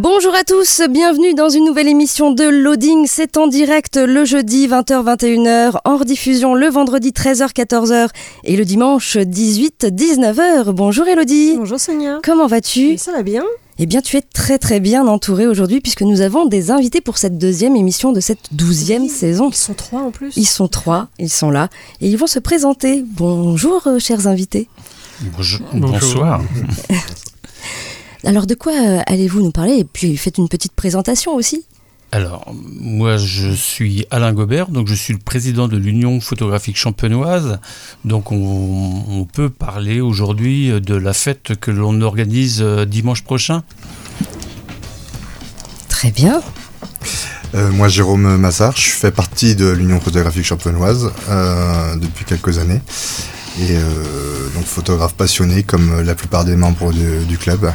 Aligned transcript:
Bonjour 0.00 0.32
à 0.36 0.44
tous, 0.44 0.82
bienvenue 0.88 1.34
dans 1.34 1.48
une 1.48 1.64
nouvelle 1.64 1.88
émission 1.88 2.30
de 2.30 2.44
Loading. 2.44 3.06
C'est 3.08 3.36
en 3.36 3.48
direct 3.48 3.96
le 3.96 4.24
jeudi 4.24 4.68
20h-21h, 4.68 5.80
en 5.84 5.96
rediffusion 5.96 6.54
le 6.54 6.68
vendredi 6.68 7.10
13h-14h 7.10 8.10
et 8.44 8.56
le 8.56 8.64
dimanche 8.64 9.16
18-19h. 9.16 10.70
Bonjour 10.70 11.08
Elodie. 11.08 11.54
Bonjour 11.56 11.80
Sonia. 11.80 12.20
Comment 12.22 12.46
vas-tu? 12.46 12.96
Ça 12.96 13.10
va 13.10 13.24
bien 13.24 13.42
eh 13.80 13.86
bien, 13.86 14.00
tu 14.00 14.16
es 14.16 14.22
très 14.22 14.58
très 14.58 14.78
bien 14.78 15.06
entourée 15.06 15.48
aujourd'hui 15.48 15.80
puisque 15.80 16.02
nous 16.02 16.20
avons 16.20 16.46
des 16.46 16.70
invités 16.70 17.00
pour 17.00 17.18
cette 17.18 17.36
deuxième 17.36 17.74
émission 17.74 18.12
de 18.12 18.20
cette 18.20 18.52
douzième 18.52 19.02
oui, 19.02 19.08
saison. 19.08 19.50
Ils 19.50 19.56
sont 19.56 19.74
trois 19.74 20.00
en 20.00 20.10
plus. 20.12 20.36
Ils 20.36 20.46
sont 20.46 20.68
trois, 20.68 21.08
ils 21.18 21.30
sont 21.30 21.50
là 21.50 21.70
et 22.00 22.08
ils 22.08 22.16
vont 22.16 22.28
se 22.28 22.38
présenter. 22.38 23.04
Bonjour, 23.04 23.84
euh, 23.88 23.98
chers 23.98 24.28
invités. 24.28 24.68
Bonjour. 25.20 25.66
Bonsoir. 25.72 26.40
Alors, 28.24 28.46
de 28.46 28.54
quoi 28.54 28.72
euh, 28.72 29.00
allez-vous 29.06 29.42
nous 29.42 29.52
parler? 29.52 29.74
Et 29.74 29.84
puis, 29.84 30.16
faites 30.16 30.38
une 30.38 30.48
petite 30.48 30.72
présentation 30.72 31.34
aussi. 31.34 31.64
Alors, 32.10 32.52
moi, 32.54 33.18
je 33.18 33.50
suis 33.52 34.06
Alain 34.10 34.32
Gobert, 34.32 34.68
donc 34.68 34.88
je 34.88 34.94
suis 34.94 35.12
le 35.12 35.18
président 35.18 35.68
de 35.68 35.76
l'Union 35.76 36.20
photographique 36.20 36.76
champenoise. 36.76 37.58
Donc, 38.04 38.32
on, 38.32 39.04
on 39.08 39.24
peut 39.24 39.50
parler 39.50 40.00
aujourd'hui 40.00 40.80
de 40.80 40.94
la 40.94 41.12
fête 41.12 41.52
que 41.60 41.70
l'on 41.70 42.00
organise 42.00 42.62
euh, 42.62 42.86
dimanche 42.86 43.22
prochain. 43.22 43.62
Très 45.88 46.10
bien. 46.10 46.40
Euh, 47.54 47.70
moi, 47.72 47.88
Jérôme 47.88 48.36
Massard, 48.36 48.76
je 48.76 48.88
fais 48.88 49.10
partie 49.10 49.54
de 49.54 49.68
l'Union 49.68 50.00
photographique 50.00 50.44
champenoise 50.44 51.12
euh, 51.28 51.96
depuis 51.96 52.24
quelques 52.24 52.58
années. 52.58 52.80
Et 53.60 53.72
euh, 53.72 54.48
donc, 54.54 54.64
photographe 54.64 55.14
passionné 55.14 55.62
comme 55.62 56.00
la 56.00 56.14
plupart 56.14 56.44
des 56.44 56.56
membres 56.56 56.92
de, 56.92 57.24
du 57.24 57.36
club. 57.36 57.72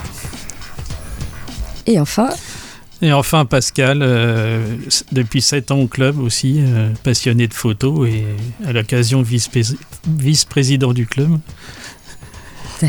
Et 1.86 2.00
enfin 2.00 2.30
Et 3.02 3.12
enfin 3.12 3.45
Pascal, 3.45 4.00
euh, 4.02 4.66
depuis 5.12 5.42
7 5.42 5.72
ans 5.72 5.80
au 5.80 5.88
club 5.88 6.20
aussi, 6.20 6.59
euh, 6.59 6.89
passionné 7.03 7.48
de 7.48 7.53
photos 7.53 8.08
et 8.08 8.23
à 8.66 8.72
l'occasion 8.72 9.23
vice-président 9.23 10.94
du 10.94 11.06
club. 11.06 11.39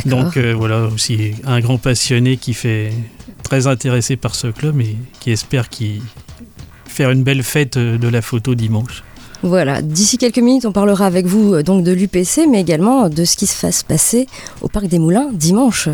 Donc 0.07 0.37
euh, 0.37 0.55
voilà 0.57 0.83
aussi 0.83 1.33
un 1.45 1.61
grand 1.61 1.79
passionné 1.79 2.37
qui 2.37 2.55
fait 2.55 2.93
très 3.43 3.67
intéressé 3.67 4.17
par 4.17 4.35
ce 4.35 4.49
club 4.49 4.81
et 4.81 4.97
qui 5.21 5.31
espère 5.31 5.69
qui 5.69 6.03
faire 6.87 7.11
une 7.11 7.23
belle 7.23 7.43
fête 7.43 7.77
de 7.77 8.09
la 8.09 8.23
photo 8.23 8.55
dimanche. 8.55 9.03
Voilà, 9.43 9.83
d'ici 9.83 10.17
quelques 10.17 10.39
minutes, 10.39 10.65
on 10.65 10.73
parlera 10.73 11.05
avec 11.05 11.27
vous 11.27 11.63
donc 11.63 11.85
de 11.85 11.93
l'UPC, 11.93 12.47
mais 12.51 12.61
également 12.61 13.09
de 13.11 13.25
ce 13.25 13.37
qui 13.37 13.47
se 13.47 13.61
va 13.61 13.73
se 13.73 13.85
passer 13.85 14.27
au 14.63 14.69
Parc 14.69 14.87
des 14.87 14.99
Moulins 14.99 15.29
dimanche. 15.33 15.89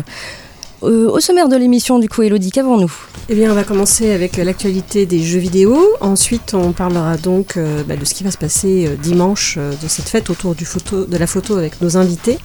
Euh, 0.83 1.09
au 1.11 1.19
sommaire 1.19 1.47
de 1.47 1.55
l'émission, 1.55 1.99
du 1.99 2.09
coup, 2.09 2.23
Elodie, 2.23 2.51
qu'avons-nous? 2.51 2.91
Eh 3.29 3.35
bien, 3.35 3.51
on 3.51 3.55
va 3.55 3.63
commencer 3.63 4.11
avec 4.11 4.37
l'actualité 4.37 5.05
des 5.05 5.21
jeux 5.21 5.39
vidéo. 5.39 5.77
Ensuite, 6.01 6.55
on 6.55 6.71
parlera 6.71 7.17
donc 7.17 7.55
euh, 7.55 7.83
bah, 7.83 7.95
de 7.95 8.03
ce 8.03 8.15
qui 8.15 8.23
va 8.23 8.31
se 8.31 8.37
passer 8.37 8.87
euh, 8.87 8.95
dimanche 8.95 9.57
de 9.57 9.87
cette 9.87 10.09
fête 10.09 10.29
autour 10.29 10.55
de 10.55 11.17
la 11.17 11.27
photo 11.27 11.55
avec 11.55 11.81
nos 11.81 11.97
invités. 11.97 12.39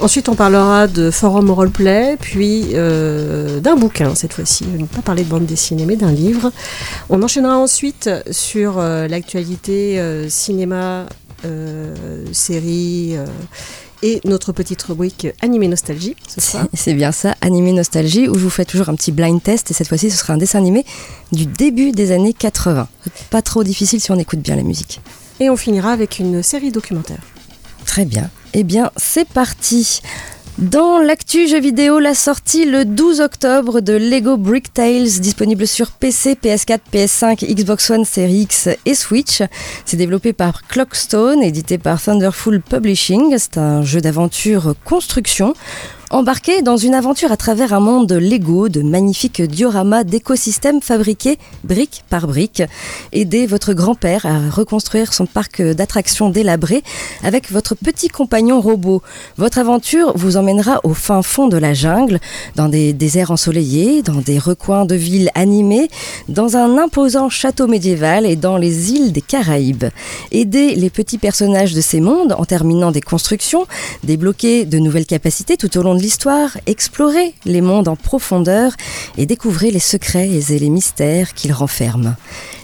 Ensuite, 0.00 0.28
on 0.28 0.34
parlera 0.34 0.86
de 0.86 1.10
forum 1.10 1.50
roleplay, 1.50 2.16
puis 2.20 2.74
d'un 2.74 3.76
bouquin 3.76 4.14
cette 4.16 4.32
fois-ci. 4.32 4.64
On 4.76 4.82
ne 4.82 4.86
pas 4.86 5.02
parler 5.02 5.22
de 5.22 5.28
bande 5.28 5.46
dessinée, 5.46 5.84
mais 5.86 5.94
d'un 5.94 6.10
livre. 6.10 6.50
On 7.10 7.22
enchaînera 7.22 7.56
ensuite 7.56 8.10
sur 8.32 8.78
l'actualité 8.78 10.00
cinéma, 10.28 11.06
série 12.32 13.16
et 14.02 14.20
notre 14.24 14.52
petite 14.52 14.82
rubrique 14.82 15.28
Animé 15.40 15.68
Nostalgie. 15.68 16.16
C'est 16.74 16.94
bien 16.94 17.12
ça, 17.12 17.34
Animé 17.40 17.72
Nostalgie, 17.72 18.28
où 18.28 18.34
je 18.34 18.40
vous 18.40 18.50
fais 18.50 18.64
toujours 18.64 18.88
un 18.88 18.94
petit 18.94 19.12
blind 19.12 19.42
test 19.42 19.70
et 19.70 19.74
cette 19.74 19.88
fois-ci 19.88 20.10
ce 20.10 20.16
sera 20.16 20.34
un 20.34 20.38
dessin 20.38 20.58
animé 20.58 20.84
du 21.32 21.46
début 21.46 21.92
des 21.92 22.12
années 22.12 22.32
80. 22.32 22.88
Pas 23.30 23.42
trop 23.42 23.64
difficile 23.64 24.00
si 24.00 24.10
on 24.10 24.18
écoute 24.18 24.40
bien 24.40 24.56
la 24.56 24.62
musique. 24.62 25.00
Et 25.40 25.50
on 25.50 25.56
finira 25.56 25.92
avec 25.92 26.18
une 26.18 26.42
série 26.42 26.70
documentaire. 26.70 27.20
Très 27.84 28.04
bien. 28.04 28.30
Eh 28.52 28.62
bien, 28.62 28.90
c'est 28.96 29.28
parti. 29.28 30.00
Dans 30.58 31.00
l'actu 31.00 31.48
jeu 31.48 31.58
vidéo, 31.58 31.98
la 31.98 32.14
sortie 32.14 32.64
le 32.64 32.84
12 32.84 33.20
octobre 33.20 33.80
de 33.80 33.92
Lego 33.92 34.36
Brick 34.36 34.72
Tales, 34.72 35.18
disponible 35.18 35.66
sur 35.66 35.90
PC, 35.90 36.36
PS4, 36.40 36.78
PS5, 36.92 37.52
Xbox 37.52 37.90
One, 37.90 38.04
Series 38.04 38.42
X 38.42 38.68
et 38.86 38.94
Switch. 38.94 39.42
C'est 39.84 39.96
développé 39.96 40.32
par 40.32 40.62
Clockstone, 40.68 41.42
édité 41.42 41.76
par 41.76 42.00
Thunderful 42.00 42.60
Publishing. 42.60 43.34
C'est 43.36 43.58
un 43.58 43.82
jeu 43.82 44.00
d'aventure 44.00 44.76
construction. 44.84 45.54
Embarqué 46.10 46.60
dans 46.60 46.76
une 46.76 46.94
aventure 46.94 47.32
à 47.32 47.36
travers 47.36 47.72
un 47.72 47.80
monde 47.80 48.12
Lego, 48.12 48.68
de 48.68 48.82
magnifiques 48.82 49.40
dioramas 49.40 50.04
d'écosystèmes 50.04 50.82
fabriqués 50.82 51.38
brique 51.64 52.04
par 52.10 52.26
brique. 52.26 52.62
Aidez 53.12 53.46
votre 53.46 53.72
grand-père 53.72 54.26
à 54.26 54.50
reconstruire 54.50 55.14
son 55.14 55.24
parc 55.24 55.62
d'attractions 55.62 56.28
délabré 56.28 56.82
avec 57.22 57.50
votre 57.50 57.74
petit 57.74 58.08
compagnon 58.08 58.60
robot. 58.60 59.02
Votre 59.38 59.58
aventure 59.58 60.12
vous 60.14 60.36
emmènera 60.36 60.80
au 60.84 60.92
fin 60.92 61.22
fond 61.22 61.48
de 61.48 61.56
la 61.56 61.72
jungle, 61.72 62.20
dans 62.54 62.68
des 62.68 62.92
déserts 62.92 63.30
ensoleillés, 63.30 64.02
dans 64.02 64.20
des 64.20 64.38
recoins 64.38 64.84
de 64.84 64.94
villes 64.94 65.30
animées, 65.34 65.88
dans 66.28 66.56
un 66.56 66.76
imposant 66.76 67.30
château 67.30 67.66
médiéval 67.66 68.26
et 68.26 68.36
dans 68.36 68.58
les 68.58 68.92
îles 68.92 69.12
des 69.12 69.22
Caraïbes. 69.22 69.86
Aidez 70.32 70.74
les 70.74 70.90
petits 70.90 71.18
personnages 71.18 71.72
de 71.72 71.80
ces 71.80 72.00
mondes 72.00 72.34
en 72.36 72.44
terminant 72.44 72.92
des 72.92 73.00
constructions, 73.00 73.66
débloquer 74.04 74.66
de 74.66 74.78
nouvelles 74.78 75.06
capacités 75.06 75.56
tout 75.56 75.76
au 75.78 75.82
long 75.82 75.93
l'histoire, 75.98 76.56
explorez 76.66 77.34
les 77.44 77.60
mondes 77.60 77.88
en 77.88 77.96
profondeur 77.96 78.72
et 79.16 79.26
découvrez 79.26 79.70
les 79.70 79.78
secrets 79.78 80.28
et 80.28 80.58
les 80.58 80.70
mystères 80.70 81.34
qu'ils 81.34 81.52
renferment. 81.52 82.16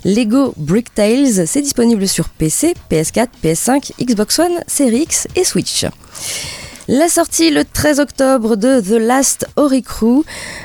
Lego 0.05 0.55
Brick 0.57 0.95
Tales, 0.95 1.47
c'est 1.47 1.63
disponible 1.63 2.07
sur 2.09 2.29
PC, 2.29 2.75
PS4, 2.91 3.29
PS5, 3.43 3.93
Xbox 4.01 4.39
One, 4.39 4.61
Series 4.67 5.03
X 5.03 5.29
et 5.37 5.45
Switch. 5.45 5.87
La 6.93 7.09
sortie 7.09 7.51
le 7.51 7.65
13 7.65 8.01
octobre 8.01 8.57
de 8.57 8.81
The 8.81 9.01
Last 9.01 9.47
Ori 9.55 9.81
Crew, 9.81 10.25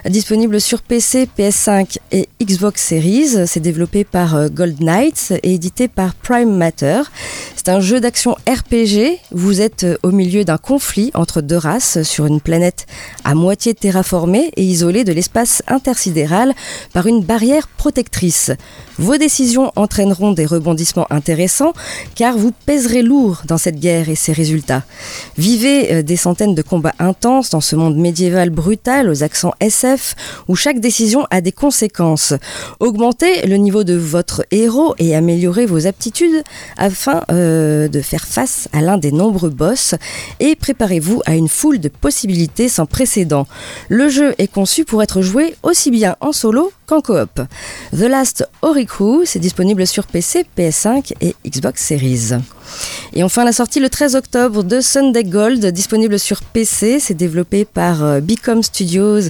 disponible 0.09 0.59
sur 0.59 0.81
PC, 0.81 1.29
PS5 1.37 1.99
et 2.11 2.27
Xbox 2.43 2.83
Series. 2.83 3.45
C'est 3.45 3.59
développé 3.59 4.03
par 4.03 4.49
Gold 4.49 4.81
Knights 4.81 5.33
et 5.43 5.53
édité 5.53 5.87
par 5.87 6.15
Prime 6.15 6.51
Matter. 6.51 7.03
C'est 7.55 7.69
un 7.69 7.79
jeu 7.79 7.99
d'action 7.99 8.35
RPG. 8.47 9.19
Vous 9.31 9.61
êtes 9.61 9.85
au 10.01 10.09
milieu 10.09 10.43
d'un 10.43 10.57
conflit 10.57 11.11
entre 11.13 11.41
deux 11.41 11.57
races 11.57 12.01
sur 12.01 12.25
une 12.25 12.41
planète 12.41 12.87
à 13.23 13.35
moitié 13.35 13.75
terraformée 13.75 14.51
et 14.55 14.63
isolée 14.63 15.03
de 15.03 15.13
l'espace 15.13 15.61
intersidéral 15.67 16.55
par 16.91 17.05
une 17.05 17.23
barrière 17.23 17.67
protectrice. 17.67 18.51
Vos 18.97 19.17
décisions 19.17 19.71
entraîneront 19.75 20.31
des 20.31 20.45
rebondissements 20.47 21.07
intéressants 21.11 21.73
car 22.15 22.35
vous 22.35 22.51
pèserez 22.65 23.03
lourd 23.03 23.43
dans 23.45 23.59
cette 23.59 23.79
guerre 23.79 24.09
et 24.09 24.15
ses 24.15 24.33
résultats. 24.33 24.83
Vivez 25.37 26.01
des 26.01 26.14
centaines 26.15 26.55
de 26.55 26.61
combats 26.61 26.93
intenses 26.99 27.49
dans 27.49 27.61
ce 27.61 27.75
monde 27.75 27.97
médiéval 27.97 28.49
brutal 28.49 29.09
aux 29.09 29.23
accents 29.23 29.53
SF 29.59 30.15
où 30.47 30.55
chaque 30.55 30.79
décision 30.79 31.25
a 31.31 31.41
des 31.41 31.51
conséquences. 31.51 32.33
Augmentez 32.79 33.45
le 33.47 33.57
niveau 33.57 33.83
de 33.83 33.95
votre 33.95 34.45
héros 34.51 34.95
et 34.97 35.15
améliorez 35.15 35.65
vos 35.65 35.87
aptitudes 35.87 36.43
afin 36.77 37.23
euh, 37.31 37.87
de 37.87 38.01
faire 38.01 38.25
face 38.25 38.67
à 38.73 38.81
l'un 38.81 38.97
des 38.97 39.11
nombreux 39.11 39.49
boss 39.49 39.95
et 40.39 40.55
préparez-vous 40.55 41.21
à 41.25 41.35
une 41.35 41.47
foule 41.47 41.79
de 41.79 41.89
possibilités 41.89 42.69
sans 42.69 42.85
précédent. 42.85 43.47
Le 43.89 44.09
jeu 44.09 44.35
est 44.37 44.51
conçu 44.51 44.85
pour 44.85 45.01
être 45.03 45.21
joué 45.21 45.55
aussi 45.63 45.91
bien 45.91 46.15
en 46.21 46.31
solo 46.31 46.71
qu'en 46.85 47.01
coop. 47.01 47.41
The 47.91 48.01
Last 48.01 48.47
Oriku, 48.61 49.23
c'est 49.25 49.39
disponible 49.39 49.85
sur 49.87 50.07
PC, 50.07 50.45
PS5 50.57 51.13
et 51.21 51.35
Xbox 51.47 51.83
Series. 51.83 52.31
Et 53.13 53.23
enfin 53.23 53.43
la 53.43 53.51
sortie 53.51 53.79
le 53.79 53.89
13 53.89 54.15
octobre 54.15 54.63
de 54.63 54.81
Sunday 54.81 55.23
Gold, 55.23 55.65
disponible 55.67 56.19
sur 56.19 56.41
PC, 56.41 56.99
c'est 56.99 57.13
développé 57.13 57.65
par 57.65 58.21
Become 58.21 58.63
Studios 58.63 59.21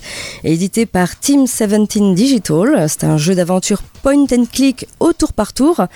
et 0.43 0.53
édité 0.53 0.85
par 0.85 1.19
Team 1.19 1.45
17 1.45 2.13
Digital. 2.13 2.85
C'est 2.89 3.03
un 3.03 3.17
jeu 3.17 3.35
d'aventure 3.35 3.81
point 4.05 4.27
and 4.37 4.45
click 4.53 4.87
au 4.99 5.13
tour 5.13 5.33
par 5.33 5.51
tour. 5.51 5.87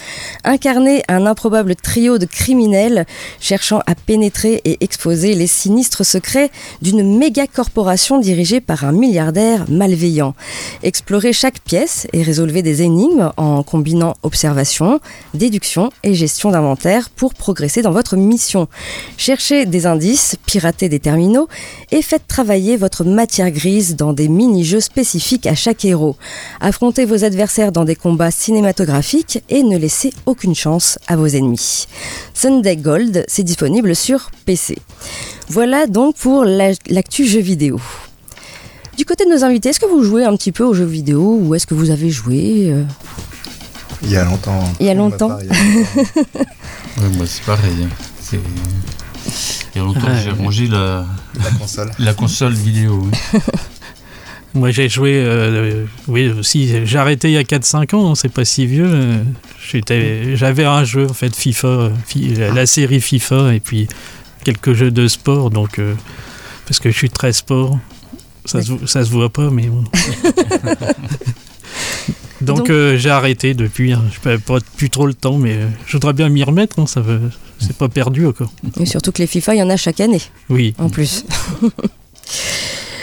Incarnez 0.43 1.03
un 1.09 1.27
improbable 1.27 1.75
trio 1.75 2.17
de 2.17 2.25
criminels 2.25 3.05
cherchant 3.39 3.83
à 3.85 3.93
pénétrer 3.93 4.61
et 4.65 4.83
exposer 4.83 5.35
les 5.35 5.45
sinistres 5.45 6.03
secrets 6.03 6.49
d'une 6.81 7.19
méga 7.19 7.45
corporation 7.45 8.17
dirigée 8.17 8.61
par 8.61 8.83
un 8.83 8.93
milliardaire 8.93 9.65
malveillant. 9.69 10.33
Explorez 10.81 11.33
chaque 11.33 11.59
pièce 11.59 12.07
et 12.11 12.23
résolvez 12.23 12.63
des 12.63 12.81
énigmes 12.81 13.31
en 13.37 13.61
combinant 13.61 14.15
observation, 14.23 14.99
déduction 15.35 15.91
et 16.01 16.15
gestion 16.15 16.49
d'inventaire 16.49 17.11
pour 17.11 17.35
progresser 17.35 17.83
dans 17.83 17.91
votre 17.91 18.17
mission. 18.17 18.67
Cherchez 19.17 19.67
des 19.67 19.85
indices, 19.85 20.35
piratez 20.47 20.89
des 20.89 20.99
terminaux 20.99 21.47
et 21.91 22.01
faites 22.01 22.25
travailler 22.27 22.75
votre 22.75 23.03
matière 23.03 23.51
grise 23.51 23.95
dans 23.95 24.13
des 24.13 24.29
mini-jeux 24.29 24.79
spécifiques 24.79 25.45
à 25.45 25.53
chaque 25.53 25.85
héros. 25.85 26.15
Affrontez 26.59 27.05
vos 27.05 27.23
adversaires 27.23 27.71
dans 27.71 27.85
des 27.85 27.98
combats 28.01 28.31
cinématographiques 28.31 29.43
et 29.49 29.63
ne 29.63 29.77
laissez 29.77 30.13
aucune 30.25 30.55
chance 30.55 30.97
à 31.07 31.15
vos 31.15 31.27
ennemis. 31.27 31.87
Sunday 32.33 32.77
Gold, 32.77 33.25
c'est 33.27 33.43
disponible 33.43 33.95
sur 33.95 34.31
PC. 34.45 34.77
Voilà 35.49 35.87
donc 35.87 36.15
pour 36.15 36.43
l'actu 36.45 37.25
jeu 37.25 37.41
vidéo. 37.41 37.79
Du 38.97 39.05
côté 39.05 39.25
de 39.25 39.29
nos 39.29 39.43
invités, 39.43 39.69
est-ce 39.69 39.79
que 39.79 39.85
vous 39.85 40.03
jouez 40.03 40.25
un 40.25 40.35
petit 40.35 40.51
peu 40.51 40.63
aux 40.63 40.73
jeux 40.73 40.85
vidéo 40.85 41.39
ou 41.41 41.55
est-ce 41.55 41.65
que 41.67 41.73
vous 41.73 41.89
avez 41.89 42.09
joué 42.09 42.71
euh 42.71 42.83
Il 44.03 44.09
y 44.09 44.17
a 44.17 44.25
longtemps. 44.25 44.63
Il 44.79 44.85
y 44.85 44.89
a 44.89 44.93
longtemps. 44.93 45.37
oui, 45.47 47.17
moi 47.17 47.25
c'est 47.25 47.43
pareil. 47.43 47.87
Il 48.33 49.77
y 49.77 49.79
a 49.79 49.83
longtemps 49.83 50.01
que 50.01 50.17
j'ai 50.23 50.31
rangé 50.31 50.67
la... 50.67 51.05
la 51.35 51.51
console. 51.51 51.91
la 51.99 52.13
console 52.13 52.53
vidéo. 52.53 53.07
Oui. 53.33 53.39
Moi 54.55 54.71
j'ai 54.71 54.89
joué, 54.89 55.13
euh, 55.15 55.85
oui 56.07 56.29
aussi, 56.29 56.85
j'ai 56.85 56.97
arrêté 56.97 57.29
il 57.29 57.33
y 57.33 57.37
a 57.37 57.43
4-5 57.43 57.95
ans, 57.95 58.11
hein, 58.11 58.15
c'est 58.15 58.33
pas 58.33 58.45
si 58.45 58.65
vieux. 58.65 58.89
Euh, 58.89 60.35
j'avais 60.35 60.65
un 60.65 60.83
jeu 60.83 61.05
en 61.07 61.13
fait, 61.13 61.35
FIFA, 61.35 61.91
la 62.53 62.65
série 62.65 63.01
FIFA, 63.01 63.53
et 63.53 63.59
puis 63.59 63.87
quelques 64.43 64.73
jeux 64.73 64.91
de 64.91 65.07
sport, 65.07 65.51
donc 65.51 65.79
parce 66.65 66.79
que 66.79 66.89
je 66.89 66.97
suis 66.97 67.09
très 67.09 67.33
sport. 67.33 67.77
Ça, 68.45 68.61
se, 68.63 68.71
ça 68.87 69.05
se 69.05 69.11
voit 69.11 69.29
pas, 69.29 69.51
mais 69.51 69.67
bon. 69.67 69.83
Donc, 72.41 72.69
euh, 72.69 72.97
j'ai 72.97 73.09
arrêté 73.09 73.53
depuis. 73.53 73.91
Hein. 73.93 74.03
Je 74.11 74.29
n'ai 74.29 74.37
pas 74.37 74.59
plus 74.77 74.89
trop 74.89 75.05
le 75.07 75.13
temps, 75.13 75.37
mais 75.37 75.53
euh, 75.53 75.67
je 75.85 75.93
voudrais 75.93 76.13
bien 76.13 76.29
m'y 76.29 76.43
remettre. 76.43 76.79
Hein. 76.79 76.87
Ça 76.87 77.01
veut... 77.01 77.21
C'est 77.59 77.75
pas 77.75 77.89
perdu 77.89 78.25
encore. 78.25 78.51
Et 78.79 78.85
surtout 78.85 79.11
que 79.11 79.17
les 79.17 79.27
FIFA, 79.27 79.55
il 79.55 79.57
y 79.57 79.63
en 79.63 79.69
a 79.69 79.75
chaque 79.75 79.99
année. 79.99 80.21
Oui. 80.49 80.73
En 80.77 80.89
plus. 80.89 81.25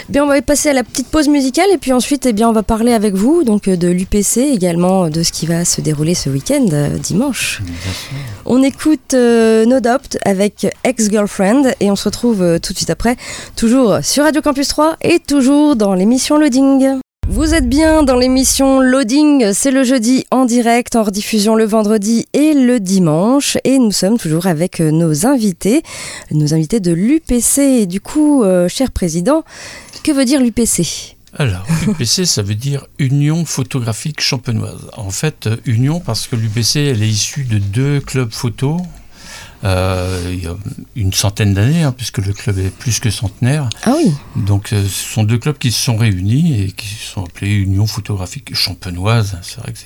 Bien, 0.09 0.23
on 0.23 0.27
va 0.27 0.41
passer 0.41 0.69
à 0.69 0.73
la 0.73 0.83
petite 0.83 1.07
pause 1.07 1.27
musicale 1.27 1.67
et 1.73 1.77
puis 1.77 1.91
ensuite, 1.91 2.25
eh 2.25 2.33
bien, 2.33 2.47
on 2.49 2.53
va 2.53 2.63
parler 2.63 2.93
avec 2.93 3.13
vous 3.13 3.43
donc 3.43 3.67
euh, 3.67 3.75
de 3.75 3.87
l'UPC 3.89 4.37
également 4.37 5.09
de 5.09 5.23
ce 5.23 5.31
qui 5.31 5.45
va 5.45 5.65
se 5.65 5.81
dérouler 5.81 6.13
ce 6.13 6.29
week-end 6.29 6.65
dimanche. 7.01 7.61
On 8.45 8.63
écoute 8.63 9.13
No 9.13 9.79
Doubt 9.79 10.17
avec 10.23 10.67
Ex-Girlfriend 10.83 11.73
et 11.79 11.91
on 11.91 11.95
se 11.95 12.05
retrouve 12.05 12.59
tout 12.61 12.73
de 12.73 12.77
suite 12.77 12.89
après, 12.89 13.17
toujours 13.55 13.99
sur 14.01 14.23
Radio 14.23 14.41
Campus 14.41 14.69
3 14.69 14.97
et 15.01 15.19
toujours 15.19 15.75
dans 15.75 15.93
l'émission 15.93 16.37
Loading. 16.37 16.99
Vous 17.29 17.53
êtes 17.53 17.67
bien 17.67 18.03
dans 18.03 18.15
l'émission 18.15 18.79
Loading, 18.79 19.51
c'est 19.53 19.69
le 19.69 19.83
jeudi 19.83 20.25
en 20.31 20.45
direct, 20.45 20.95
en 20.95 21.03
rediffusion 21.03 21.55
le 21.55 21.65
vendredi 21.65 22.25
et 22.31 22.53
le 22.53 22.79
dimanche. 22.79 23.57
Et 23.65 23.79
nous 23.79 23.91
sommes 23.91 24.17
toujours 24.17 24.47
avec 24.47 24.79
euh, 24.79 24.91
nos 24.91 25.25
invités, 25.25 25.83
nos 26.31 26.53
invités 26.53 26.79
de 26.79 26.93
l'UPC. 26.93 27.59
Et 27.59 27.85
du 27.85 27.99
coup, 27.99 28.43
euh, 28.43 28.69
cher 28.69 28.91
président, 28.91 29.43
que 30.03 30.11
veut 30.11 30.25
dire 30.25 30.41
l'UPC 30.41 31.15
alors, 31.39 31.67
l'UPC, 31.85 32.25
ça 32.25 32.41
veut 32.41 32.55
dire 32.55 32.87
Union 32.97 33.45
photographique 33.45 34.21
champenoise. 34.21 34.89
En 34.95 35.11
fait, 35.11 35.45
euh, 35.45 35.57
Union 35.65 35.99
parce 35.99 36.25
que 36.25 36.35
l'UPC, 36.35 36.77
elle 36.77 37.03
est 37.03 37.07
issue 37.07 37.43
de 37.43 37.59
deux 37.59 37.99
clubs 37.99 38.31
photo 38.31 38.77
euh, 39.63 40.29
il 40.31 40.43
y 40.43 40.47
a 40.47 40.55
une 40.95 41.13
centaine 41.13 41.53
d'années, 41.53 41.83
hein, 41.83 41.91
puisque 41.95 42.19
le 42.19 42.33
club 42.33 42.59
est 42.59 42.69
plus 42.69 42.99
que 42.99 43.09
centenaire. 43.09 43.69
Ah 43.83 43.93
oui. 43.97 44.13
Donc 44.35 44.71
euh, 44.71 44.83
ce 44.83 45.13
sont 45.13 45.23
deux 45.23 45.37
clubs 45.37 45.57
qui 45.57 45.71
se 45.71 45.83
sont 45.83 45.97
réunis 45.97 46.61
et 46.61 46.71
qui 46.71 46.87
se 46.87 47.13
sont 47.13 47.25
appelés 47.25 47.53
Union 47.53 47.87
photographique 47.87 48.53
champenoise. 48.53 49.37
C'est 49.41 49.59
vrai 49.59 49.73
que 49.73 49.79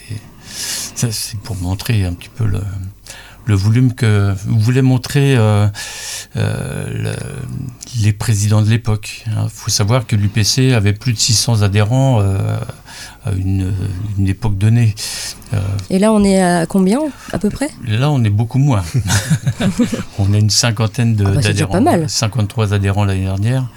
c'est 1.12 1.40
pour 1.40 1.56
montrer 1.58 2.04
un 2.04 2.14
petit 2.14 2.30
peu 2.36 2.46
le, 2.46 2.62
le 3.46 3.56
volume 3.56 3.94
que 3.94 4.36
voulait 4.46 4.82
montrer 4.82 5.36
euh, 5.38 5.68
les 6.36 8.14
présidents 8.14 8.62
de 8.62 8.70
l'époque. 8.70 9.24
Il 9.28 9.50
faut 9.50 9.72
savoir 9.72 10.06
que 10.06 10.16
l'UPC 10.16 10.74
avait 10.74 10.94
plus 10.94 11.14
de 11.14 11.20
600 11.20 11.62
adhérents 11.62 12.22
à 13.26 13.32
une, 13.32 13.74
époque 14.26 14.58
donnée. 14.58 14.96
Et 15.90 16.00
là, 16.00 16.14
on 16.14 16.24
est 16.24 16.42
à 16.42 16.66
combien 16.66 17.00
à 17.32 17.40
peu 17.40 17.50
près? 17.50 17.70
Là, 17.86 18.10
on 18.10 18.24
est 18.24 18.30
beaucoup 18.30 18.58
moins. 18.58 18.84
on 20.20 20.34
a 20.34 20.38
une 20.38 20.50
cinquantaine 20.50 21.18
ah 21.20 21.24
bah, 21.24 21.42
d'adhérents. 21.42 21.72
pas 21.72 21.82
mal. 21.82 22.10
53 22.10 22.74
adhérents 22.74 23.04
l'année 23.04 23.26
dernière. 23.26 23.68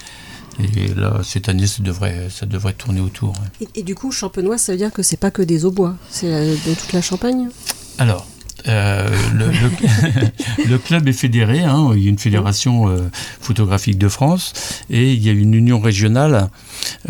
Et 0.61 0.95
là, 0.95 1.21
cette 1.25 1.49
année, 1.49 1.67
ça 1.67 1.83
devrait, 1.83 2.29
ça 2.31 2.47
devrait 2.47 2.75
tourner 2.75 3.01
autour. 3.01 3.35
Et, 3.75 3.83
du 3.83 3.95
coup, 3.95 4.13
champenois, 4.13 4.57
ça 4.57 4.73
veut 4.73 4.79
dire 4.79 4.93
que 4.93 5.03
c'est 5.03 5.17
pas 5.17 5.33
que 5.33 5.43
des 5.43 5.65
aubois, 5.65 5.97
c'est 6.11 6.29
de 6.29 6.75
toute 6.75 6.93
la 6.93 7.03
Champagne? 7.03 7.49
Alors, 7.99 8.27
euh, 8.67 9.09
le, 10.69 10.79
club 10.79 11.09
est 11.09 11.13
fédéré, 11.13 11.61
hein, 11.61 11.91
il 11.95 12.03
y 12.03 12.07
a 12.07 12.11
une 12.11 12.19
fédération 12.19 12.89
euh, 12.89 13.11
photographique 13.41 13.99
de 13.99 14.09
France 14.09 14.53
et 14.89 15.13
il 15.13 15.23
y 15.23 15.29
a 15.29 15.33
une 15.33 15.55
union 15.55 15.81
régionale 15.81 16.49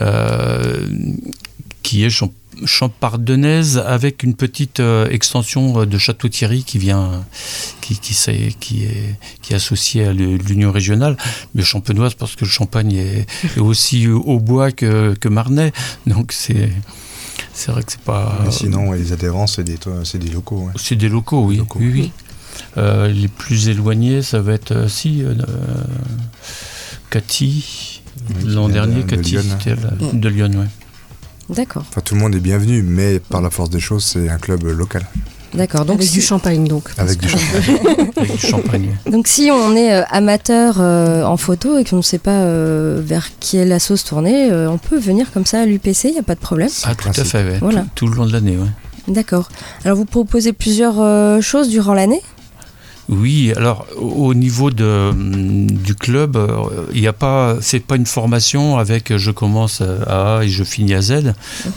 euh, 0.01 0.87
qui 1.85 2.05
est 2.05 2.25
champardenaise 2.65 3.79
avec 3.79 4.25
une 4.25 4.35
petite 4.35 4.83
extension 5.11 5.85
de 5.85 5.99
Château-Thierry 5.99 6.65
qui 6.65 6.79
vient, 6.79 7.25
qui, 7.81 7.97
qui, 8.01 8.13
est, 8.31 8.59
qui, 8.59 8.85
est, 8.85 9.15
qui 9.43 9.53
est 9.53 9.57
associée 9.57 10.07
à 10.07 10.13
l'union 10.13 10.73
régionale, 10.73 11.17
mais 11.55 11.63
champenoise 11.63 12.15
parce 12.15 12.35
que 12.35 12.45
le 12.45 12.51
champagne 12.51 12.95
est, 12.95 13.27
aussi 13.59 14.09
au 14.09 14.41
bois 14.41 14.73
que, 14.73 15.15
que 15.15 15.29
Marnay, 15.29 15.73
donc 16.09 16.33
c'est 16.33 16.71
c'est 17.53 17.71
vrai 17.71 17.83
que 17.83 17.93
c'est 17.93 18.01
pas. 18.01 18.41
Mais 18.45 18.51
sinon, 18.51 18.93
les 18.93 19.13
adhérents, 19.13 19.47
c'est 19.47 19.63
des, 19.63 19.79
des 19.79 20.31
locaux. 20.31 20.71
C'est 20.77 20.97
des 20.97 21.09
locaux, 21.09 21.45
oui. 21.45 21.63
oui, 21.77 21.91
oui. 21.93 22.13
Euh, 22.77 23.09
les 23.09 23.29
plus 23.29 23.69
éloignés, 23.69 24.23
ça 24.23 24.41
va 24.41 24.53
être 24.53 24.73
euh, 24.73 24.89
si 24.89 25.23
euh, 25.23 25.35
Cathy. 27.11 28.03
L'an 28.45 28.69
dernier, 28.69 29.05
Cathy, 29.05 29.37
c'était 29.41 29.77
de 30.13 30.29
Lyon, 30.29 30.51
oui. 30.55 30.67
D'accord. 31.49 31.85
Enfin, 31.88 32.00
tout 32.00 32.14
le 32.14 32.20
monde 32.20 32.35
est 32.35 32.41
bienvenu, 32.41 32.82
mais 32.82 33.20
par 33.20 33.40
la 33.40 33.50
force 33.50 33.71
des 33.71 33.80
choses, 33.80 34.04
c'est 34.04 34.28
un 34.28 34.38
club 34.38 34.64
local. 34.64 35.07
D'accord. 35.54 35.85
Donc 35.85 36.00
avec 36.00 36.11
du 36.11 36.21
champagne 36.21 36.66
donc. 36.66 36.88
Avec 36.99 37.19
du 37.21 37.28
champagne. 37.28 38.11
avec 38.16 38.33
du 38.33 38.47
champagne. 38.47 38.99
Donc 39.11 39.28
si 39.28 39.50
on 39.52 39.76
est 39.76 39.95
euh, 39.95 40.02
amateur 40.11 40.80
euh, 40.80 41.23
en 41.23 41.37
photo 41.37 41.78
et 41.78 41.85
qu'on 41.85 41.99
ne 41.99 42.02
sait 42.02 42.19
pas 42.19 42.42
euh, 42.42 43.00
vers 43.04 43.28
qui 43.38 43.57
est 43.57 43.64
la 43.64 43.78
sauce 43.78 44.04
tournée, 44.04 44.52
on 44.52 44.78
peut 44.78 44.99
venir 44.99 45.33
comme 45.33 45.47
ça 45.47 45.61
à 45.61 45.66
l'UPC, 45.66 46.04
il 46.04 46.12
n'y 46.12 46.19
a 46.19 46.23
pas 46.23 46.35
de 46.35 46.40
problème. 46.40 46.69
Ah 46.85 46.95
tout 46.95 47.09
à 47.09 47.25
fait, 47.25 47.59
Voilà. 47.61 47.87
Tout, 47.95 48.09
le 48.09 48.16
long 48.16 48.26
de 48.26 48.33
l'année, 48.33 48.57
oui. 48.59 48.69
D'accord. 49.07 49.49
Alors 49.85 49.97
vous 49.97 50.07
proposez 50.07 50.52
plusieurs 50.52 51.42
choses 51.42 51.69
durant 51.69 51.95
l'année? 51.95 52.23
Oui, 53.08 53.52
alors 53.56 53.87
au 53.96 54.32
niveau 54.34 54.70
de, 54.70 55.12
du 55.12 55.94
club, 55.94 56.38
il 56.92 57.00
n'y 57.00 57.06
a 57.06 57.12
pas, 57.12 57.56
c'est 57.61 57.80
pas 57.80 57.96
une 57.96 58.06
formation 58.06 58.78
avec 58.78 59.16
je 59.16 59.30
commence 59.30 59.82
à 59.82 60.38
A 60.38 60.44
et 60.44 60.49
je 60.49 60.64
finis 60.64 60.94
à 60.94 61.02
Z. 61.02 61.12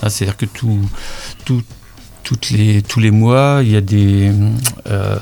Hein, 0.01 0.09
c'est-à-dire 0.09 0.37
que 0.37 0.45
tout, 0.45 0.79
tout, 1.45 1.63
les, 2.51 2.81
tous 2.81 2.99
les 2.99 3.11
mois, 3.11 3.59
il 3.63 3.71
y 3.71 3.75
a 3.75 3.81
des, 3.81 4.31
euh, 4.89 5.15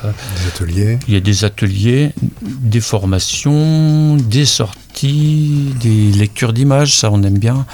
ateliers. 0.48 0.98
Il 1.08 1.14
y 1.14 1.16
a 1.16 1.20
des 1.20 1.44
ateliers, 1.44 2.12
des 2.42 2.80
formations, 2.80 4.16
des 4.16 4.44
sorties, 4.44 5.74
des 5.80 6.12
lectures 6.12 6.52
d'images, 6.52 6.96
ça 6.96 7.10
on 7.10 7.22
aime 7.22 7.38
bien. 7.38 7.66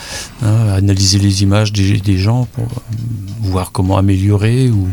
Hein, 0.43 0.69
analyser 0.75 1.19
les 1.19 1.43
images 1.43 1.73
des, 1.73 1.99
des, 1.99 2.19
gens 2.19 2.47
pour 2.53 2.67
voir 3.41 3.73
comment 3.73 3.99
améliorer 3.99 4.69
ou, 4.71 4.89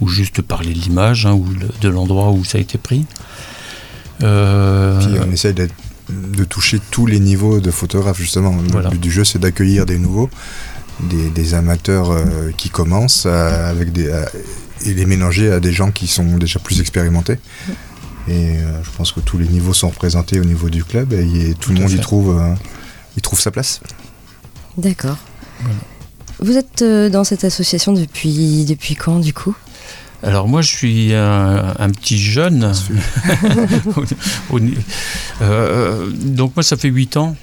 ou 0.00 0.08
juste 0.08 0.42
parler 0.42 0.72
de 0.72 0.78
l'image 0.78 1.26
hein, 1.26 1.32
ou 1.32 1.46
de 1.80 1.88
l'endroit 1.88 2.30
où 2.30 2.44
ça 2.44 2.58
a 2.58 2.60
été 2.60 2.78
pris. 2.78 3.04
Euh, 4.22 4.98
Puis 5.00 5.18
on 5.28 5.32
essaye 5.32 5.54
de 5.54 6.44
toucher 6.44 6.78
tous 6.90 7.06
les 7.06 7.20
niveaux 7.20 7.60
de 7.60 7.70
photographes 7.70 8.18
justement. 8.18 8.54
Le 8.54 8.90
but 8.90 9.00
du 9.00 9.10
jeu 9.10 9.24
c'est 9.24 9.38
d'accueillir 9.38 9.86
des 9.86 9.98
nouveaux 9.98 10.30
des, 11.02 11.54
amateurs 11.54 12.10
euh, 12.10 12.50
qui 12.56 12.70
commencent 12.70 13.26
avec 13.26 13.92
des, 13.92 14.10
et 14.86 14.94
les 14.94 15.06
mélanger 15.06 15.50
à 15.50 15.60
des 15.60 15.72
gens 15.72 15.90
qui 15.90 16.06
sont 16.06 16.36
déjà 16.36 16.58
plus 16.58 16.80
expérimentés. 16.80 17.38
Et 18.28 18.58
euh, 18.58 18.82
je 18.84 18.90
pense 18.96 19.12
que 19.12 19.20
tous 19.20 19.38
les 19.38 19.48
niveaux 19.48 19.72
sont 19.72 19.88
représentés 19.88 20.38
au 20.38 20.44
niveau 20.44 20.70
du 20.70 20.84
club 20.84 21.12
et, 21.12 21.54
tout, 21.58 21.72
le 21.72 21.80
monde 21.80 21.90
y 21.90 21.98
trouve, 21.98 22.38
euh, 22.38 22.54
trouve 23.20 23.40
sa 23.40 23.50
place. 23.50 23.80
D'accord. 24.76 25.16
Vous 26.38 26.56
êtes 26.56 26.82
dans 26.82 27.24
cette 27.24 27.44
association 27.44 27.92
depuis, 27.92 28.64
depuis 28.64 28.94
quand 28.96 29.18
du 29.18 29.32
coup? 29.32 29.54
Alors 30.24 30.46
moi 30.46 30.62
je 30.62 30.68
suis 30.68 31.12
un, 31.14 31.90
petit 31.90 32.18
jeune. 32.18 32.72
donc 36.12 36.54
moi 36.56 36.62
ça 36.62 36.76
fait 36.76 36.88
8 36.88 37.16
ans 37.16 37.36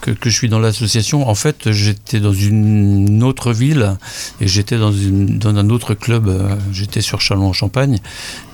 que, 0.00 0.10
que 0.12 0.30
je 0.30 0.34
suis 0.34 0.48
dans 0.48 0.58
l'association. 0.58 1.28
En 1.28 1.34
fait, 1.34 1.70
j'étais 1.72 2.20
dans 2.20 2.32
une 2.32 3.22
autre 3.22 3.52
ville 3.52 3.96
et 4.40 4.46
j'étais 4.48 4.78
dans, 4.78 4.92
une, 4.92 5.38
dans 5.38 5.54
un 5.56 5.68
autre 5.70 5.94
club. 5.94 6.28
euh, 6.28 6.56
J'étais 6.72 7.00
sur 7.00 7.20
Châlons-en-Champagne. 7.20 7.98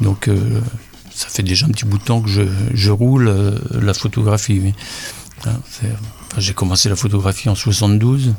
Donc, 0.01 0.29
euh, 0.29 0.61
ça 1.15 1.29
fait 1.29 1.43
déjà 1.43 1.67
un 1.67 1.71
petit 1.71 1.85
bout 1.85 1.99
de 1.99 2.05
temps 2.05 2.21
que 2.23 2.29
je, 2.31 2.43
je 2.75 2.91
roule 2.91 3.29
euh, 3.29 3.59
la 3.81 3.95
photographie. 3.95 4.61
oui. 4.63 4.75
Hein, 5.47 5.53
enfin, 5.67 5.87
J'ai 6.39 6.55
commencé 6.55 6.89
la 6.89 6.97
photographie 6.97 7.49
en 7.49 7.55
72. 7.55 8.35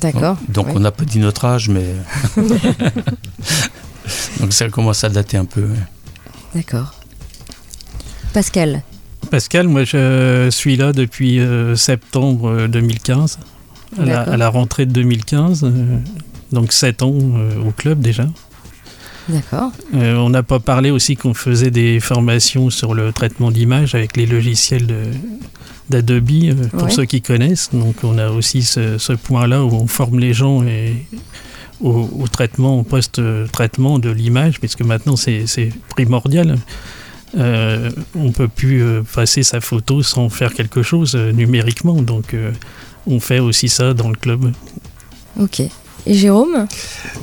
D'accord. 0.00 0.36
Donc, 0.48 0.68
on 0.74 0.80
n'a 0.80 0.90
pas 0.90 1.04
dit 1.04 1.18
notre 1.18 1.44
âge, 1.44 1.68
mais. 1.68 1.94
Donc, 4.40 4.52
ça 4.52 4.68
commence 4.68 5.04
à 5.04 5.08
dater 5.08 5.36
un 5.36 5.44
peu. 5.44 5.68
D'accord. 6.54 6.94
Pascal. 8.32 8.82
Pascal, 9.30 9.68
moi 9.68 9.84
je 9.84 10.48
suis 10.50 10.76
là 10.76 10.92
depuis 10.92 11.38
euh, 11.40 11.74
septembre 11.76 12.48
euh, 12.48 12.68
2015, 12.68 13.38
à 13.98 14.04
la, 14.04 14.06
D'accord. 14.16 14.34
à 14.34 14.36
la 14.36 14.48
rentrée 14.48 14.86
de 14.86 14.92
2015, 14.92 15.64
euh, 15.64 15.98
donc 16.52 16.72
7 16.72 17.02
ans 17.02 17.14
euh, 17.18 17.60
au 17.66 17.70
club 17.72 18.00
déjà. 18.00 18.26
D'accord. 19.28 19.72
Euh, 19.94 20.16
on 20.16 20.30
n'a 20.30 20.44
pas 20.44 20.60
parlé 20.60 20.90
aussi 20.90 21.16
qu'on 21.16 21.34
faisait 21.34 21.72
des 21.72 21.98
formations 21.98 22.70
sur 22.70 22.94
le 22.94 23.12
traitement 23.12 23.50
d'image 23.50 23.94
avec 23.96 24.16
les 24.16 24.26
logiciels 24.26 24.86
d'Adobe, 25.90 26.30
euh, 26.44 26.54
pour 26.68 26.84
Ouais. 26.84 26.90
ceux 26.90 27.04
qui 27.06 27.22
connaissent. 27.22 27.70
Donc 27.72 27.96
on 28.04 28.18
a 28.18 28.28
aussi 28.30 28.62
ce, 28.62 28.98
ce 28.98 29.12
point-là 29.12 29.64
où 29.64 29.70
on 29.74 29.88
forme 29.88 30.20
les 30.20 30.32
gens 30.32 30.62
et, 30.62 30.94
au, 31.80 32.08
au 32.20 32.28
traitement, 32.28 32.78
au 32.78 32.82
post-traitement 32.84 33.98
de 33.98 34.10
l'image, 34.10 34.60
puisque 34.60 34.82
maintenant 34.82 35.16
c'est 35.16 35.44
primordial. 35.90 36.56
Euh, 37.36 37.90
on 38.14 38.32
peut 38.32 38.48
plus 38.48 38.82
euh, 38.82 39.02
passer 39.02 39.42
sa 39.42 39.60
photo 39.60 40.02
sans 40.02 40.28
faire 40.28 40.54
quelque 40.54 40.82
chose 40.82 41.14
euh, 41.14 41.32
numériquement, 41.32 42.00
donc 42.00 42.34
euh, 42.34 42.50
on 43.06 43.20
fait 43.20 43.40
aussi 43.40 43.68
ça 43.68 43.94
dans 43.94 44.08
le 44.08 44.16
club. 44.16 44.52
Ok. 45.38 45.60
Et 45.60 46.14
Jérôme? 46.14 46.66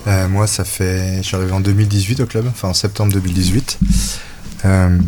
Euh, 0.08 0.28
moi, 0.28 0.46
ça 0.46 0.66
fait. 0.66 1.18
Je 1.18 1.28
suis 1.28 1.36
arrivé 1.36 1.54
en 1.54 1.62
2018 1.62 2.20
au 2.20 2.26
club, 2.26 2.46
enfin 2.48 2.70
en 2.70 2.74
septembre 2.74 3.14
2018. 3.14 3.80
Euh, 4.66 5.00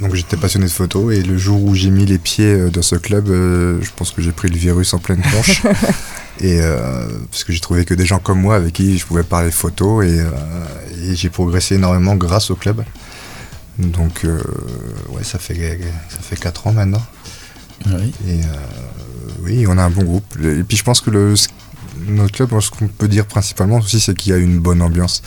donc 0.00 0.14
j'étais 0.14 0.36
passionné 0.36 0.66
de 0.66 0.70
photo 0.70 1.10
et 1.10 1.22
le 1.22 1.36
jour 1.36 1.62
où 1.64 1.74
j'ai 1.74 1.90
mis 1.90 2.06
les 2.06 2.18
pieds 2.18 2.70
dans 2.70 2.82
ce 2.82 2.94
club, 2.94 3.28
euh, 3.28 3.78
je 3.82 3.90
pense 3.96 4.12
que 4.12 4.22
j'ai 4.22 4.32
pris 4.32 4.48
le 4.48 4.56
virus 4.56 4.94
en 4.94 4.98
pleine 4.98 5.20
tronche. 5.22 5.62
et 6.40 6.60
euh, 6.60 7.08
parce 7.30 7.44
que 7.44 7.52
j'ai 7.52 7.60
trouvé 7.60 7.84
que 7.84 7.94
des 7.94 8.06
gens 8.06 8.18
comme 8.18 8.40
moi 8.40 8.56
avec 8.56 8.74
qui 8.74 8.98
je 8.98 9.06
pouvais 9.06 9.24
parler 9.24 9.50
photo 9.50 10.02
et, 10.02 10.20
euh, 10.20 10.30
et 11.02 11.16
j'ai 11.16 11.30
progressé 11.30 11.74
énormément 11.76 12.14
grâce 12.14 12.50
au 12.50 12.54
club. 12.54 12.84
Donc 13.78 14.24
euh, 14.24 14.42
ouais, 15.10 15.22
ça 15.24 15.38
fait 15.38 15.78
ça 16.08 16.18
fait 16.20 16.36
4 16.36 16.66
ans 16.66 16.72
maintenant. 16.72 17.02
Oui. 17.86 18.12
Et 18.26 18.40
euh, 18.40 18.46
oui, 19.42 19.66
on 19.68 19.78
a 19.78 19.82
un 19.84 19.90
bon 19.90 20.02
groupe. 20.04 20.24
Et 20.42 20.62
puis 20.64 20.76
je 20.76 20.82
pense 20.82 21.00
que 21.00 21.10
le, 21.10 21.34
notre 22.08 22.32
club, 22.32 22.60
ce 22.60 22.70
qu'on 22.70 22.88
peut 22.88 23.08
dire 23.08 23.26
principalement 23.26 23.76
aussi, 23.78 24.00
c'est 24.00 24.14
qu'il 24.16 24.32
y 24.32 24.34
a 24.34 24.38
une 24.38 24.58
bonne 24.58 24.82
ambiance. 24.82 25.22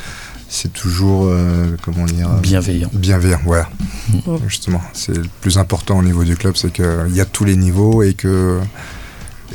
C'est 0.50 0.74
toujours, 0.74 1.28
euh, 1.30 1.78
comment 1.82 2.04
dire 2.04 2.30
euh, 2.30 2.40
Bienveillant. 2.42 2.90
Bienveillant, 2.92 3.40
voilà. 3.46 3.70
Mm. 4.10 4.36
Justement, 4.50 4.82
c'est 4.92 5.16
le 5.16 5.24
plus 5.40 5.58
important 5.58 5.98
au 6.00 6.04
niveau 6.04 6.26
du 6.26 6.36
club, 6.36 6.58
c'est 6.58 6.74
qu'il 6.74 7.14
y 7.16 7.22
a 7.22 7.26
tous 7.26 7.46
les 7.46 7.56
niveaux 7.56 8.04
et 8.04 8.14
que, 8.16 8.60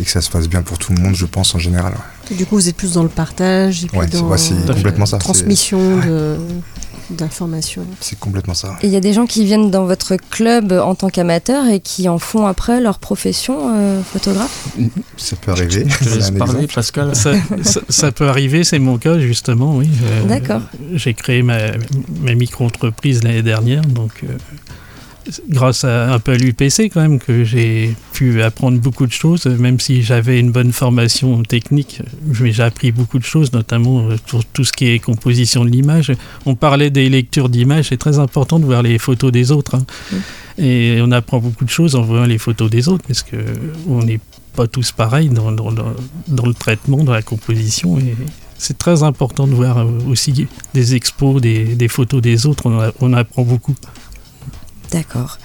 et 0.01 0.05
que 0.05 0.11
ça 0.11 0.23
se 0.23 0.31
passe 0.31 0.49
bien 0.49 0.63
pour 0.63 0.79
tout 0.79 0.95
le 0.95 1.03
monde, 1.03 1.15
je 1.15 1.27
pense, 1.27 1.55
en 1.55 1.59
général. 1.59 1.93
ouais. 2.31 2.37
Du 2.37 2.47
coup, 2.47 2.57
vous 2.57 2.67
êtes 2.71 2.77
plus 2.77 2.95
dans 2.95 3.03
le 3.03 3.11
partage 3.11 3.85
et 3.85 3.89
puis 3.89 3.99
Ouais, 3.99 4.07
dans 4.07 4.27
ouais, 4.27 4.39
la 4.67 4.75
complètement 4.75 5.05
ça, 5.05 5.19
c'est- 5.19 5.25
transmission 5.25 5.99
de- 5.99 6.39
d'informations. 7.11 7.85
C'est 8.01 8.19
complètement 8.19 8.55
ça. 8.55 8.77
Et 8.83 8.87
il 8.87 8.93
y 8.93 8.97
a 8.97 9.01
des 9.01 9.13
gens 9.13 9.27
qui 9.27 9.45
viennent 9.45 9.71
dans 9.71 9.85
votre 9.87 10.17
club 10.17 10.73
en 10.73 10.95
tant 10.95 11.09
qu'amateurs 11.09 11.67
et 11.67 11.81
qui 11.81 12.09
en 12.09 12.19
font 12.19 12.47
après 12.47 12.81
leur 12.81 12.99
profession 12.99 13.73
euh, 13.75 14.03
photographe? 14.03 14.69
Ça 15.17 15.37
peut 15.37 15.51
arriver. 15.53 15.87
Je 15.89 16.05
te 16.09 16.15
laisse 16.15 16.31
parler, 16.33 16.53
exemple. 16.65 16.75
Pascal. 16.75 17.17
Ça, 17.17 17.33
ça- 17.63 17.81
ça 17.89 18.13
peut 18.13 18.29
arriver, 18.29 18.65
c'est 18.65 18.79
mon 18.79 18.99
cas 18.99 19.19
justement, 19.19 19.77
oui. 19.77 19.89
Euh, 20.05 20.25
D'accord. 20.25 20.63
J'ai 20.95 21.15
créé 21.15 21.43
ma, 21.43 21.59
ma 22.21 22.35
micro-entreprise 22.35 23.23
l'année 23.25 23.43
dernière, 23.43 23.83
donc 23.83 24.13
euh, 24.25 24.29
grâce 25.49 25.85
à 25.85 26.13
un 26.13 26.19
peu 26.19 26.33
à 26.33 26.37
l'UPC 26.37 26.91
quand 26.93 27.01
même 27.01 27.19
que 27.19 27.45
j'ai 27.45 27.95
pu 28.13 28.43
apprendre 28.43 28.79
beaucoup 28.79 29.07
de 29.07 29.13
choses, 29.13 29.47
même 29.47 29.81
si 29.81 30.03
j'avais 30.03 30.39
une 30.41 30.51
bonne 30.53 30.73
formation 30.73 31.43
technique, 31.43 32.01
mais 32.41 32.53
j'ai 32.53 32.63
appris 32.63 32.93
beaucoup 32.93 33.19
de 33.19 33.25
choses, 33.25 33.53
notamment 33.53 34.09
euh, 34.09 34.17
sur 34.27 34.45
tout 34.45 34.65
ce 34.65 34.73
qui 34.73 34.87
est 34.89 34.99
composition 34.99 35.65
de 35.65 35.71
l'image. 35.71 36.13
On 36.45 36.55
parlait 36.55 36.91
des 36.91 37.09
lectures 37.09 37.49
d'images, 37.49 37.87
c'est 37.89 37.97
très 37.97 38.19
important 38.19 38.59
de 38.59 38.65
voir 38.65 38.83
les 38.83 38.99
photos 38.99 39.33
des 39.33 39.51
autres. 39.53 39.75
hein. 39.77 39.85
Et 40.59 40.99
on 41.03 41.13
apprend 41.13 41.39
beaucoup 41.39 41.65
de 41.65 41.71
choses 41.71 41.95
en 41.97 42.03
voyant 42.03 42.25
les 42.25 42.39
photos 42.39 42.71
des 42.71 42.89
autres, 42.89 43.05
parce 43.07 43.23
que 43.23 43.37
on 43.89 44.03
n'est 44.03 44.21
pas 44.55 44.67
tous 44.67 44.91
pareils 44.93 45.29
dans, 45.29 45.53
dans- 45.53 45.71
dans- 45.73 45.93
dans 46.29 46.47
le 46.47 46.55
traitement, 46.55 47.05
dans 47.05 47.13
la 47.13 47.21
composition. 47.23 47.99
Et 47.99 48.15
c'est 48.57 48.79
très 48.79 49.03
important 49.03 49.47
de 49.47 49.53
voir 49.53 49.77
euh, 49.79 49.87
aussi 50.09 50.47
des 50.73 50.95
expos, 50.95 51.43
des, 51.43 51.75
des 51.75 51.89
photos 51.89 52.23
des 52.23 52.47
autres. 52.47 52.65
On, 52.65 52.81
a- 52.81 52.93
on 53.01 53.13
apprend 53.13 53.43
beaucoup. 53.43 53.75
D'accord. 54.93 55.39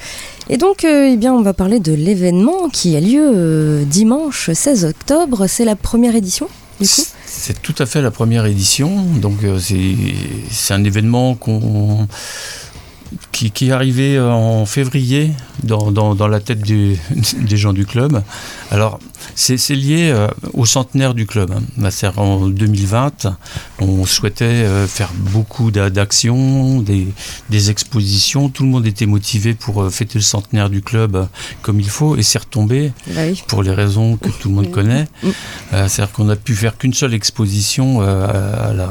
Et 0.50 0.58
donc, 0.58 0.84
euh, 0.84 1.10
eh 1.12 1.18
bien, 1.18 1.34
on 1.34 1.42
va 1.42 1.54
parler 1.54 1.80
de 1.80 1.94
l'événement 1.94 2.70
qui 2.70 2.96
a 2.96 3.00
lieu 3.00 3.32
euh, 3.34 3.84
dimanche 3.86 4.50
16 4.52 4.86
octobre. 4.86 5.48
C'est 5.48 5.66
la 5.66 5.76
première 5.76 6.16
édition, 6.16 6.48
du 6.80 6.88
coup? 6.88 7.04
C'est 7.26 7.62
tout 7.62 7.76
à 7.78 7.86
fait 7.86 8.02
la 8.02 8.12
première 8.12 8.46
édition. 8.46 9.06
Donc 9.22 9.44
euh, 9.44 9.58
c'est 9.58 9.96
c'est 10.52 10.74
un 10.74 10.84
événement 10.84 11.36
qu'on 11.36 12.08
qui, 13.32 13.52
qui 13.52 13.68
est 13.68 13.72
arrivé 13.72 14.20
en 14.20 14.66
février 14.66 15.32
dans, 15.64 15.92
dans- 15.92 16.16
dans 16.16 16.28
la 16.28 16.40
tête 16.40 16.62
du- 16.62 16.98
des 17.40 17.58
gens 17.58 17.74
du 17.74 17.86
club. 17.86 18.24
Alors, 18.72 19.00
c'est 19.36 19.56
lié 19.76 20.12
euh, 20.14 20.28
au 20.54 20.66
centenaire 20.66 21.14
du 21.14 21.26
club. 21.26 21.52
hein. 21.52 21.62
Bah, 21.78 21.92
c'est-à-dire 21.92 22.20
en 22.22 22.48
2020, 22.48 23.28
on 23.80 24.06
souhaitait 24.06 24.46
euh, 24.46 24.88
faire 24.88 25.12
beaucoup 25.16 25.72
d'a- 25.72 25.90
d'actions, 25.90 26.82
des, 26.82 27.08
des 27.50 27.70
expositions. 27.70 28.50
Tout 28.50 28.64
le 28.64 28.70
monde 28.70 28.86
était 28.88 29.06
motivé 29.06 29.54
pour 29.54 29.84
euh, 29.84 29.90
fêter 29.90 30.18
le 30.20 30.24
centenaire 30.24 30.70
du 30.70 30.82
club 30.82 31.16
euh, 31.16 31.26
comme 31.62 31.80
il 31.80 31.90
faut, 31.90 32.16
et 32.16 32.24
c'est 32.24 32.40
retombé 32.40 32.92
Bah 33.08 33.22
oui. 33.28 33.42
pour 33.48 33.62
les 33.64 33.74
raisons 33.74 34.18
que 34.18 34.30
tout 34.30 34.50
le 34.50 34.56
monde 34.56 34.72
connaît. 34.72 35.08
Euh, 35.74 35.88
C'est-à-dire 35.88 36.12
qu'on 36.14 36.30
a 36.30 36.36
pu 36.36 36.56
faire 36.56 36.78
qu'une 36.78 36.94
seule 36.94 37.14
exposition 37.14 38.02
euh, 38.02 38.26
à, 38.28 38.70
à 38.70 38.74
la, 38.74 38.90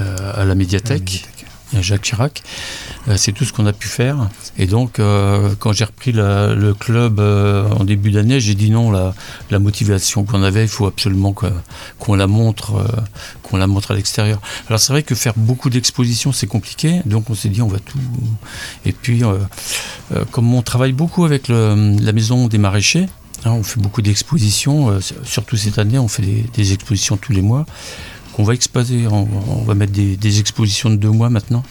euh, 0.00 0.32
à 0.34 0.44
la 0.44 0.54
médiathèque. 0.54 1.26
Jacques 1.78 2.02
Chirac. 2.02 2.42
Euh, 3.08 3.16
c'est 3.16 3.32
tout 3.32 3.44
ce 3.44 3.52
qu'on 3.52 3.66
a 3.66 3.72
pu 3.72 3.88
faire. 3.88 4.28
Et 4.58 4.66
donc, 4.66 4.98
euh, 4.98 5.54
quand 5.58 5.72
j'ai 5.72 5.84
repris 5.84 6.12
le 6.12 6.72
club 6.74 7.20
euh, 7.20 7.68
en 7.70 7.84
début 7.84 8.10
d'année, 8.10 8.40
j'ai 8.40 8.54
dit 8.54 8.70
non, 8.70 8.90
la, 8.90 9.58
motivation 9.58 10.24
qu'on 10.24 10.42
avait, 10.42 10.62
il 10.62 10.68
faut 10.68 10.86
absolument 10.86 11.34
qu'on 11.98 12.14
la 12.14 12.26
montre, 12.26 12.84
qu'on 13.42 13.56
la 13.56 13.66
montre 13.66 13.90
à 13.90 13.94
l'extérieur. 13.94 14.40
Alors 14.68 14.80
c'est 14.80 14.92
vrai 14.92 15.02
que 15.02 15.14
faire 15.14 15.34
beaucoup 15.36 15.70
d'expositions, 15.70 16.32
c'est 16.32 16.46
compliqué. 16.46 17.00
Donc 17.04 17.30
on 17.30 17.34
s'est 17.34 17.48
dit, 17.48 17.62
on 17.62 17.68
va 17.68 17.78
tout. 17.78 17.98
Et 18.84 18.92
puis, 18.92 19.22
comme 20.30 20.54
on 20.54 20.62
travaille 20.62 20.92
beaucoup 20.92 21.24
avec 21.24 21.48
la 21.48 22.12
maison 22.12 22.48
des 22.48 22.58
maraîchers, 22.58 23.06
hein, 23.44 23.52
on 23.52 23.62
fait 23.62 23.80
beaucoup 23.80 24.02
d'expositions. 24.02 24.98
surtout 25.24 25.56
cette 25.56 25.78
année, 25.78 25.98
on 25.98 26.08
fait 26.08 26.24
des 26.54 26.72
expositions 26.72 27.16
tous 27.16 27.32
les 27.32 27.42
mois. 27.42 27.66
Qu'on 28.40 28.46
va 28.46 28.54
exposer. 28.54 29.06
On, 29.06 29.28
on 29.48 29.62
va 29.64 29.74
mettre 29.74 29.92
des, 29.92 30.16
des 30.16 30.40
expositions 30.40 30.88
de 30.88 30.96
deux 30.96 31.10
mois 31.10 31.28
maintenant 31.28 31.62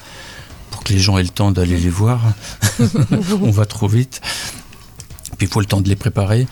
pour 0.70 0.84
que 0.84 0.94
les 0.94 1.00
gens 1.00 1.18
aient 1.18 1.24
le 1.24 1.30
temps 1.30 1.52
d'aller 1.52 1.78
les 1.78 1.90
voir. 1.90 2.22
on 3.42 3.50
va 3.50 3.66
trop 3.66 3.88
vite. 3.88 4.22
Puis 5.38 5.48
il 5.48 5.50
faut 5.52 5.62
le 5.62 5.66
temps 5.66 5.82
de 5.82 5.90
les 5.90 5.96
préparer. 5.96 6.48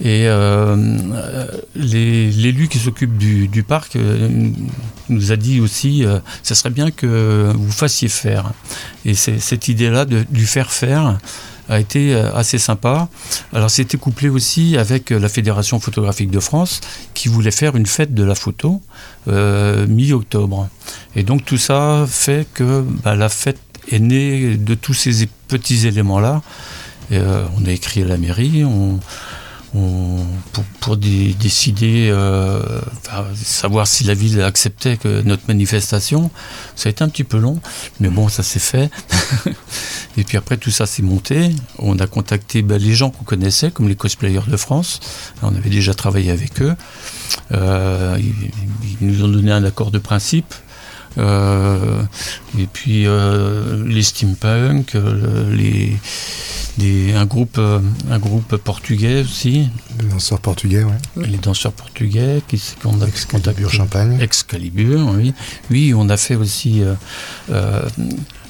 Et 0.00 0.26
euh, 0.26 1.46
l'élu 1.74 2.68
qui 2.68 2.78
s'occupe 2.78 3.16
du, 3.16 3.48
du 3.48 3.62
parc 3.62 3.96
euh, 3.96 4.50
nous 5.08 5.32
a 5.32 5.36
dit 5.36 5.60
aussi, 5.60 6.04
euh, 6.04 6.18
ça 6.42 6.54
serait 6.54 6.70
bien 6.70 6.90
que 6.90 7.52
vous 7.54 7.72
fassiez 7.72 8.08
faire. 8.08 8.52
Et 9.06 9.14
c'est 9.14 9.38
cette 9.38 9.68
idée-là 9.68 10.04
de 10.04 10.24
lui 10.32 10.46
faire 10.46 10.70
faire 10.70 11.18
a 11.68 11.78
été 11.78 12.14
euh, 12.14 12.32
assez 12.34 12.58
sympa. 12.58 13.08
Alors 13.52 13.70
c'était 13.70 13.98
couplé 13.98 14.28
aussi 14.28 14.76
avec 14.76 15.12
euh, 15.12 15.18
la 15.18 15.28
Fédération 15.28 15.78
photographique 15.80 16.30
de 16.30 16.40
France 16.40 16.80
qui 17.14 17.28
voulait 17.28 17.50
faire 17.50 17.76
une 17.76 17.86
fête 17.86 18.14
de 18.14 18.24
la 18.24 18.34
photo 18.34 18.80
euh, 19.28 19.86
mi-octobre. 19.86 20.68
Et 21.16 21.22
donc 21.22 21.44
tout 21.44 21.58
ça 21.58 22.04
fait 22.08 22.46
que 22.54 22.84
bah, 23.04 23.14
la 23.14 23.28
fête 23.28 23.60
est 23.90 24.00
née 24.00 24.56
de 24.56 24.74
tous 24.74 24.94
ces 24.94 25.28
petits 25.48 25.86
éléments-là. 25.86 26.42
On 27.10 27.66
a 27.66 27.70
écrit 27.70 28.02
à 28.02 28.06
la 28.06 28.16
mairie, 28.16 28.64
on- 28.64 28.98
pour, 29.72 30.64
pour 30.80 30.96
dé- 30.96 31.34
décider, 31.38 32.08
euh, 32.10 32.62
savoir 33.34 33.86
si 33.86 34.04
la 34.04 34.14
ville 34.14 34.40
acceptait 34.42 34.96
que 34.96 35.22
notre 35.22 35.42
manifestation. 35.48 36.30
Ça 36.76 36.88
a 36.88 36.90
été 36.90 37.02
un 37.02 37.08
petit 37.08 37.24
peu 37.24 37.38
long, 37.38 37.58
mais 38.00 38.08
bon, 38.08 38.28
ça 38.28 38.42
s'est 38.42 38.58
fait. 38.58 38.90
Et 40.18 40.24
puis 40.24 40.36
après, 40.36 40.58
tout 40.58 40.70
ça 40.70 40.84
s'est 40.86 41.02
monté. 41.02 41.50
On 41.78 41.98
a 41.98 42.06
contacté 42.06 42.60
bah, 42.62 42.76
les 42.78 42.94
gens 42.94 43.10
qu'on 43.10 43.24
connaissait, 43.24 43.70
comme 43.70 43.88
les 43.88 43.96
cosplayers 43.96 44.42
de 44.46 44.56
France. 44.56 45.00
On 45.42 45.54
avait 45.54 45.70
déjà 45.70 45.94
travaillé 45.94 46.30
avec 46.30 46.60
eux. 46.60 46.74
Euh, 47.52 48.18
ils 49.00 49.06
nous 49.06 49.24
ont 49.24 49.28
donné 49.28 49.52
un 49.52 49.64
accord 49.64 49.90
de 49.90 49.98
principe. 49.98 50.52
Et 51.18 52.66
puis 52.72 53.06
les 53.86 54.02
steampunk, 54.02 54.96
les 55.50 55.96
un, 57.14 57.26
groupe, 57.26 57.56
euh, 57.58 57.80
un 58.10 58.18
groupe 58.18 58.56
portugais 58.56 59.22
aussi. 59.22 59.68
Les 60.00 60.08
danseurs 60.08 60.40
portugais, 60.40 60.84
oui. 60.84 61.24
Les 61.28 61.38
danseurs 61.38 61.72
portugais 61.72 62.42
qui 62.48 62.60
qu'on 62.82 63.00
a 63.00 63.06
Excalibur 63.06 63.70
Champagne. 63.70 64.18
Excalibur, 64.20 65.12
oui. 65.14 65.34
Oui, 65.70 65.92
on 65.94 66.08
a 66.08 66.16
fait 66.16 66.36
aussi 66.36 66.82